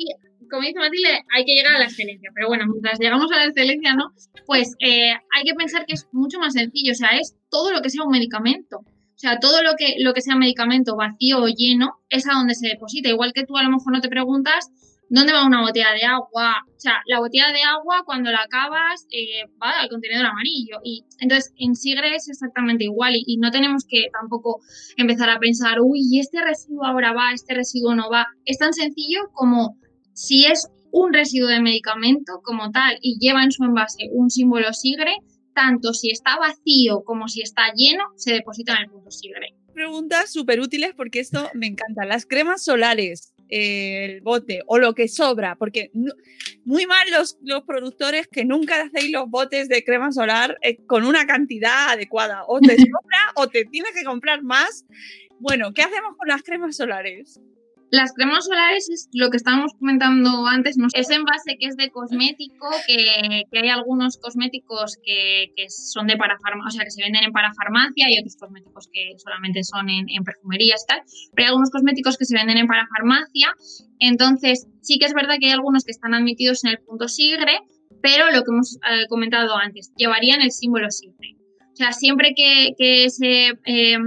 como 0.50 0.62
dice 0.62 0.78
Matilde, 0.78 1.10
hay 1.36 1.44
que 1.44 1.54
llegar 1.56 1.76
a 1.76 1.80
la 1.80 1.86
excelencia. 1.86 2.30
Pero 2.36 2.48
bueno, 2.48 2.66
mientras 2.68 3.00
llegamos 3.00 3.32
a 3.32 3.38
la 3.38 3.46
excelencia, 3.46 3.96
¿no? 3.96 4.12
Pues 4.46 4.76
eh, 4.80 5.12
hay 5.36 5.44
que 5.44 5.56
pensar 5.56 5.86
que 5.88 5.94
es 5.96 6.08
mucho 6.12 6.38
más 6.40 6.54
sencillo. 6.54 6.92
O 6.92 6.96
sea, 6.96 7.10
es 7.20 7.36
todo 7.50 7.72
lo 7.74 7.82
que 7.82 7.90
sea 7.90 8.04
un 8.04 8.12
medicamento. 8.12 8.78
O 8.78 9.18
sea, 9.18 9.40
todo 9.40 9.64
lo 9.64 9.72
que, 9.76 9.96
lo 10.00 10.14
que 10.14 10.22
sea 10.22 10.36
medicamento 10.36 10.96
vacío 10.96 11.42
o 11.42 11.48
lleno 11.48 11.96
es 12.10 12.28
a 12.28 12.34
donde 12.34 12.54
se 12.54 12.68
deposita. 12.68 13.10
Igual 13.10 13.34
que 13.34 13.44
tú 13.44 13.58
a 13.58 13.64
lo 13.64 13.72
mejor 13.72 13.92
no 13.94 14.02
te 14.02 14.08
preguntas 14.10 14.70
¿Dónde 15.10 15.34
va 15.34 15.46
una 15.46 15.62
botella 15.62 15.92
de 15.94 16.04
agua? 16.06 16.66
O 16.68 16.80
sea, 16.80 16.96
la 17.06 17.20
botella 17.20 17.52
de 17.52 17.62
agua 17.62 18.04
cuando 18.06 18.32
la 18.32 18.42
acabas 18.42 19.06
eh, 19.12 19.46
va 19.62 19.82
al 19.82 19.90
contenedor 19.90 20.26
amarillo. 20.26 20.80
Y 20.84 21.06
entonces 21.20 21.54
en 21.58 21.76
Sigre 21.76 22.16
es 22.16 22.28
exactamente 22.28 22.86
igual 22.86 23.14
y, 23.16 23.38
no 23.38 23.52
tenemos 23.52 23.86
que 23.88 24.08
tampoco 24.12 24.62
empezar 24.98 25.30
a 25.30 25.40
pensar, 25.40 25.80
uy, 25.82 26.00
¿y 26.10 26.20
este 26.20 26.42
residuo 26.42 26.86
ahora 26.86 27.14
va? 27.14 27.34
¿Este 27.34 27.54
residuo 27.54 27.94
no 27.94 28.10
va? 28.10 28.26
Es 28.46 28.58
tan 28.58 28.74
sencillo 28.74 29.30
como 29.34 29.78
si 30.14 30.46
es 30.46 30.68
un 30.92 31.14
residuo 31.14 31.50
de 31.50 31.62
medicamento 31.62 32.42
como 32.44 32.72
tal 32.72 32.98
y 33.02 33.20
lleva 33.20 33.44
en 33.44 33.52
su 33.52 33.64
envase 33.64 34.10
un 34.12 34.30
símbolo 34.30 34.74
Sigre, 34.74 35.18
tanto 35.54 35.94
si 35.94 36.10
está 36.10 36.38
vacío 36.38 37.04
como 37.04 37.28
si 37.28 37.42
está 37.42 37.74
lleno, 37.76 38.06
se 38.16 38.34
deposita 38.34 38.74
en 38.74 38.84
el 38.84 38.90
punto 38.90 39.12
Sigre. 39.12 39.56
Preguntas 39.74 40.32
súper 40.32 40.62
útiles 40.62 40.94
porque 40.96 41.20
esto 41.20 41.50
me 41.54 41.68
encanta. 41.68 42.06
Las 42.06 42.26
cremas 42.26 42.64
solares 42.64 43.35
el 43.50 44.22
bote 44.22 44.62
o 44.68 44.78
lo 44.78 44.94
que 44.94 45.08
sobra, 45.08 45.56
porque 45.56 45.92
no, 45.94 46.14
muy 46.64 46.86
mal 46.86 47.08
los, 47.12 47.38
los, 47.44 47.64
productores 47.64 48.28
que 48.28 48.46
nunca 48.46 48.82
hacéis 48.82 49.12
los 49.12 49.30
botes 49.30 49.70
de 49.70 49.84
crema 49.84 50.12
solar 50.12 50.58
eh, 50.62 50.78
con 50.86 51.06
una 51.06 51.26
cantidad 51.26 51.90
adecuada. 51.90 52.44
O 52.48 52.60
te 52.60 52.76
sobra 52.78 53.20
o 53.36 53.48
te 53.48 53.66
tienes 53.66 53.92
que 53.94 54.04
comprar 54.04 54.44
más. 54.44 54.86
Bueno, 55.40 55.74
¿qué 55.74 55.82
hacemos 55.82 56.16
con 56.18 56.28
las 56.28 56.44
cremas 56.44 56.76
solares? 56.78 57.40
Las 57.92 58.14
cremas 58.14 58.46
solares 58.46 58.90
es 58.90 59.10
lo 59.14 59.30
que 59.30 59.38
estábamos 59.38 59.74
comentando 59.80 60.48
antes, 60.48 60.78
¿no? 60.78 60.88
es 60.92 61.10
envase 61.10 61.58
que 61.60 61.68
es 61.68 61.78
de 61.78 61.92
cosmético, 61.92 62.68
que, 62.88 63.44
que 63.52 63.60
hay 63.60 63.70
algunos 63.70 64.18
cosméticos 64.18 64.98
que, 65.04 65.52
que, 65.56 65.70
son 65.70 66.08
de 66.08 66.18
parafarmacia, 66.18 66.68
o 66.68 66.72
sea, 66.72 66.84
que 66.84 66.92
se 66.92 67.04
venden 67.04 67.24
en 67.24 67.32
parafarmacia 67.32 68.08
y 68.10 68.20
otros 68.20 68.36
cosméticos 68.38 68.90
que 68.92 69.14
solamente 69.18 69.64
son 69.64 69.90
en, 69.90 70.06
en 70.10 70.24
perfumerías 70.24 70.84
y 70.84 70.88
tal, 70.88 71.02
pero 71.36 71.46
hay 71.46 71.50
algunos 71.50 71.70
cosméticos 71.70 72.18
que 72.18 72.26
se 72.26 72.36
venden 72.36 72.58
en 72.58 72.68
parafarmacia, 72.68 73.54
entonces 74.00 74.68
sí 74.82 74.98
que 74.98 75.06
es 75.06 75.14
verdad 75.14 75.36
que 75.40 75.48
hay 75.48 75.54
algunos 75.54 75.84
que 75.84 75.92
están 75.92 76.14
admitidos 76.14 76.64
en 76.64 76.72
el 76.72 76.80
punto 76.80 77.08
SIGRE, 77.08 77.60
pero 78.02 78.32
lo 78.32 78.44
que 78.44 78.52
hemos 78.52 78.78
eh, 78.78 79.06
comentado 79.10 79.56
antes, 79.58 79.94
llevarían 79.96 80.42
el 80.42 80.52
símbolo 80.52 80.90
SIGRE. 80.90 81.38
O 81.72 81.78
sea, 81.78 81.92
siempre 81.92 82.34
que, 82.36 82.72
que 82.78 83.10
se 83.10 83.50
eh, 83.66 83.98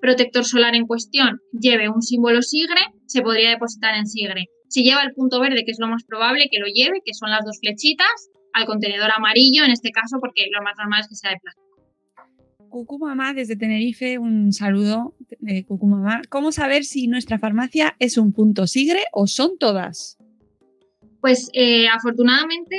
protector 0.00 0.44
solar 0.44 0.74
en 0.74 0.86
cuestión 0.86 1.40
lleve 1.52 1.88
un 1.88 2.02
símbolo 2.02 2.42
SIGRE, 2.42 2.80
se 3.06 3.22
podría 3.22 3.50
depositar 3.50 3.94
en 3.94 4.06
SIGRE. 4.06 4.46
Si 4.68 4.82
lleva 4.82 5.02
el 5.02 5.12
punto 5.12 5.40
verde, 5.40 5.64
que 5.64 5.72
es 5.72 5.78
lo 5.80 5.88
más 5.88 6.04
probable 6.04 6.48
que 6.50 6.58
lo 6.58 6.66
lleve, 6.66 7.00
que 7.04 7.14
son 7.14 7.30
las 7.30 7.44
dos 7.44 7.58
flechitas, 7.60 8.30
al 8.52 8.66
contenedor 8.66 9.10
amarillo, 9.10 9.64
en 9.64 9.70
este 9.70 9.90
caso, 9.90 10.18
porque 10.20 10.46
lo 10.52 10.62
más 10.62 10.74
normal 10.78 11.00
es 11.00 11.08
que 11.08 11.14
sea 11.14 11.30
de 11.30 11.38
plástico. 11.42 11.68
Cucumamá 12.68 13.32
desde 13.32 13.56
Tenerife, 13.56 14.18
un 14.18 14.52
saludo 14.52 15.14
de 15.40 15.64
Cucumamá. 15.64 16.20
¿Cómo 16.28 16.52
saber 16.52 16.84
si 16.84 17.06
nuestra 17.08 17.38
farmacia 17.38 17.96
es 17.98 18.18
un 18.18 18.32
punto 18.32 18.66
SIGRE 18.66 19.04
o 19.12 19.26
son 19.26 19.56
todas? 19.58 20.18
Pues 21.20 21.50
eh, 21.52 21.88
afortunadamente 21.88 22.76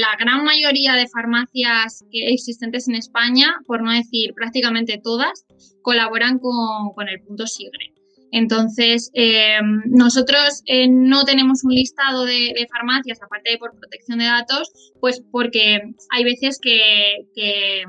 la 0.00 0.16
gran 0.18 0.44
mayoría 0.44 0.94
de 0.94 1.06
farmacias 1.08 2.04
existentes 2.10 2.88
en 2.88 2.94
España, 2.94 3.56
por 3.66 3.82
no 3.82 3.92
decir 3.92 4.32
prácticamente 4.34 4.98
todas, 5.02 5.44
colaboran 5.82 6.38
con, 6.38 7.08
el 7.08 7.20
punto 7.20 7.46
SIGRE. 7.46 7.92
Entonces, 8.32 9.10
eh, 9.14 9.58
nosotros 9.86 10.62
eh, 10.66 10.88
no 10.88 11.24
tenemos 11.24 11.62
un 11.62 11.72
listado 11.72 12.24
de, 12.24 12.52
de, 12.56 12.66
farmacias, 12.68 13.22
aparte 13.22 13.52
de 13.52 13.58
por 13.58 13.78
protección 13.78 14.18
de 14.18 14.24
datos, 14.24 14.72
pues 15.00 15.22
porque 15.30 15.82
hay 16.10 16.24
veces 16.24 16.58
que, 16.60 17.28
que 17.34 17.84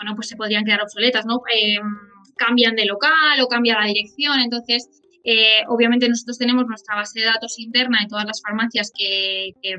bueno, 0.00 0.14
pues 0.16 0.28
se 0.28 0.36
podrían 0.36 0.64
quedar 0.64 0.80
obsoletas, 0.80 1.26
¿no? 1.26 1.42
Eh, 1.54 1.76
cambian 2.36 2.74
de 2.74 2.86
local 2.86 3.38
o 3.42 3.48
cambia 3.48 3.78
la 3.78 3.84
dirección, 3.84 4.40
entonces 4.40 4.88
eh, 5.32 5.62
obviamente 5.68 6.08
nosotros 6.08 6.38
tenemos 6.38 6.66
nuestra 6.66 6.96
base 6.96 7.20
de 7.20 7.26
datos 7.26 7.56
interna 7.60 7.98
de 8.02 8.08
todas 8.08 8.24
las 8.24 8.42
farmacias 8.42 8.90
que, 8.92 9.52
que, 9.62 9.76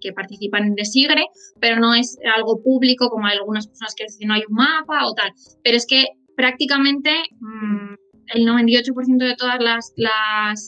que, 0.00 0.14
participan 0.14 0.74
de 0.74 0.84
SIGRE, 0.86 1.26
pero 1.60 1.78
no 1.78 1.92
es 1.92 2.16
algo 2.34 2.62
público 2.62 3.10
como 3.10 3.26
hay 3.26 3.36
algunas 3.36 3.66
personas 3.66 3.94
que 3.94 4.04
dicen 4.04 4.28
no 4.28 4.34
hay 4.34 4.44
un 4.48 4.54
mapa 4.54 5.06
o 5.06 5.12
tal. 5.12 5.30
Pero 5.62 5.76
es 5.76 5.86
que 5.86 6.06
prácticamente 6.34 7.10
mmm, 7.38 7.94
el 8.28 8.46
98% 8.46 9.18
de 9.18 9.36
todas 9.36 9.60
las, 9.60 9.92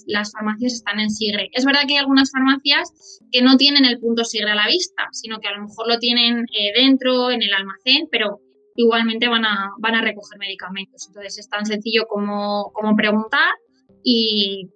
las, 0.06 0.32
farmacias 0.32 0.74
están 0.74 1.00
en 1.00 1.08
SIGRE. 1.08 1.48
Es 1.52 1.64
verdad 1.64 1.80
que 1.86 1.94
hay 1.94 2.00
algunas 2.00 2.30
farmacias 2.30 3.22
que 3.32 3.40
no 3.40 3.56
tienen 3.56 3.86
el 3.86 3.98
punto 3.98 4.22
SIGRE 4.22 4.50
a 4.50 4.54
la 4.54 4.66
vista, 4.66 5.04
sino 5.12 5.38
que 5.38 5.48
a 5.48 5.56
lo 5.56 5.62
mejor 5.62 5.88
lo 5.88 5.98
tienen 5.98 6.40
eh, 6.52 6.78
dentro, 6.78 7.30
en 7.30 7.40
el 7.42 7.54
almacén, 7.54 8.06
pero 8.12 8.40
igualmente 8.74 9.28
van 9.28 9.46
a, 9.46 9.70
van 9.78 9.94
a 9.94 10.02
recoger 10.02 10.38
medicamentos. 10.38 11.06
Entonces 11.08 11.38
es 11.38 11.48
tan 11.48 11.64
sencillo 11.64 12.04
como, 12.06 12.70
como 12.74 12.94
preguntar 12.94 13.54
y, 14.06 14.70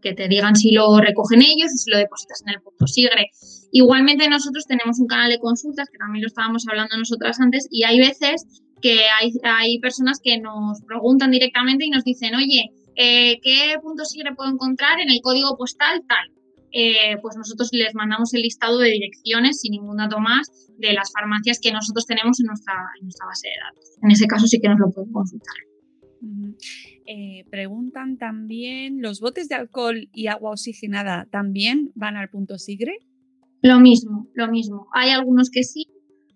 que 0.00 0.14
te 0.14 0.26
digan 0.26 0.56
si 0.56 0.72
lo 0.72 0.98
recogen 0.98 1.42
ellos 1.42 1.70
o 1.72 1.76
si 1.76 1.90
lo 1.90 1.98
depositas 1.98 2.42
en 2.46 2.54
el 2.54 2.62
punto 2.62 2.86
SIGRE. 2.86 3.30
Igualmente 3.72 4.28
nosotros 4.28 4.64
tenemos 4.66 4.98
un 4.98 5.06
canal 5.06 5.30
de 5.30 5.38
consultas, 5.38 5.88
que 5.90 5.98
también 5.98 6.22
lo 6.22 6.28
estábamos 6.28 6.66
hablando 6.66 6.96
nosotras 6.96 7.38
antes, 7.40 7.68
y 7.70 7.84
hay 7.84 7.98
veces 7.98 8.46
que 8.80 9.00
hay, 9.20 9.32
hay 9.44 9.78
personas 9.78 10.18
que 10.22 10.38
nos 10.38 10.80
preguntan 10.86 11.30
directamente 11.30 11.84
y 11.84 11.90
nos 11.90 12.04
dicen, 12.04 12.34
oye, 12.34 12.70
eh, 12.96 13.38
¿qué 13.42 13.76
punto 13.82 14.04
SIGRE 14.04 14.34
puedo 14.34 14.50
encontrar 14.50 14.98
en 15.00 15.10
el 15.10 15.20
código 15.22 15.56
postal 15.58 16.02
tal? 16.08 16.32
Eh, 16.72 17.16
pues 17.22 17.36
nosotros 17.36 17.68
les 17.72 17.94
mandamos 17.94 18.34
el 18.34 18.42
listado 18.42 18.78
de 18.78 18.90
direcciones 18.90 19.60
sin 19.60 19.72
ningún 19.72 19.98
dato 19.98 20.18
más 20.20 20.50
de 20.78 20.94
las 20.94 21.12
farmacias 21.12 21.60
que 21.60 21.70
nosotros 21.70 22.06
tenemos 22.06 22.40
en 22.40 22.46
nuestra, 22.46 22.74
en 22.98 23.06
nuestra 23.06 23.26
base 23.26 23.48
de 23.48 23.54
datos. 23.62 23.98
En 24.02 24.10
ese 24.10 24.26
caso 24.26 24.46
sí 24.46 24.58
que 24.58 24.68
nos 24.68 24.78
lo 24.80 24.90
pueden 24.90 25.12
consultar. 25.12 25.56
Uh. 26.22 26.95
Eh, 27.06 27.44
preguntan 27.50 28.18
también, 28.18 29.00
¿los 29.00 29.20
botes 29.20 29.48
de 29.48 29.54
alcohol 29.54 30.08
y 30.12 30.26
agua 30.26 30.52
oxigenada 30.52 31.26
también 31.30 31.92
van 31.94 32.16
al 32.16 32.28
punto 32.28 32.58
SIGRE? 32.58 32.98
Lo 33.62 33.80
mismo, 33.80 34.28
lo 34.34 34.48
mismo. 34.48 34.88
Hay 34.92 35.10
algunos 35.10 35.50
que 35.50 35.62
sí, 35.62 35.86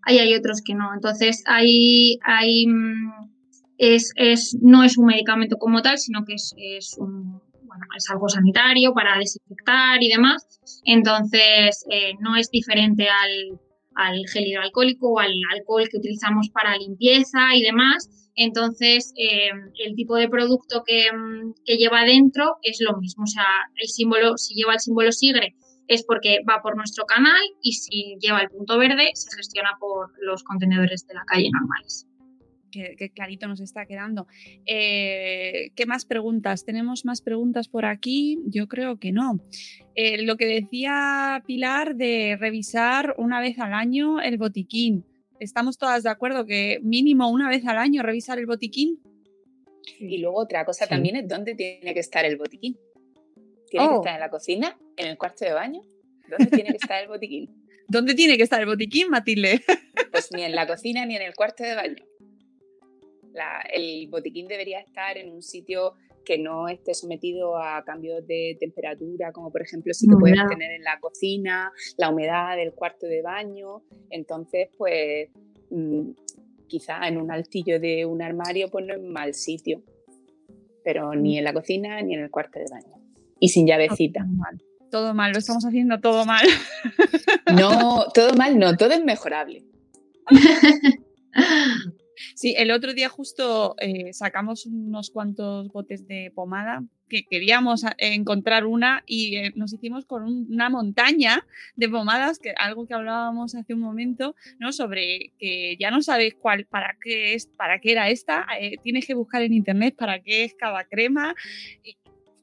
hay, 0.03 0.19
hay 0.19 0.35
otros 0.35 0.63
que 0.65 0.75
no. 0.75 0.93
Entonces, 0.95 1.43
hay, 1.47 2.19
hay 2.23 2.67
es, 3.81 4.13
es, 4.17 4.59
no 4.61 4.85
es 4.85 4.99
un 4.99 5.07
medicamento 5.07 5.57
como 5.57 5.81
tal, 5.81 5.99
sino 5.99 6.25
que 6.27 6.35
es, 6.35 6.55
es 6.59 6.97
un, 6.99 7.41
bueno, 7.65 7.87
es 7.97 8.11
algo 8.11 8.29
sanitario 8.29 8.93
para 8.93 9.19
desinfectar 9.19 10.03
y 10.03 10.09
demás. 10.09 10.47
Entonces, 10.85 11.87
eh, 11.91 12.13
no 12.21 12.37
es 12.37 12.51
diferente 12.51 13.09
al, 13.09 13.59
al 13.95 14.27
gel 14.29 14.47
hidroalcohólico 14.47 15.13
o 15.13 15.19
al 15.19 15.33
alcohol 15.55 15.89
que 15.91 15.97
utilizamos 15.97 16.51
para 16.51 16.77
limpieza 16.77 17.55
y 17.55 17.63
demás. 17.63 18.20
Entonces, 18.37 19.13
eh, 19.17 19.51
el 19.85 19.95
tipo 19.95 20.17
de 20.17 20.29
producto 20.29 20.83
que, 20.87 21.09
que, 21.65 21.77
lleva 21.77 22.05
dentro 22.05 22.57
es 22.63 22.79
lo 22.81 22.99
mismo. 22.99 23.25
O 23.25 23.27
sea, 23.27 23.47
el 23.77 23.89
símbolo, 23.89 24.37
si 24.37 24.55
lleva 24.55 24.75
el 24.75 24.81
símbolo 24.81 25.13
SIGRE, 25.13 25.57
es 25.91 26.05
porque 26.05 26.39
va 26.49 26.63
por 26.63 26.77
nuestro 26.77 27.05
canal 27.05 27.43
y 27.61 27.73
si 27.73 28.17
lleva 28.21 28.41
el 28.41 28.49
punto 28.49 28.79
verde, 28.79 29.11
se 29.15 29.37
gestiona 29.37 29.71
por 29.81 30.13
los 30.21 30.45
contenedores 30.45 31.05
de 31.07 31.15
la 31.15 31.25
calle 31.27 31.51
normales. 31.53 32.07
Qué, 32.71 32.95
qué 32.97 33.11
clarito 33.11 33.49
nos 33.49 33.61
está 33.61 33.87
quedando. 33.87 34.29
Eh, 34.67 35.73
¿Qué 35.75 35.87
más 35.87 36.05
preguntas? 36.05 36.65
¿Tenemos 36.65 37.05
más 37.05 37.23
preguntas 37.23 37.69
por 37.69 37.85
aquí? 37.85 38.39
Yo 38.47 38.69
creo 38.69 39.01
que 39.01 39.11
no. 39.11 39.41
Eh, 39.97 40.23
lo 40.23 40.37
que 40.37 40.47
decía 40.47 41.43
Pilar 41.45 41.97
de 41.97 42.37
revisar 42.39 43.17
una 43.19 43.41
vez 43.41 43.59
al 43.59 43.75
año 43.75 44.21
el 44.21 44.39
botiquín. 44.39 45.05
¿Estamos 45.41 45.79
todas 45.79 46.03
de 46.03 46.11
acuerdo 46.11 46.45
que 46.45 46.81
mínimo 46.83 47.31
una 47.31 47.49
vez 47.49 47.67
al 47.67 47.79
año 47.79 48.03
revisar 48.03 48.39
el 48.39 48.45
botiquín? 48.45 49.01
Y 49.99 50.19
luego 50.19 50.39
otra 50.39 50.67
cosa 50.67 50.85
sí. 50.85 50.91
también 50.91 51.17
es 51.17 51.27
dónde 51.27 51.55
tiene 51.55 51.95
que 51.95 52.01
estar 52.01 52.27
el 52.27 52.37
botiquín. 52.37 52.79
¿Tiene 53.71 53.87
oh. 53.87 53.91
que 53.91 53.97
estar 53.97 54.15
en 54.15 54.21
la 54.21 54.29
cocina? 54.29 54.79
¿En 54.99 55.09
el 55.09 55.17
cuarto 55.17 55.47
de 55.47 55.55
baño? 55.55 55.81
¿Dónde 56.29 56.47
tiene 56.51 56.71
que 56.71 56.77
estar 56.77 57.03
el 57.03 57.09
botiquín? 57.09 57.49
¿Dónde 57.89 58.15
tiene 58.15 58.37
que 58.37 58.43
estar 58.43 58.61
el 58.61 58.67
botiquín, 58.67 59.09
Matilde? 59.09 59.63
Pues 60.13 60.31
ni 60.33 60.43
en 60.43 60.57
la 60.57 60.67
cocina 60.67 61.07
ni 61.07 61.15
en 61.15 61.23
el 61.23 61.35
cuarto 61.35 61.63
de 61.63 61.75
baño. 61.75 62.05
La, 63.33 63.61
el 63.73 64.09
botiquín 64.09 64.49
debería 64.49 64.81
estar 64.81 65.17
en 65.17 65.31
un 65.31 65.41
sitio 65.41 65.95
que 66.25 66.39
no 66.39 66.69
esté 66.69 66.95
sometido 66.95 67.57
a 67.57 67.85
cambios 67.85 68.27
de 68.27 68.57
temperatura, 68.59 69.33
como 69.33 69.51
por 69.51 69.63
ejemplo 69.63 69.93
si 69.95 70.07
que 70.07 70.17
puedes 70.17 70.39
tener 70.49 70.73
en 70.73 70.85
la 70.85 70.99
cocina, 71.01 71.73
la 71.97 72.11
humedad 72.11 72.57
del 72.57 72.73
cuarto 72.73 73.07
de 73.07 73.23
baño. 73.23 73.83
Entonces, 74.11 74.69
pues 74.77 75.31
mmm, 75.71 76.11
quizá 76.67 77.07
en 77.07 77.19
un 77.19 77.31
altillo 77.31 77.81
de 77.81 78.07
un 78.07 78.23
armario, 78.23 78.69
pues 78.71 78.87
no 78.87 78.95
es 78.95 79.03
mal 79.03 79.35
sitio. 79.35 79.83
Pero 80.85 81.15
ni 81.15 81.39
en 81.39 81.45
la 81.45 81.53
cocina 81.53 82.01
ni 82.01 82.15
en 82.15 82.21
el 82.21 82.31
cuarto 82.31 82.59
de 82.59 82.67
baño. 82.71 82.97
Y 83.39 83.49
sin 83.49 83.67
llavecita. 83.67 84.27
Todo 84.91 85.15
mal. 85.15 85.33
lo 85.33 85.39
estamos 85.39 85.65
haciendo 85.65 86.01
todo 86.01 86.25
mal. 86.25 86.47
No, 87.57 88.07
todo 88.15 88.35
mal, 88.35 88.59
no, 88.59 88.77
todo 88.77 88.93
es 88.93 89.05
mejorable. 89.05 89.65
Sí, 92.35 92.55
el 92.57 92.71
otro 92.71 92.95
día 92.95 93.09
justo 93.09 93.75
eh, 93.79 94.13
sacamos 94.13 94.67
unos 94.67 95.11
cuantos 95.11 95.69
botes 95.69 96.07
de 96.07 96.33
pomada 96.35 96.83
que 97.11 97.25
queríamos 97.25 97.85
encontrar 97.99 98.65
una 98.65 99.03
y 99.05 99.37
eh, 99.37 99.53
nos 99.57 99.75
hicimos 99.75 100.07
con 100.07 100.23
un, 100.23 100.47
una 100.49 100.71
montaña 100.71 101.45
de 101.77 101.89
pomadas, 101.89 102.39
que 102.39 102.55
algo 102.57 102.87
que 102.87 102.95
hablábamos 102.95 103.55
hace 103.55 103.75
un 103.75 103.81
momento, 103.81 104.35
¿no? 104.59 104.73
Sobre 104.73 105.33
que 105.39 105.77
ya 105.79 105.91
no 105.91 106.01
sabes 106.01 106.35
cuál, 106.35 106.65
para 106.65 106.97
qué 107.03 107.35
es, 107.35 107.49
para 107.49 107.81
qué 107.81 107.93
era 107.93 108.09
esta, 108.09 108.47
eh, 108.59 108.77
tienes 108.83 109.07
que 109.07 109.15
buscar 109.15 109.43
en 109.43 109.53
internet 109.53 109.97
para 109.99 110.21
qué 110.21 110.45
es 110.45 110.55
cada 110.55 110.85
crema. 110.85 111.35
Y, 111.83 111.97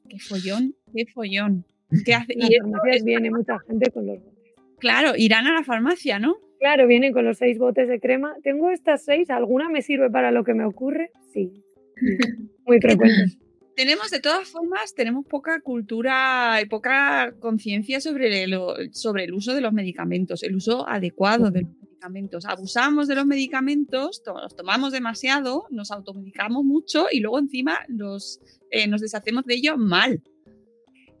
qué 0.08 0.18
follón, 0.20 0.76
qué 0.94 1.06
follón. 1.06 1.64
¿Qué 2.04 2.14
hace? 2.14 2.34
Y 2.36 3.04
viene 3.04 3.30
mucha 3.30 3.58
gente 3.66 3.90
con 3.90 4.06
los 4.06 4.18
botes. 4.22 4.54
claro, 4.78 5.14
irán 5.16 5.46
a 5.46 5.54
la 5.54 5.64
farmacia, 5.64 6.18
¿no? 6.18 6.36
Claro, 6.58 6.86
vienen 6.86 7.12
con 7.12 7.24
los 7.24 7.38
seis 7.38 7.58
botes 7.58 7.88
de 7.88 8.00
crema. 8.00 8.34
Tengo 8.42 8.70
estas 8.70 9.04
seis, 9.04 9.30
¿alguna 9.30 9.68
me 9.68 9.82
sirve 9.82 10.10
para 10.10 10.30
lo 10.32 10.44
que 10.44 10.54
me 10.54 10.64
ocurre? 10.64 11.10
Sí. 11.32 11.52
Muy 12.66 12.80
frecuentes. 12.80 13.38
Tenemos, 13.76 14.10
de 14.10 14.18
todas 14.18 14.48
formas, 14.48 14.92
tenemos 14.94 15.24
poca 15.24 15.60
cultura 15.60 16.58
y 16.60 16.66
poca 16.66 17.32
conciencia 17.38 18.00
sobre, 18.00 18.48
lo- 18.48 18.74
sobre 18.90 19.22
el 19.24 19.32
uso 19.34 19.54
de 19.54 19.60
los 19.60 19.72
medicamentos, 19.72 20.42
el 20.42 20.56
uso 20.56 20.88
adecuado 20.88 21.52
de 21.52 21.62
los 21.62 21.70
medicamentos. 21.82 22.44
Abusamos 22.44 23.06
de 23.06 23.14
los 23.14 23.24
medicamentos, 23.26 24.22
to- 24.24 24.34
los 24.40 24.56
tomamos 24.56 24.90
demasiado, 24.90 25.66
nos 25.70 25.92
automedicamos 25.92 26.64
mucho 26.64 27.06
y 27.12 27.20
luego 27.20 27.38
encima 27.38 27.78
los, 27.86 28.40
eh, 28.72 28.88
nos 28.88 29.00
deshacemos 29.00 29.44
de 29.44 29.54
ellos 29.54 29.76
mal. 29.78 30.20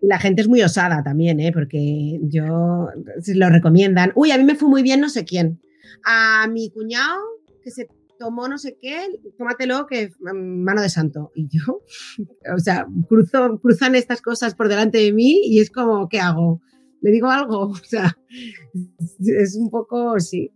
La 0.00 0.18
gente 0.18 0.42
es 0.42 0.48
muy 0.48 0.62
osada 0.62 1.02
también, 1.02 1.40
¿eh? 1.40 1.50
porque 1.52 2.20
yo 2.22 2.88
lo 3.34 3.50
recomiendan. 3.50 4.12
Uy, 4.14 4.30
a 4.30 4.38
mí 4.38 4.44
me 4.44 4.54
fue 4.54 4.68
muy 4.68 4.82
bien 4.82 5.00
no 5.00 5.08
sé 5.08 5.24
quién. 5.24 5.60
A 6.04 6.46
mi 6.48 6.70
cuñado 6.70 7.20
que 7.62 7.70
se 7.70 7.88
tomó 8.18 8.48
no 8.48 8.58
sé 8.58 8.76
qué, 8.80 9.06
tómatelo 9.38 9.86
que 9.86 10.10
mm, 10.20 10.62
mano 10.62 10.82
de 10.82 10.88
santo. 10.88 11.32
Y 11.34 11.48
yo, 11.48 11.82
o 12.54 12.58
sea, 12.58 12.86
cruzo, 13.08 13.58
cruzan 13.60 13.94
estas 13.94 14.20
cosas 14.20 14.54
por 14.54 14.68
delante 14.68 14.98
de 14.98 15.12
mí 15.12 15.40
y 15.44 15.60
es 15.60 15.70
como, 15.70 16.08
¿qué 16.08 16.20
hago? 16.20 16.60
¿Le 17.00 17.10
digo 17.10 17.30
algo? 17.30 17.70
O 17.72 17.84
sea, 17.84 18.16
es 19.20 19.56
un 19.56 19.70
poco, 19.70 20.18
sí. 20.20 20.50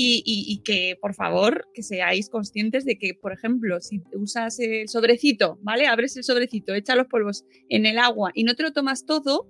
Y, 0.00 0.22
y- 0.24 0.44
y 0.52 0.62
que, 0.62 0.96
por 1.00 1.12
favor, 1.14 1.66
que 1.74 1.82
seáis 1.82 2.30
conscientes 2.30 2.84
de 2.84 2.98
que, 2.98 3.14
por 3.14 3.32
ejemplo, 3.32 3.80
si 3.80 4.00
usas 4.14 4.60
el 4.60 4.88
sobrecito, 4.88 5.58
¿vale? 5.62 5.88
Abres 5.88 6.16
el 6.16 6.22
sobrecito, 6.22 6.72
echas 6.72 6.96
los 6.96 7.08
polvos 7.08 7.44
en 7.68 7.84
el 7.84 7.98
agua 7.98 8.30
y 8.32 8.44
no 8.44 8.54
te 8.54 8.62
lo 8.62 8.72
tomas 8.72 9.06
todo, 9.06 9.48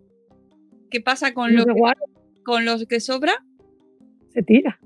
¿qué 0.91 1.03
pasa 1.03 1.35
con, 1.35 1.53
No 1.55 1.67
lo 1.67 1.75
que, 1.75 1.83
con 2.45 2.65
los 2.65 2.87
que 2.87 3.01
sobra? 3.01 3.45
se 4.33 4.43
tira 4.43 4.81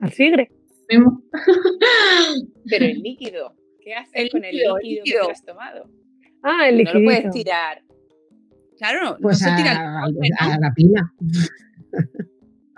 al 0.00 0.12
sigre. 0.12 0.50
Pero 2.68 2.84
el 2.84 3.00
líquido, 3.00 3.54
¿qué 3.80 3.94
haces 3.94 4.12
El 4.14 4.30
con 4.30 4.44
el 4.44 4.52
líquido, 4.56 4.76
el 4.76 4.82
líquido, 4.82 5.04
que 5.04 5.10
líquido. 5.10 5.26
te 5.26 5.32
has 5.32 5.44
tomado? 5.46 5.90
Ah, 6.42 6.68
el 6.68 6.74
No 6.74 6.78
liquidito. 6.80 6.98
lo 6.98 7.04
puedes 7.04 7.30
tirar. 7.32 7.82
Claro, 8.76 9.16
Pues 9.22 9.40
no 9.40 9.46
se 9.46 9.52
a, 9.52 9.56
tira 9.56 9.72
a- 10.02 10.08
¿no? 10.10 10.20
a 10.54 10.58
la 10.58 10.72
pila. 10.74 11.12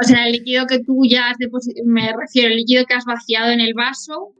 O 0.04 0.06
sea, 0.08 0.26
el 0.26 0.32
líquido 0.32 0.66
que 0.66 0.78
tú 0.80 1.02
ya 1.08 1.30
has 1.30 1.38
depositado, 1.38 1.84
me 1.86 2.12
refiero 2.12 2.48
al 2.50 2.56
líquido 2.56 2.84
que 2.86 2.94
has 2.94 3.04
vaciado 3.04 3.50
en 3.50 3.60
el 3.60 3.74
vaso, 3.74 4.34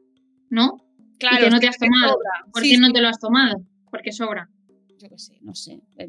¿no? 0.50 0.84
Claro, 1.18 1.38
y 1.38 1.44
que 1.44 1.50
no 1.50 1.60
te 1.60 1.68
has 1.68 1.78
tomado. 1.78 2.18
¿Por 2.52 2.62
Sí, 2.62 2.70
qué 2.72 2.78
no 2.78 2.88
sí. 2.88 2.92
te 2.92 3.00
lo 3.00 3.08
has 3.08 3.18
tomado? 3.18 3.56
Porque 3.90 4.12
sobra. 4.12 4.48
Yo 5.00 5.08
qué 5.08 5.18
sé, 5.18 5.38
no 5.42 5.54
sé. 5.54 5.80
Me 5.98 6.06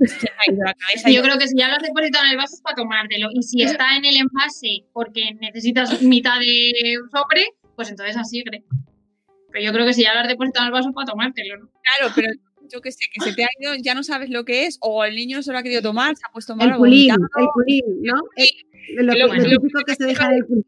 la 0.57 0.73
cabeza. 0.73 1.09
Yo 1.09 1.21
creo 1.21 1.37
que 1.37 1.47
si 1.47 1.57
ya 1.57 1.67
lo 1.67 1.75
has 1.75 1.83
depositado 1.83 2.25
en 2.25 2.31
el 2.31 2.37
vaso 2.37 2.55
es 2.55 2.61
para 2.61 2.75
tomártelo. 2.75 3.29
Y 3.33 3.43
si 3.43 3.61
está 3.61 3.97
en 3.97 4.05
el 4.05 4.17
envase 4.17 4.85
porque 4.93 5.33
necesitas 5.39 6.01
mitad 6.01 6.39
de 6.39 6.97
sobre, 7.11 7.45
pues 7.75 7.89
entonces 7.89 8.15
así. 8.17 8.43
creo. 8.43 8.61
Pero 9.51 9.65
yo 9.65 9.73
creo 9.73 9.85
que 9.85 9.93
si 9.93 10.03
ya 10.03 10.13
lo 10.13 10.19
has 10.21 10.27
depositado 10.27 10.65
en 10.65 10.67
el 10.67 10.73
vaso 10.73 10.89
es 10.89 10.95
para 10.95 11.05
tomártelo, 11.07 11.57
¿no? 11.57 11.69
Claro, 11.97 12.13
pero 12.15 12.27
yo 12.71 12.81
qué 12.81 12.91
sé, 12.91 13.05
que 13.13 13.23
se 13.23 13.33
te 13.33 13.43
ha 13.43 13.47
ido, 13.59 13.75
ya 13.75 13.93
no 13.93 14.03
sabes 14.03 14.29
lo 14.29 14.43
que 14.43 14.65
es, 14.65 14.77
o 14.81 15.03
el 15.05 15.15
niño 15.15 15.37
no 15.37 15.43
se 15.43 15.51
lo 15.51 15.57
ha 15.59 15.63
querido 15.63 15.81
tomar, 15.81 16.15
se 16.15 16.23
ha 16.27 16.31
puesto 16.31 16.55
mal 16.55 16.69
El 16.71 16.77
culín, 16.77 17.11
el 17.11 17.47
culín, 17.53 17.85
¿no? 18.01 18.15
Lo, 18.95 19.03
Lo- 19.03 19.13
lo 19.27 19.33
lo- 19.35 19.49
típico 19.59 19.81
que 19.85 19.95
se 19.95 20.05
deja 20.05 20.29
del 20.29 20.45
culín. 20.45 20.65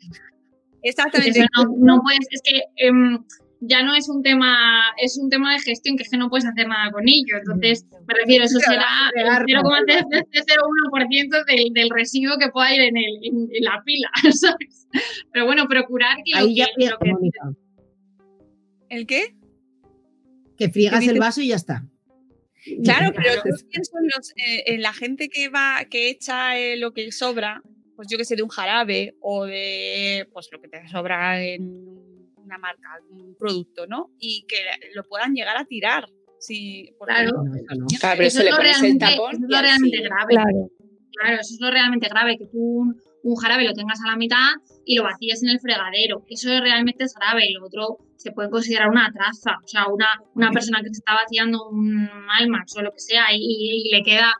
Exactamente. 0.83 1.39
Eso 1.39 1.47
no, 1.57 1.95
no 1.95 2.01
puedes, 2.01 2.27
es 2.31 2.41
que 2.43 2.61
em, 2.77 3.19
ya 3.59 3.81
no 3.83 3.95
es 3.95 4.07
un 4.09 4.21
tema, 4.21 4.83
es 5.01 5.17
un 5.17 5.29
tema 5.29 5.53
de 5.53 5.59
gestión 5.59 5.97
que 5.97 6.03
es 6.03 6.09
que 6.09 6.17
no 6.17 6.29
puedes 6.29 6.45
hacer 6.45 6.67
nada 6.67 6.91
con 6.91 7.03
ello. 7.07 7.37
Entonces, 7.39 7.85
me 8.07 8.13
refiero, 8.13 8.45
eso 8.45 8.59
será 8.59 8.85
el 9.15 9.23
regarlo. 9.23 9.61
0,001% 9.71 11.45
del, 11.45 11.73
del 11.73 11.89
residuo 11.89 12.37
que 12.37 12.49
pueda 12.49 12.73
ir 12.73 12.81
en, 12.81 12.97
el, 12.97 13.19
en, 13.23 13.49
en 13.51 13.63
la 13.63 13.81
pila, 13.85 14.09
¿sabes? 14.31 14.87
Pero 15.33 15.45
bueno, 15.45 15.67
procurar 15.67 16.17
que 16.23 16.31
lo 16.31 16.37
Ahí 16.47 16.55
que, 16.55 16.89
lo. 16.89 16.97
¿El 18.89 19.05
qué? 19.05 19.35
Que 20.57 20.69
friegas 20.69 21.03
¿Qué 21.03 21.09
el 21.11 21.19
vaso 21.19 21.41
y 21.41 21.49
ya 21.49 21.55
está. 21.55 21.83
Claro, 22.83 23.11
pero 23.15 23.29
yo 23.35 23.41
pienso 23.69 23.91
en, 24.01 24.07
los- 24.15 24.31
eh, 24.37 24.63
en 24.67 24.81
la 24.81 24.93
gente 24.93 25.29
que 25.29 25.49
va, 25.49 25.85
que 25.89 26.09
echa 26.09 26.57
eh, 26.57 26.77
lo 26.77 26.93
que 26.93 27.11
sobra, 27.11 27.61
pues 27.97 28.07
yo 28.09 28.17
que 28.17 28.25
sé, 28.25 28.35
de 28.35 28.43
un 28.43 28.49
jarabe 28.49 29.15
o 29.21 29.45
de 29.45 30.29
pues 30.31 30.47
lo 30.51 30.61
que 30.61 30.67
te 30.69 30.87
sobra 30.87 31.43
en 31.43 31.63
una 32.35 32.57
marca, 32.59 32.87
un 33.09 33.35
producto, 33.35 33.87
¿no? 33.87 34.11
Y 34.19 34.45
que 34.47 34.57
lo 34.93 35.03
puedan 35.03 35.33
llegar 35.33 35.57
a 35.57 35.65
tirar. 35.65 36.07
Sí, 36.39 36.93
Claro. 37.03 37.31
No, 37.43 37.55
eso 37.55 37.75
no. 37.75 37.87
Claro, 37.99 38.17
pero 38.17 38.27
eso 38.27 38.39
eso 38.39 38.39
es 38.39 38.45
le 38.45 38.51
lo 38.51 38.57
pones 38.57 38.75
el 38.75 38.81
realmente, 38.81 39.05
tapón 39.05 39.31
eso 39.33 39.43
es 39.43 39.49
y 39.49 39.51
lo 39.51 39.57
así. 39.57 39.65
realmente 39.65 40.01
grave. 40.03 40.33
Claro. 40.33 40.69
Claro, 41.19 41.35
eso 41.41 41.53
es 41.55 41.59
lo 41.59 41.71
realmente 41.71 42.07
grave, 42.09 42.37
que 42.37 42.45
tú 42.45 42.59
un, 42.59 43.01
un 43.23 43.35
jarabe 43.35 43.63
lo 43.63 43.73
tengas 43.73 43.99
a 44.05 44.11
la 44.11 44.15
mitad 44.15 44.53
y 44.85 44.95
lo 44.95 45.03
vacíes 45.03 45.41
en 45.41 45.49
el 45.49 45.59
fregadero. 45.59 46.23
Eso 46.29 46.49
realmente 46.61 47.03
es 47.05 47.15
grave. 47.15 47.47
Y 47.49 47.53
lo 47.53 47.65
otro 47.65 47.97
se 48.17 48.31
puede 48.31 48.51
considerar 48.51 48.89
una 48.89 49.11
traza. 49.11 49.57
O 49.63 49.67
sea, 49.67 49.87
una, 49.87 50.07
una 50.35 50.51
persona 50.51 50.81
que 50.83 50.89
se 50.89 50.99
está 50.99 51.15
vaciando 51.15 51.67
un 51.69 52.07
Almax 52.39 52.77
o 52.77 52.83
lo 52.83 52.91
que 52.91 52.99
sea 52.99 53.25
y, 53.33 53.39
y 53.87 53.89
le 53.91 54.03
queda 54.03 54.31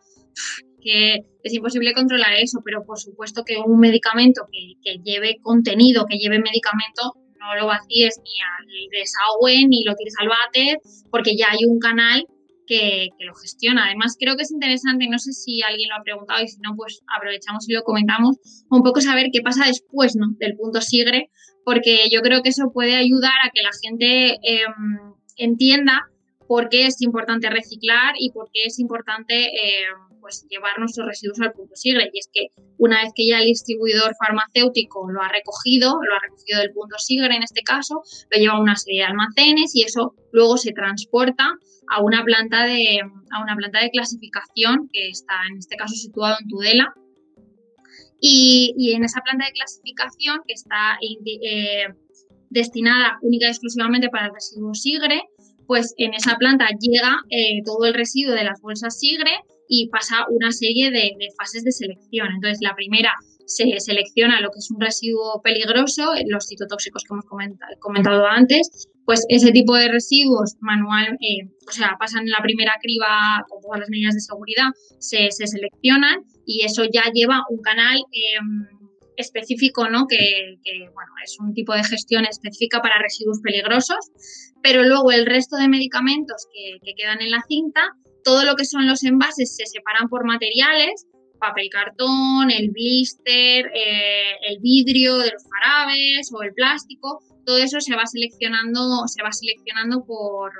que 0.88 1.26
es 1.44 1.54
imposible 1.54 1.94
controlar 1.94 2.32
eso, 2.40 2.60
pero 2.64 2.86
por 2.86 2.98
supuesto 2.98 3.44
que 3.44 3.58
un 3.58 3.78
medicamento 3.78 4.44
que, 4.50 4.76
que 4.82 5.00
lleve 5.04 5.38
contenido, 5.42 6.06
que 6.10 6.18
lleve 6.18 6.40
medicamento, 6.40 7.16
no 7.38 7.56
lo 7.56 7.68
vacíes 7.68 8.22
ni 8.24 8.32
al 8.42 8.90
desagüe 8.90 9.68
ni 9.68 9.84
lo 9.84 9.96
tires 9.96 10.16
al 10.18 10.30
váter, 10.30 10.78
porque 11.12 11.36
ya 11.36 11.48
hay 11.52 11.66
un 11.68 11.80
canal 11.80 12.26
que, 12.66 13.10
que 13.20 13.26
lo 13.26 13.36
gestiona. 13.36 13.88
Además, 13.88 14.16
creo 14.18 14.38
que 14.38 14.44
es 14.44 14.52
interesante, 14.52 15.08
no 15.10 15.20
sé 15.20 15.34
si 15.34 15.62
alguien 15.62 15.90
lo 15.90 15.98
ha 15.98 16.04
preguntado 16.04 16.42
y 16.42 16.48
si 16.48 16.62
no, 16.62 16.74
pues 16.78 17.02
aprovechamos 17.14 17.68
y 17.68 17.74
lo 17.74 17.84
comentamos, 17.84 18.38
un 18.70 18.82
poco 18.82 19.02
saber 19.02 19.28
qué 19.34 19.42
pasa 19.42 19.68
después 19.68 20.16
¿no? 20.16 20.28
del 20.40 20.56
punto 20.56 20.80
sigre, 20.80 21.30
porque 21.66 22.08
yo 22.10 22.22
creo 22.22 22.42
que 22.44 22.50
eso 22.50 22.72
puede 22.74 22.96
ayudar 22.96 23.36
a 23.44 23.52
que 23.54 23.62
la 23.62 23.72
gente 23.84 24.38
em, 24.42 25.14
entienda 25.36 26.08
por 26.48 26.70
qué 26.70 26.86
es 26.86 27.02
importante 27.02 27.50
reciclar 27.50 28.14
y 28.18 28.32
por 28.32 28.50
qué 28.54 28.64
es 28.68 28.80
importante 28.80 29.48
em, 29.48 30.07
pues 30.28 30.46
llevar 30.50 30.78
nuestros 30.78 31.08
residuos 31.08 31.40
al 31.40 31.54
punto 31.54 31.74
sigre. 31.76 32.10
Y 32.12 32.20
es 32.20 32.30
que 32.34 32.48
una 32.78 33.02
vez 33.02 33.14
que 33.16 33.26
ya 33.26 33.40
el 33.40 33.46
distribuidor 33.46 34.14
farmacéutico 34.20 35.10
lo 35.10 35.22
ha 35.22 35.30
recogido, 35.30 35.92
lo 36.04 36.14
ha 36.14 36.20
recogido 36.20 36.60
del 36.60 36.74
punto 36.74 36.98
sigre 37.00 37.34
en 37.34 37.44
este 37.44 37.62
caso, 37.62 38.04
lo 38.30 38.38
lleva 38.38 38.56
a 38.56 38.62
una 38.62 38.76
serie 38.76 39.02
de 39.02 39.08
almacenes 39.08 39.74
y 39.74 39.84
eso 39.84 40.16
luego 40.34 40.58
se 40.58 40.74
transporta 40.74 41.54
a 41.90 42.04
una 42.04 42.26
planta 42.26 42.66
de, 42.66 43.00
a 43.32 43.42
una 43.42 43.56
planta 43.56 43.80
de 43.80 43.90
clasificación 43.90 44.90
que 44.92 45.08
está 45.08 45.36
en 45.50 45.60
este 45.60 45.78
caso 45.78 45.96
situado 45.96 46.36
en 46.42 46.48
Tudela. 46.50 46.94
Y, 48.20 48.74
y 48.78 48.94
en 48.94 49.06
esa 49.06 49.22
planta 49.22 49.46
de 49.46 49.52
clasificación 49.54 50.40
que 50.46 50.54
está 50.54 50.98
eh, 51.02 51.88
destinada 52.50 53.18
única 53.22 53.46
y 53.46 53.50
exclusivamente 53.50 54.10
para 54.10 54.26
el 54.26 54.34
residuo 54.34 54.74
sigre, 54.74 55.22
pues 55.68 55.94
en 55.98 56.14
esa 56.16 56.36
planta 56.36 56.68
llega 56.80 57.18
eh, 57.30 57.62
todo 57.64 57.86
el 57.86 57.94
residuo 57.94 58.34
de 58.34 58.44
las 58.44 58.60
bolsas 58.60 59.00
sigre 59.00 59.32
y 59.68 59.90
pasa 59.90 60.26
una 60.30 60.52
serie 60.52 60.92
de, 60.92 61.16
fases 61.38 61.64
de 61.64 61.72
selección. 61.72 62.30
Entonces, 62.36 62.60
la 62.62 62.76
primera 62.76 63.14
se 63.46 63.80
selecciona 63.80 64.42
lo 64.42 64.50
que 64.50 64.60
es 64.60 64.70
un 64.72 64.82
residuo 64.82 65.42
peligroso, 65.42 66.12
los 66.28 66.48
citotóxicos 66.48 67.04
que 67.04 67.14
hemos 67.14 67.26
comenta- 67.26 67.68
comentado 67.80 68.26
antes, 68.26 68.90
pues 69.06 69.26
ese 69.30 69.52
tipo 69.52 69.74
de 69.76 69.88
residuos 69.88 70.56
manual, 70.60 71.18
eh, 71.22 71.48
o 71.66 71.72
sea, 71.72 71.96
pasan 71.98 72.30
la 72.30 72.40
primera 72.44 72.74
criba 72.82 73.46
con 73.48 73.62
todas 73.62 73.80
las 73.80 73.90
medidas 73.90 74.16
de 74.16 74.20
seguridad, 74.20 74.68
se, 75.00 75.32
se 75.32 75.48
seleccionan 75.48 76.26
y 76.46 76.66
eso 76.66 76.84
ya 76.92 77.04
lleva 77.14 77.44
un 77.50 77.62
canal 77.62 77.98
eh, 78.12 78.36
específico, 79.16 79.90
¿no? 79.90 80.08
Que, 80.08 80.58
bueno, 80.94 81.12
es 81.24 81.38
un 81.40 81.54
tipo 81.54 81.74
de 81.74 81.84
gestión 81.84 82.26
específica 82.26 82.82
para 82.82 83.02
residuos 83.02 83.40
peligrosos, 83.42 84.12
pero 84.62 84.84
luego 84.84 85.12
el 85.12 85.26
resto 85.26 85.56
de 85.56 85.70
medicamentos 85.70 86.48
que 86.54 86.94
quedan 86.96 87.22
en 87.22 87.32
la 87.32 87.42
cinta, 87.48 87.82
todo 88.24 88.44
lo 88.46 88.56
que 88.56 88.66
son 88.66 88.88
los 88.88 89.04
envases 89.04 89.56
se 89.56 89.66
separan 89.66 90.10
por 90.10 90.26
materiales, 90.26 91.06
papel 91.40 91.70
cartón, 91.70 92.52
el 92.52 92.72
blister, 92.72 93.68
eh, 93.74 94.36
el 94.50 94.60
vidrio 94.60 95.18
de 95.18 95.32
los 95.32 95.44
jarabes 95.52 96.32
o 96.34 96.42
el 96.42 96.54
plástico, 96.54 97.20
todo 97.46 97.58
eso 97.58 97.80
se 97.80 97.96
va 97.96 98.06
seleccionando, 98.06 99.08
se 99.08 99.24
va 99.24 99.32
seleccionando 99.32 100.04
por, 100.06 100.52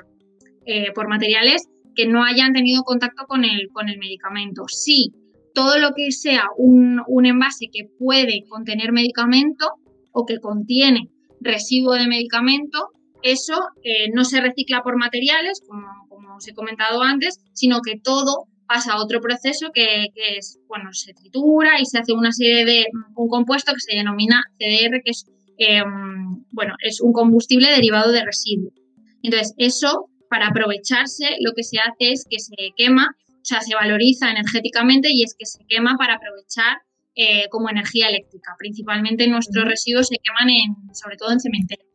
eh, 0.66 0.92
por 0.94 1.08
materiales 1.08 1.68
que 1.94 2.06
no 2.06 2.24
hayan 2.24 2.52
tenido 2.52 2.82
contacto 2.82 3.24
con 3.26 3.44
el, 3.44 3.68
con 3.72 3.88
el 3.88 3.98
medicamento. 3.98 4.64
Sí, 4.68 5.12
todo 5.52 5.78
lo 5.78 5.90
que 5.94 6.12
sea 6.12 6.44
un, 6.56 7.02
un 7.06 7.26
envase 7.26 7.66
que 7.72 7.88
puede 7.98 8.44
contener 8.48 8.92
medicamento 8.92 9.66
o 10.12 10.24
que 10.24 10.38
contiene 10.38 11.10
residuo 11.40 11.94
de 11.94 12.06
medicamento, 12.06 12.90
eso 13.22 13.60
eh, 13.82 14.10
no 14.12 14.24
se 14.24 14.40
recicla 14.40 14.82
por 14.82 14.96
materiales, 14.96 15.60
como, 15.66 15.86
os 16.38 16.48
he 16.48 16.54
comentado 16.54 17.02
antes, 17.02 17.40
sino 17.52 17.80
que 17.82 17.98
todo 18.02 18.46
pasa 18.66 18.92
a 18.92 19.02
otro 19.02 19.20
proceso 19.20 19.70
que, 19.72 20.08
que 20.14 20.36
es, 20.38 20.58
bueno, 20.68 20.92
se 20.92 21.14
tritura 21.14 21.80
y 21.80 21.86
se 21.86 21.98
hace 21.98 22.12
una 22.12 22.32
serie 22.32 22.64
de, 22.64 22.86
un 23.16 23.28
compuesto 23.28 23.72
que 23.72 23.80
se 23.80 23.96
denomina 23.96 24.42
CDR, 24.58 25.00
que 25.04 25.10
es, 25.10 25.26
eh, 25.58 25.82
bueno, 26.52 26.74
es 26.82 27.00
un 27.00 27.12
combustible 27.12 27.70
derivado 27.70 28.12
de 28.12 28.24
residuo. 28.24 28.70
Entonces, 29.22 29.54
eso, 29.58 30.10
para 30.28 30.48
aprovecharse, 30.48 31.36
lo 31.40 31.52
que 31.54 31.62
se 31.62 31.78
hace 31.78 32.12
es 32.12 32.26
que 32.28 32.38
se 32.38 32.54
quema 32.76 33.16
sea, 33.48 33.60
se 33.60 33.74
valoriza 33.74 34.30
energéticamente 34.30 35.08
y 35.10 35.24
es 35.24 35.34
que 35.36 35.46
se 35.46 35.64
quema 35.66 35.96
para 35.96 36.14
aprovechar 36.14 36.78
eh, 37.14 37.48
como 37.50 37.70
energía 37.70 38.08
eléctrica. 38.08 38.54
Principalmente 38.58 39.26
nuestros 39.26 39.64
residuos 39.64 40.08
se 40.08 40.16
queman 40.22 40.50
en, 40.50 40.94
sobre 40.94 41.16
todo 41.16 41.32
en 41.32 41.40
cementerios. 41.40 41.88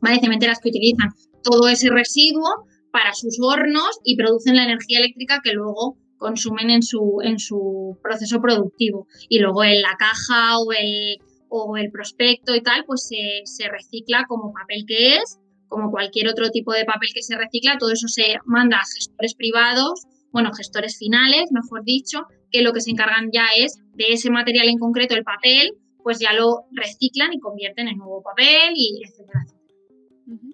¿Vale? 0.00 0.20
Cementeras 0.20 0.58
que 0.60 0.70
utilizan 0.70 1.10
todo 1.42 1.68
ese 1.68 1.90
residuo 1.90 2.66
para 2.94 3.12
sus 3.12 3.40
hornos 3.42 3.98
y 4.04 4.16
producen 4.16 4.54
la 4.54 4.62
energía 4.62 5.00
eléctrica 5.00 5.40
que 5.42 5.52
luego 5.52 5.96
consumen 6.16 6.70
en 6.70 6.82
su, 6.84 7.18
en 7.24 7.40
su 7.40 7.98
proceso 8.00 8.40
productivo. 8.40 9.08
Y 9.28 9.40
luego 9.40 9.64
en 9.64 9.82
la 9.82 9.96
caja 9.98 10.60
o 10.60 10.72
el, 10.72 11.18
o 11.48 11.76
el 11.76 11.90
prospecto 11.90 12.54
y 12.54 12.62
tal, 12.62 12.84
pues 12.86 13.08
se, 13.08 13.42
se 13.46 13.68
recicla 13.68 14.26
como 14.28 14.52
papel 14.52 14.84
que 14.86 15.16
es, 15.16 15.40
como 15.66 15.90
cualquier 15.90 16.28
otro 16.28 16.50
tipo 16.50 16.72
de 16.72 16.84
papel 16.84 17.08
que 17.12 17.22
se 17.22 17.36
recicla, 17.36 17.78
todo 17.80 17.90
eso 17.90 18.06
se 18.06 18.36
manda 18.44 18.76
a 18.76 18.86
gestores 18.94 19.34
privados, 19.34 20.04
bueno, 20.30 20.52
gestores 20.52 20.96
finales, 20.96 21.50
mejor 21.50 21.82
dicho, 21.82 22.20
que 22.52 22.62
lo 22.62 22.72
que 22.72 22.80
se 22.80 22.92
encargan 22.92 23.30
ya 23.32 23.46
es 23.56 23.80
de 23.94 24.12
ese 24.12 24.30
material 24.30 24.68
en 24.68 24.78
concreto, 24.78 25.16
el 25.16 25.24
papel, 25.24 25.72
pues 26.04 26.20
ya 26.20 26.32
lo 26.32 26.66
reciclan 26.70 27.32
y 27.32 27.40
convierten 27.40 27.88
en 27.88 27.96
nuevo 27.96 28.22
papel 28.22 28.72
y 28.76 29.02
etcétera. 29.04 29.46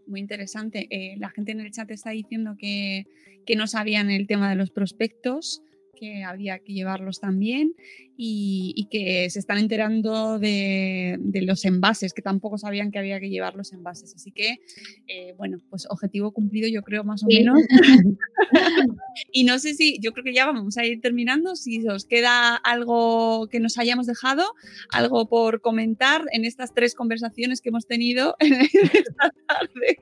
Muy 0.07 0.21
interesante. 0.21 0.87
Eh, 0.91 1.17
la 1.19 1.31
gente 1.31 1.53
en 1.53 1.61
el 1.61 1.71
chat 1.71 1.91
está 1.91 2.11
diciendo 2.11 2.57
que, 2.59 3.07
que 3.47 3.57
no 3.57 3.67
sabían 3.67 4.11
el 4.11 4.27
tema 4.27 4.51
de 4.51 4.57
los 4.57 4.71
prospectos 4.71 5.63
que 6.01 6.25
había 6.25 6.59
que 6.59 6.73
llevarlos 6.73 7.21
también 7.21 7.75
y, 8.23 8.87
que 8.91 9.31
se 9.31 9.39
están 9.39 9.57
enterando 9.57 10.39
de, 10.39 11.19
los 11.43 11.65
envases, 11.65 12.13
que 12.13 12.21
tampoco 12.21 12.59
sabían 12.59 12.91
que 12.91 12.99
había 12.99 13.19
que 13.19 13.31
llevar 13.31 13.55
los 13.55 13.73
envases. 13.73 14.15
Así 14.15 14.31
que, 14.31 14.59
eh, 15.07 15.35
bueno, 15.39 15.59
pues 15.71 15.87
objetivo 15.89 16.33
cumplido 16.33 16.69
yo 16.69 16.83
creo 16.83 17.03
más 17.03 17.23
o 17.23 17.27
menos. 17.27 17.59
y 19.33 19.45
no 19.45 19.59
sé 19.59 19.73
si, 19.73 19.99
yo 20.01 20.13
creo 20.13 20.25
que 20.25 20.35
ya 20.35 20.45
vamos 20.45 20.77
a 20.77 20.85
ir 20.85 21.01
terminando, 21.01 21.57
si 21.57 21.87
os 21.89 22.05
queda 22.05 22.57
algo 22.57 23.49
que 23.49 23.59
nos 23.59 23.79
hayamos 23.79 24.07
dejado, 24.07 24.45
algo 24.91 25.27
por 25.29 25.63
comentar 25.63 26.25
en 26.33 26.45
estas 26.45 26.75
tres 26.75 26.95
conversaciones 26.95 27.63
que 27.63 27.71
hemos 27.71 27.87
tenido 27.87 28.37
esta 28.41 29.33
tarde. 29.47 29.99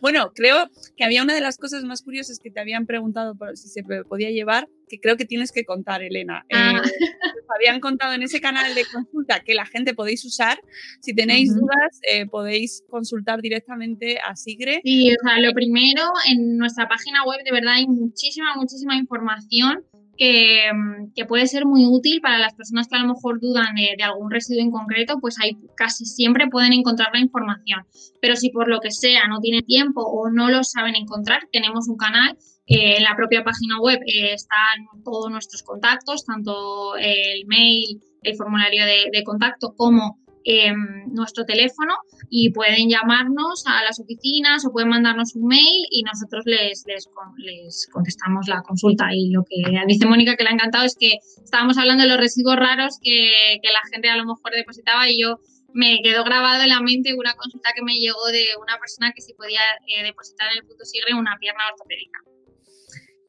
bueno, 0.00 0.32
creo 0.34 0.68
que 0.96 1.04
había 1.04 1.22
una 1.22 1.34
de 1.34 1.40
las 1.40 1.58
cosas 1.58 1.84
más 1.84 2.02
curiosas 2.02 2.40
que 2.40 2.50
te 2.50 2.58
habían 2.58 2.86
preguntado 2.86 3.36
por 3.36 3.56
si 3.56 3.68
se 3.68 3.84
podía 3.84 4.30
llevar, 4.30 4.68
que 4.88 5.00
creo 5.00 5.16
que 5.16 5.24
tienes 5.24 5.52
que 5.52 5.64
contar, 5.64 6.02
Elena. 6.02 6.44
Ah. 6.52 6.82
Eh, 6.84 6.90
habían 7.56 7.80
contado 7.80 8.12
en 8.14 8.22
ese 8.22 8.40
canal 8.40 8.74
de 8.74 8.84
consulta 8.84 9.40
que 9.40 9.54
la 9.54 9.66
gente 9.66 9.94
podéis 9.94 10.24
usar. 10.24 10.60
Si 11.00 11.14
tenéis 11.14 11.54
dudas, 11.54 12.00
eh, 12.10 12.26
podéis 12.26 12.82
consultar 12.88 13.40
directamente 13.40 14.18
a 14.18 14.36
Sigre. 14.36 14.80
Sí, 14.84 15.10
o 15.10 15.28
sea, 15.28 15.38
lo 15.40 15.52
primero, 15.52 16.02
en 16.28 16.56
nuestra 16.56 16.88
página 16.88 17.24
web 17.24 17.40
de 17.44 17.52
verdad 17.52 17.74
hay 17.74 17.86
muchísima, 17.86 18.54
muchísima 18.56 18.96
información 18.96 19.84
que, 20.16 20.70
mm, 20.72 21.12
que, 21.14 21.24
puede 21.24 21.46
ser 21.46 21.66
muy 21.66 21.86
útil 21.86 22.20
para 22.20 22.38
las 22.38 22.54
personas 22.54 22.86
que 22.88 22.96
a 22.96 23.00
lo 23.00 23.14
mejor 23.14 23.40
dudan 23.40 23.74
de, 23.74 23.94
de, 23.96 24.04
algún 24.04 24.30
residuo 24.30 24.62
en 24.62 24.70
concreto, 24.70 25.18
pues 25.20 25.40
ahí 25.40 25.56
casi 25.76 26.04
siempre 26.04 26.46
pueden 26.48 26.72
encontrar 26.72 27.08
la 27.12 27.20
información. 27.20 27.82
Pero 28.20 28.36
si 28.36 28.50
por 28.50 28.68
lo 28.68 28.80
que 28.80 28.90
sea 28.90 29.26
no 29.28 29.40
tienen 29.40 29.64
tiempo 29.64 30.02
o 30.02 30.30
no 30.30 30.50
lo 30.50 30.62
saben 30.62 30.94
encontrar, 30.94 31.48
tenemos 31.52 31.88
un 31.88 31.96
canal 31.96 32.36
eh, 32.66 32.96
en 32.96 33.02
la 33.02 33.14
propia 33.14 33.44
página 33.44 33.78
web 33.80 34.00
eh, 34.06 34.32
están 34.32 34.86
todos 35.04 35.30
nuestros 35.30 35.62
contactos, 35.62 36.24
tanto 36.24 36.96
el 36.96 37.46
mail, 37.46 38.00
el 38.22 38.36
formulario 38.36 38.84
de, 38.86 39.22
contacto 39.22 39.74
como 39.76 40.18
em, 40.44 41.12
nuestro 41.12 41.44
teléfono 41.44 41.94
y 42.30 42.50
pueden 42.50 42.88
llamarnos 42.88 43.64
a 43.66 43.82
las 43.84 44.00
oficinas 44.00 44.64
o 44.64 44.72
pueden 44.72 44.88
mandarnos 44.88 45.34
un 45.34 45.46
mail 45.46 45.86
y 45.90 46.02
nosotros 46.02 46.44
les, 46.46 46.84
les, 46.86 47.08
les, 47.36 47.88
contestamos 47.92 48.48
la 48.48 48.62
consulta. 48.62 49.08
Y 49.12 49.30
lo 49.30 49.44
que 49.44 49.62
dice 49.86 50.06
Mónica 50.06 50.36
que 50.36 50.44
le 50.44 50.50
ha 50.50 50.54
encantado 50.54 50.84
es 50.84 50.96
que 50.98 51.18
estábamos 51.42 51.76
hablando 51.76 52.04
de 52.04 52.08
los 52.08 52.18
residuos 52.18 52.56
raros 52.56 52.98
que, 53.02 53.58
que 53.62 53.68
la 53.68 53.80
gente 53.92 54.08
a 54.08 54.16
lo 54.16 54.24
mejor 54.24 54.52
depositaba 54.52 55.08
y 55.10 55.20
yo 55.20 55.38
me 55.74 55.98
quedó 56.02 56.24
grabado 56.24 56.62
en 56.62 56.68
la 56.68 56.80
mente 56.80 57.14
una 57.14 57.34
consulta 57.34 57.70
que 57.74 57.82
me 57.82 57.94
llegó 57.94 58.26
de 58.28 58.46
una 58.62 58.78
persona 58.78 59.12
que 59.12 59.20
si 59.20 59.34
podía 59.34 59.60
eh, 59.88 60.04
depositar 60.04 60.50
en 60.52 60.58
el 60.58 60.66
punto 60.66 60.84
sigre 60.84 61.14
una 61.14 61.36
pierna 61.38 61.64
ortopédica. 61.72 62.20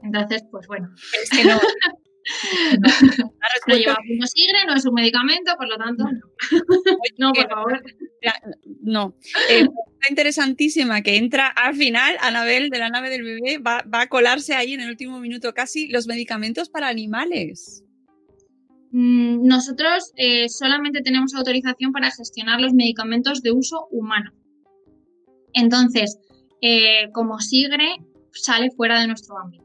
Entonces, 0.01 0.43
pues 0.51 0.67
bueno, 0.67 0.89
es 1.23 1.29
que 1.29 1.45
no. 1.45 1.59
no 3.67 3.75
lleva 3.75 3.95
punto 3.95 4.27
sigre, 4.27 4.65
no 4.67 4.73
es 4.75 4.85
un 4.85 4.93
medicamento, 4.93 5.53
por 5.57 5.67
lo 5.67 5.77
tanto, 5.77 6.05
no. 7.17 7.33
por 7.33 7.49
favor. 7.49 7.83
No. 8.81 9.15
Eh, 9.49 9.67
interesantísima 10.09 11.01
que 11.01 11.17
entra 11.17 11.47
al 11.47 11.75
final, 11.75 12.15
Anabel 12.21 12.69
de 12.69 12.79
la 12.79 12.89
nave 12.89 13.09
del 13.09 13.23
bebé, 13.23 13.57
va, 13.59 13.83
a 13.91 14.07
colarse 14.07 14.53
ahí 14.55 14.73
en 14.73 14.81
el 14.81 14.89
último 14.89 15.19
minuto 15.19 15.53
casi 15.53 15.87
los 15.87 16.07
medicamentos 16.07 16.69
para 16.69 16.87
animales. 16.87 17.83
Mm, 18.91 19.45
nosotros 19.45 20.13
eh, 20.15 20.47
solamente 20.49 21.01
tenemos 21.01 21.33
autorización 21.35 21.91
para 21.91 22.11
gestionar 22.11 22.61
los 22.61 22.73
medicamentos 22.73 23.41
de 23.41 23.51
uso 23.51 23.87
humano. 23.91 24.31
Entonces, 25.53 26.19
eh, 26.61 27.09
como 27.13 27.39
SIGRE, 27.39 27.97
sale 28.31 28.71
fuera 28.71 28.99
de 28.99 29.07
nuestro 29.07 29.37
ámbito. 29.37 29.64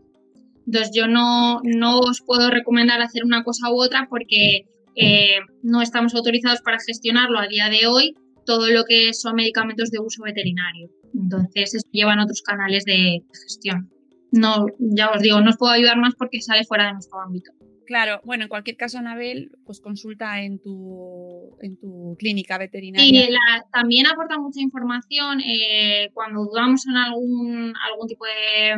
Entonces 0.70 0.92
yo 0.94 1.08
no, 1.08 1.60
no 1.64 1.98
os 1.98 2.22
puedo 2.24 2.48
recomendar 2.48 3.00
hacer 3.02 3.24
una 3.24 3.42
cosa 3.42 3.72
u 3.72 3.82
otra 3.82 4.06
porque 4.08 4.66
eh, 4.94 5.38
no 5.64 5.82
estamos 5.82 6.14
autorizados 6.14 6.60
para 6.60 6.78
gestionarlo 6.78 7.40
a 7.40 7.48
día 7.48 7.68
de 7.68 7.88
hoy 7.88 8.14
todo 8.46 8.70
lo 8.70 8.84
que 8.84 9.12
son 9.12 9.34
medicamentos 9.34 9.90
de 9.90 9.98
uso 9.98 10.22
veterinario. 10.22 10.88
Entonces 11.12 11.74
eso 11.74 11.88
llevan 11.90 12.20
otros 12.20 12.42
canales 12.42 12.84
de 12.84 13.18
gestión. 13.32 13.90
No, 14.30 14.66
ya 14.78 15.10
os 15.10 15.20
digo, 15.20 15.40
no 15.40 15.50
os 15.50 15.56
puedo 15.56 15.72
ayudar 15.72 15.96
más 15.96 16.14
porque 16.14 16.40
sale 16.40 16.64
fuera 16.64 16.86
de 16.86 16.92
nuestro 16.92 17.20
ámbito. 17.20 17.50
Claro, 17.84 18.20
bueno, 18.22 18.44
en 18.44 18.48
cualquier 18.48 18.76
caso, 18.76 18.98
Anabel, 18.98 19.50
pues 19.66 19.80
consulta 19.80 20.40
en 20.40 20.60
tu, 20.60 21.56
en 21.62 21.76
tu 21.80 22.14
clínica 22.16 22.58
veterinaria. 22.58 23.26
Sí, 23.26 23.34
también 23.72 24.06
aporta 24.06 24.38
mucha 24.38 24.60
información 24.60 25.40
eh, 25.40 26.10
cuando 26.14 26.44
dudamos 26.44 26.86
en 26.86 26.96
algún, 26.96 27.72
algún 27.90 28.06
tipo 28.06 28.24
de 28.24 28.76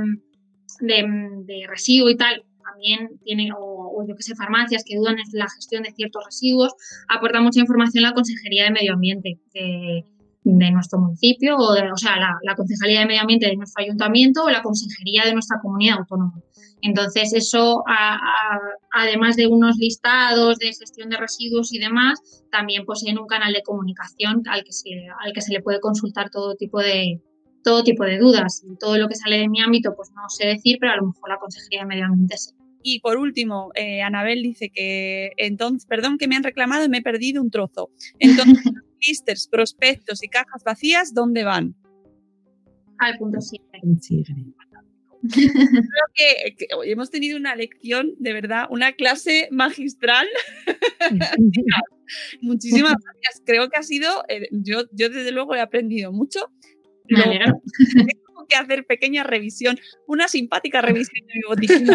de, 0.80 1.66
residuo 1.68 2.10
y 2.10 2.16
tal, 2.16 2.44
también 2.64 3.18
tiene, 3.24 3.50
o, 3.56 4.04
yo 4.06 4.14
que 4.14 4.22
sé, 4.22 4.34
farmacias 4.34 4.84
que 4.86 4.96
dudan 4.96 5.18
en 5.18 5.24
la 5.32 5.48
gestión 5.48 5.82
de 5.82 5.92
ciertos 5.92 6.24
residuos, 6.24 6.74
aporta 7.08 7.40
mucha 7.40 7.60
información 7.60 8.02
la 8.02 8.14
Consejería 8.14 8.64
de 8.64 8.70
Medio 8.70 8.94
Ambiente 8.94 9.40
de, 9.54 10.04
nuestro 10.44 10.98
municipio, 10.98 11.56
o, 11.56 11.72
o 11.72 11.96
sea, 11.96 12.16
la, 12.16 12.36
la, 12.42 12.56
Concejalía 12.56 13.00
de 13.00 13.06
Medio 13.06 13.20
Ambiente 13.20 13.46
de 13.46 13.56
nuestro 13.56 13.82
ayuntamiento 13.84 14.44
o 14.44 14.50
la 14.50 14.62
Consejería 14.62 15.24
de 15.24 15.34
nuestra 15.34 15.60
comunidad 15.60 15.98
autónoma. 15.98 16.42
Entonces, 16.82 17.32
eso, 17.32 17.84
además 18.92 19.36
de 19.36 19.46
unos 19.46 19.76
listados 19.76 20.58
de 20.58 20.66
gestión 20.66 21.10
de 21.10 21.16
residuos 21.16 21.72
y 21.72 21.78
demás, 21.78 22.44
también 22.50 22.84
poseen 22.84 23.18
un 23.18 23.28
canal 23.28 23.52
de 23.52 23.62
comunicación 23.62 24.42
al 24.50 24.64
que 24.64 24.72
se, 24.72 24.90
al 25.20 25.32
que 25.32 25.40
se 25.40 25.52
le 25.52 25.62
puede 25.62 25.80
consultar 25.80 26.30
todo 26.30 26.56
tipo 26.56 26.80
de, 26.80 27.22
todo 27.62 27.82
tipo 27.84 28.04
de 28.04 28.18
dudas. 28.18 28.64
Todo 28.80 28.98
lo 28.98 29.08
que 29.08 29.14
sale 29.14 29.38
de 29.38 29.48
mi 29.48 29.60
ámbito, 29.60 29.94
pues 29.96 30.10
no 30.14 30.28
sé 30.28 30.46
decir, 30.46 30.78
pero 30.80 30.92
a 30.92 30.96
lo 30.96 31.06
mejor 31.06 31.28
la 31.28 31.38
Consejería 31.38 31.80
de 31.80 31.86
Medio 31.86 32.04
Ambiente 32.06 32.36
sí. 32.36 32.52
Y 32.82 33.00
por 33.00 33.16
último, 33.16 33.70
eh, 33.74 34.02
Anabel 34.02 34.42
dice 34.42 34.70
que 34.70 35.32
entonces, 35.36 35.86
perdón 35.86 36.18
que 36.18 36.26
me 36.26 36.36
han 36.36 36.42
reclamado 36.42 36.84
y 36.84 36.88
me 36.88 36.98
he 36.98 37.02
perdido 37.02 37.40
un 37.40 37.50
trozo. 37.50 37.90
Entonces, 38.18 38.64
listers, 39.00 39.48
prospectos 39.48 40.22
y 40.22 40.28
cajas 40.28 40.62
vacías, 40.64 41.14
¿dónde 41.14 41.44
van? 41.44 41.76
Al 42.98 43.18
punto 43.18 43.40
7. 43.40 44.24
Creo 45.30 45.46
que, 46.14 46.66
hoy 46.76 46.90
hemos 46.90 47.10
tenido 47.10 47.36
una 47.36 47.54
lección, 47.54 48.14
de 48.18 48.32
verdad, 48.32 48.66
una 48.70 48.92
clase 48.92 49.48
magistral. 49.52 50.26
Muchísimas 52.40 52.94
gracias. 52.94 53.42
Creo 53.44 53.68
que 53.68 53.78
ha 53.78 53.82
sido, 53.82 54.24
eh, 54.28 54.48
yo, 54.50 54.82
yo 54.92 55.08
desde 55.08 55.30
luego 55.30 55.54
he 55.54 55.60
aprendido 55.60 56.12
mucho 56.12 56.50
tengo 57.14 57.60
que 58.48 58.56
hacer 58.56 58.86
pequeña 58.86 59.24
revisión, 59.24 59.78
una 60.06 60.28
simpática 60.28 60.80
revisión 60.80 61.26
de 61.26 61.34
mi 61.34 61.42
botiquín. 61.48 61.86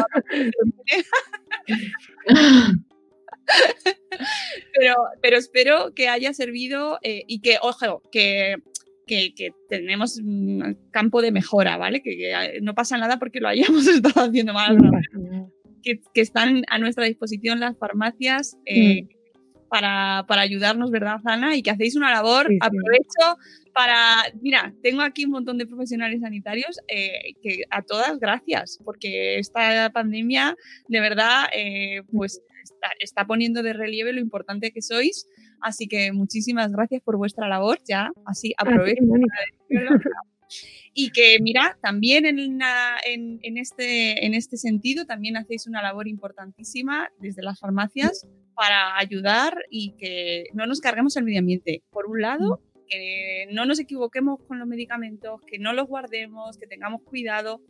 pero, 4.78 4.96
pero 5.22 5.38
espero 5.38 5.94
que 5.94 6.10
haya 6.10 6.34
servido 6.34 7.00
eh, 7.02 7.24
y 7.28 7.42
que, 7.42 7.58
ojo, 7.62 8.02
que, 8.12 8.58
que, 9.06 9.54
tenemos 9.70 10.18
un 10.18 10.78
campo 10.92 11.22
de 11.22 11.32
mejora, 11.32 11.78
¿vale? 11.78 12.02
Que, 12.02 12.60
no 12.62 12.76
pasa 12.76 12.98
nada 12.98 13.20
porque 13.20 13.40
lo 13.40 13.48
hayamos 13.48 13.88
estado 13.88 14.26
haciendo 14.26 14.54
mal. 14.54 14.78
Que, 15.84 16.02
que, 16.14 16.22
están 16.22 16.64
a 16.70 16.80
nuestra 16.80 17.06
disposición 17.06 17.60
las 17.60 17.78
farmacias. 17.78 18.58
Eh, 18.66 19.04
mm 19.04 19.17
para, 19.70 20.26
para, 20.28 20.42
ayudarnos, 20.42 20.92
¿verdad, 20.92 21.18
Ana? 21.26 21.56
Y 21.56 21.62
que 21.64 21.72
hacéis 21.72 21.96
una 21.96 22.12
labor. 22.12 22.48
Aprovecho 22.62 23.38
para, 23.74 24.24
mira, 24.42 24.74
tengo 24.82 25.02
aquí 25.02 25.26
un 25.26 25.32
montón 25.32 25.58
de 25.58 25.68
profesionales 25.68 26.22
sanitarios 26.22 26.80
eh, 26.88 27.34
que 27.44 27.64
a 27.70 27.82
todas 27.84 28.18
gracias, 28.20 28.80
porque 28.84 29.38
esta 29.40 29.90
pandemia 29.92 30.56
de 30.88 31.00
verdad, 31.00 31.46
eh, 31.54 32.02
pues 32.12 32.42
está, 32.64 32.88
está, 33.00 33.26
poniendo 33.28 33.62
de 33.64 33.74
relieve 33.74 34.14
lo 34.14 34.20
importante 34.20 34.72
que 34.72 34.82
sois. 34.82 35.28
Así 35.62 35.88
que 35.88 36.12
muchísimas 36.12 36.72
gracias 36.72 37.02
por 37.04 37.18
vuestra 37.18 37.48
labor. 37.48 37.80
Ya, 37.88 38.10
así 38.26 38.54
aprovecho. 38.58 39.02
Y 40.94 41.12
que, 41.12 41.38
mira, 41.42 41.78
también 41.82 42.26
en, 42.26 42.58
la- 42.58 42.98
en- 43.06 43.40
en 43.44 43.58
este, 43.58 44.26
en 44.26 44.34
este 44.34 44.58
sentido, 44.58 45.06
también 45.06 45.38
hacéis 45.38 45.68
una 45.68 45.82
labor 45.82 46.08
importantísima 46.08 47.10
desde 47.20 47.44
las 47.44 47.60
farmacias 47.60 48.26
para 48.58 48.98
ayudar 48.98 49.56
y 49.70 49.92
que 49.98 50.46
no 50.54 50.66
nos 50.66 50.82
carguemos 50.82 51.16
el 51.16 51.24
medio 51.24 51.40
ambiente. 51.40 51.84
Por 51.92 52.08
un 52.08 52.22
lado, 52.22 52.60
que 52.90 53.48
no 53.52 53.66
nos 53.66 53.80
equivoquemos 53.80 54.40
con 54.48 54.58
los 54.58 54.68
medicamentos, 54.68 55.42
que 55.46 55.60
no 55.60 55.74
los 55.74 55.88
guardemos, 55.88 56.58
que 56.58 56.66
tengamos 56.66 57.04
cuidado. 57.04 57.62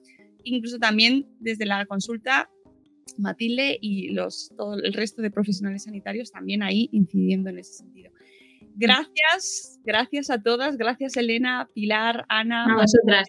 Incluso 0.43 0.79
también 0.79 1.27
desde 1.39 1.65
la 1.65 1.85
consulta, 1.85 2.49
Matilde 3.17 3.77
y 3.81 4.09
los, 4.09 4.51
todo 4.55 4.75
el 4.75 4.93
resto 4.93 5.21
de 5.21 5.29
profesionales 5.29 5.83
sanitarios 5.83 6.31
también 6.31 6.63
ahí 6.63 6.87
incidiendo 6.93 7.49
en 7.49 7.59
ese 7.59 7.73
sentido. 7.73 8.11
Gracias, 8.75 9.79
gracias 9.83 10.29
a 10.29 10.41
todas, 10.41 10.77
gracias 10.77 11.17
Elena, 11.17 11.69
Pilar, 11.73 12.25
Ana. 12.29 12.65
A 12.65 12.75
vosotras. 12.75 13.27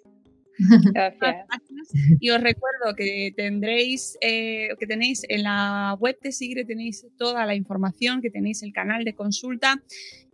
Gracias. 0.94 1.46
Y 2.20 2.30
os 2.30 2.40
recuerdo 2.40 2.94
que 2.96 3.32
tendréis, 3.36 4.16
eh, 4.20 4.68
que 4.78 4.86
tenéis 4.86 5.22
en 5.28 5.44
la 5.44 5.96
web 5.98 6.18
de 6.22 6.32
Sigre 6.32 6.64
tenéis 6.64 7.06
toda 7.16 7.46
la 7.46 7.54
información, 7.54 8.20
que 8.20 8.30
tenéis 8.30 8.62
el 8.62 8.72
canal 8.72 9.04
de 9.04 9.14
consulta 9.14 9.82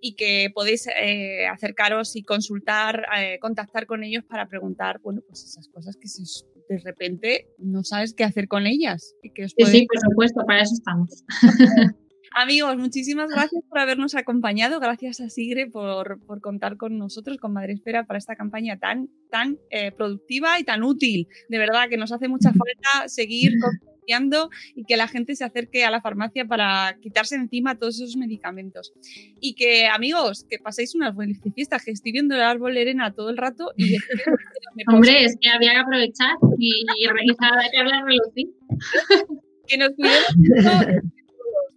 y 0.01 0.15
que 0.17 0.51
podéis 0.55 0.87
eh, 1.01 1.47
acercaros 1.47 2.17
y 2.17 2.23
consultar, 2.23 3.07
eh, 3.19 3.39
contactar 3.41 3.87
con 3.87 4.03
ellos 4.05 4.25
para 4.25 4.49
preguntar, 4.49 5.01
bueno, 5.03 5.23
pues 5.27 5.45
esas 5.45 5.69
cosas 5.69 5.97
que 5.97 6.09
se- 6.09 6.23
de 6.69 6.79
repente 6.79 7.49
no 7.59 7.85
sabes 7.85 8.15
qué 8.15 8.25
hacer 8.25 8.49
con 8.49 8.67
ellas. 8.67 9.15
Y 9.23 9.31
que 9.31 9.45
os 9.45 9.55
Sí, 9.57 9.65
sí, 9.67 9.87
por 9.87 10.01
supuesto, 10.01 10.45
para 10.47 10.63
eso 10.63 10.75
estamos. 10.75 11.25
Amigos, 12.37 12.77
muchísimas 12.77 13.31
gracias 13.31 13.63
por 13.69 13.79
habernos 13.79 14.17
acompañado. 14.17 14.81
Gracias 14.81 15.21
a 15.21 15.31
Sigre 15.31 15.69
por, 15.69 16.19
por 16.27 16.41
contar 16.41 16.77
con 16.77 16.99
nosotros, 16.99 17.39
con 17.39 17.53
Madre 17.53 17.75
Espera, 17.75 18.07
para 18.07 18.19
esta 18.19 18.35
campaña 18.35 18.77
tan, 18.77 19.09
tan 19.31 19.57
eh, 19.71 19.93
productiva 19.93 20.59
y 20.59 20.65
tan 20.65 20.83
útil. 20.83 21.29
De 21.49 21.59
verdad 21.59 21.89
que 21.89 21.97
nos 21.97 22.11
hace 22.11 22.27
mucha 22.27 22.51
falta 22.53 23.09
seguir 23.09 23.53
concienciando 23.61 24.51
y 24.75 24.85
que 24.85 24.97
la 24.97 25.07
gente 25.07 25.37
se 25.37 25.45
acerque 25.45 25.85
a 25.85 25.93
la 25.93 26.01
farmacia 26.01 26.45
para 26.45 26.99
quitarse 27.01 27.37
encima 27.37 27.79
todos 27.79 28.01
esos 28.01 28.17
medicamentos. 28.17 28.93
Y 29.41 29.55
que, 29.55 29.87
amigos, 29.87 30.45
que 30.51 30.59
paséis 30.59 30.97
unas 30.97 31.15
buenas 31.15 31.39
fiestas, 31.55 31.85
que 31.85 31.93
estoy 31.93 32.11
viendo 32.11 32.35
el 32.35 32.43
árbol 32.43 32.75
Lerena 32.75 33.13
todo 33.13 33.31
el 33.31 33.37
rato 33.37 33.71
y 33.77 33.97
Hombre, 34.89 35.25
es 35.25 35.39
que 35.41 35.51
había 35.51 35.71
que 35.71 35.79
aprovechar 35.79 36.37
y, 36.59 36.85
y 36.99 37.07
realizar 37.07 37.53
que 37.71 37.79
hablar 37.79 38.05
relucir. 38.05 38.49
que 39.69 39.79
nos 39.79 39.91
cuidemos 39.91 41.15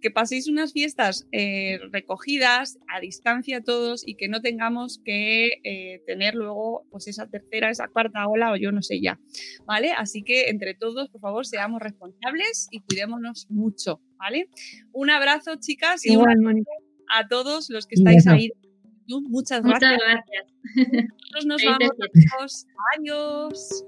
que 0.00 0.10
paséis 0.10 0.48
unas 0.48 0.72
fiestas 0.72 1.26
eh, 1.32 1.78
recogidas 1.92 2.78
a 2.88 3.00
distancia 3.00 3.62
todos 3.62 4.06
y 4.06 4.14
que 4.14 4.28
no 4.28 4.40
tengamos 4.40 5.00
que 5.04 5.50
eh, 5.64 6.02
tener 6.06 6.34
luego 6.34 6.86
pues 6.90 7.08
esa 7.08 7.26
tercera, 7.28 7.70
esa 7.70 7.88
cuarta 7.88 8.26
ola 8.26 8.52
o 8.52 8.56
yo 8.56 8.72
no 8.72 8.82
sé 8.82 9.00
ya, 9.00 9.18
¿vale? 9.66 9.92
Así 9.92 10.22
que 10.22 10.48
entre 10.48 10.74
todos, 10.74 11.08
por 11.10 11.20
favor, 11.20 11.46
seamos 11.46 11.80
responsables 11.80 12.68
y 12.70 12.80
cuidémonos 12.80 13.46
mucho, 13.50 14.00
¿vale? 14.16 14.48
Un 14.92 15.10
abrazo, 15.10 15.56
chicas, 15.58 16.04
y 16.06 16.10
un 16.10 16.22
Igual, 16.22 16.38
abrazo 16.38 16.70
a 17.10 17.28
todos 17.28 17.70
los 17.70 17.86
que 17.86 17.94
estáis 17.94 18.26
ahí. 18.26 18.50
Muchas 19.08 19.62
Muchas 19.62 19.80
gracias. 19.80 20.00
gracias. 20.00 21.08
Nosotros 21.32 21.46
nos 21.46 21.64
vamos. 21.64 22.66
Adiós. 22.98 23.84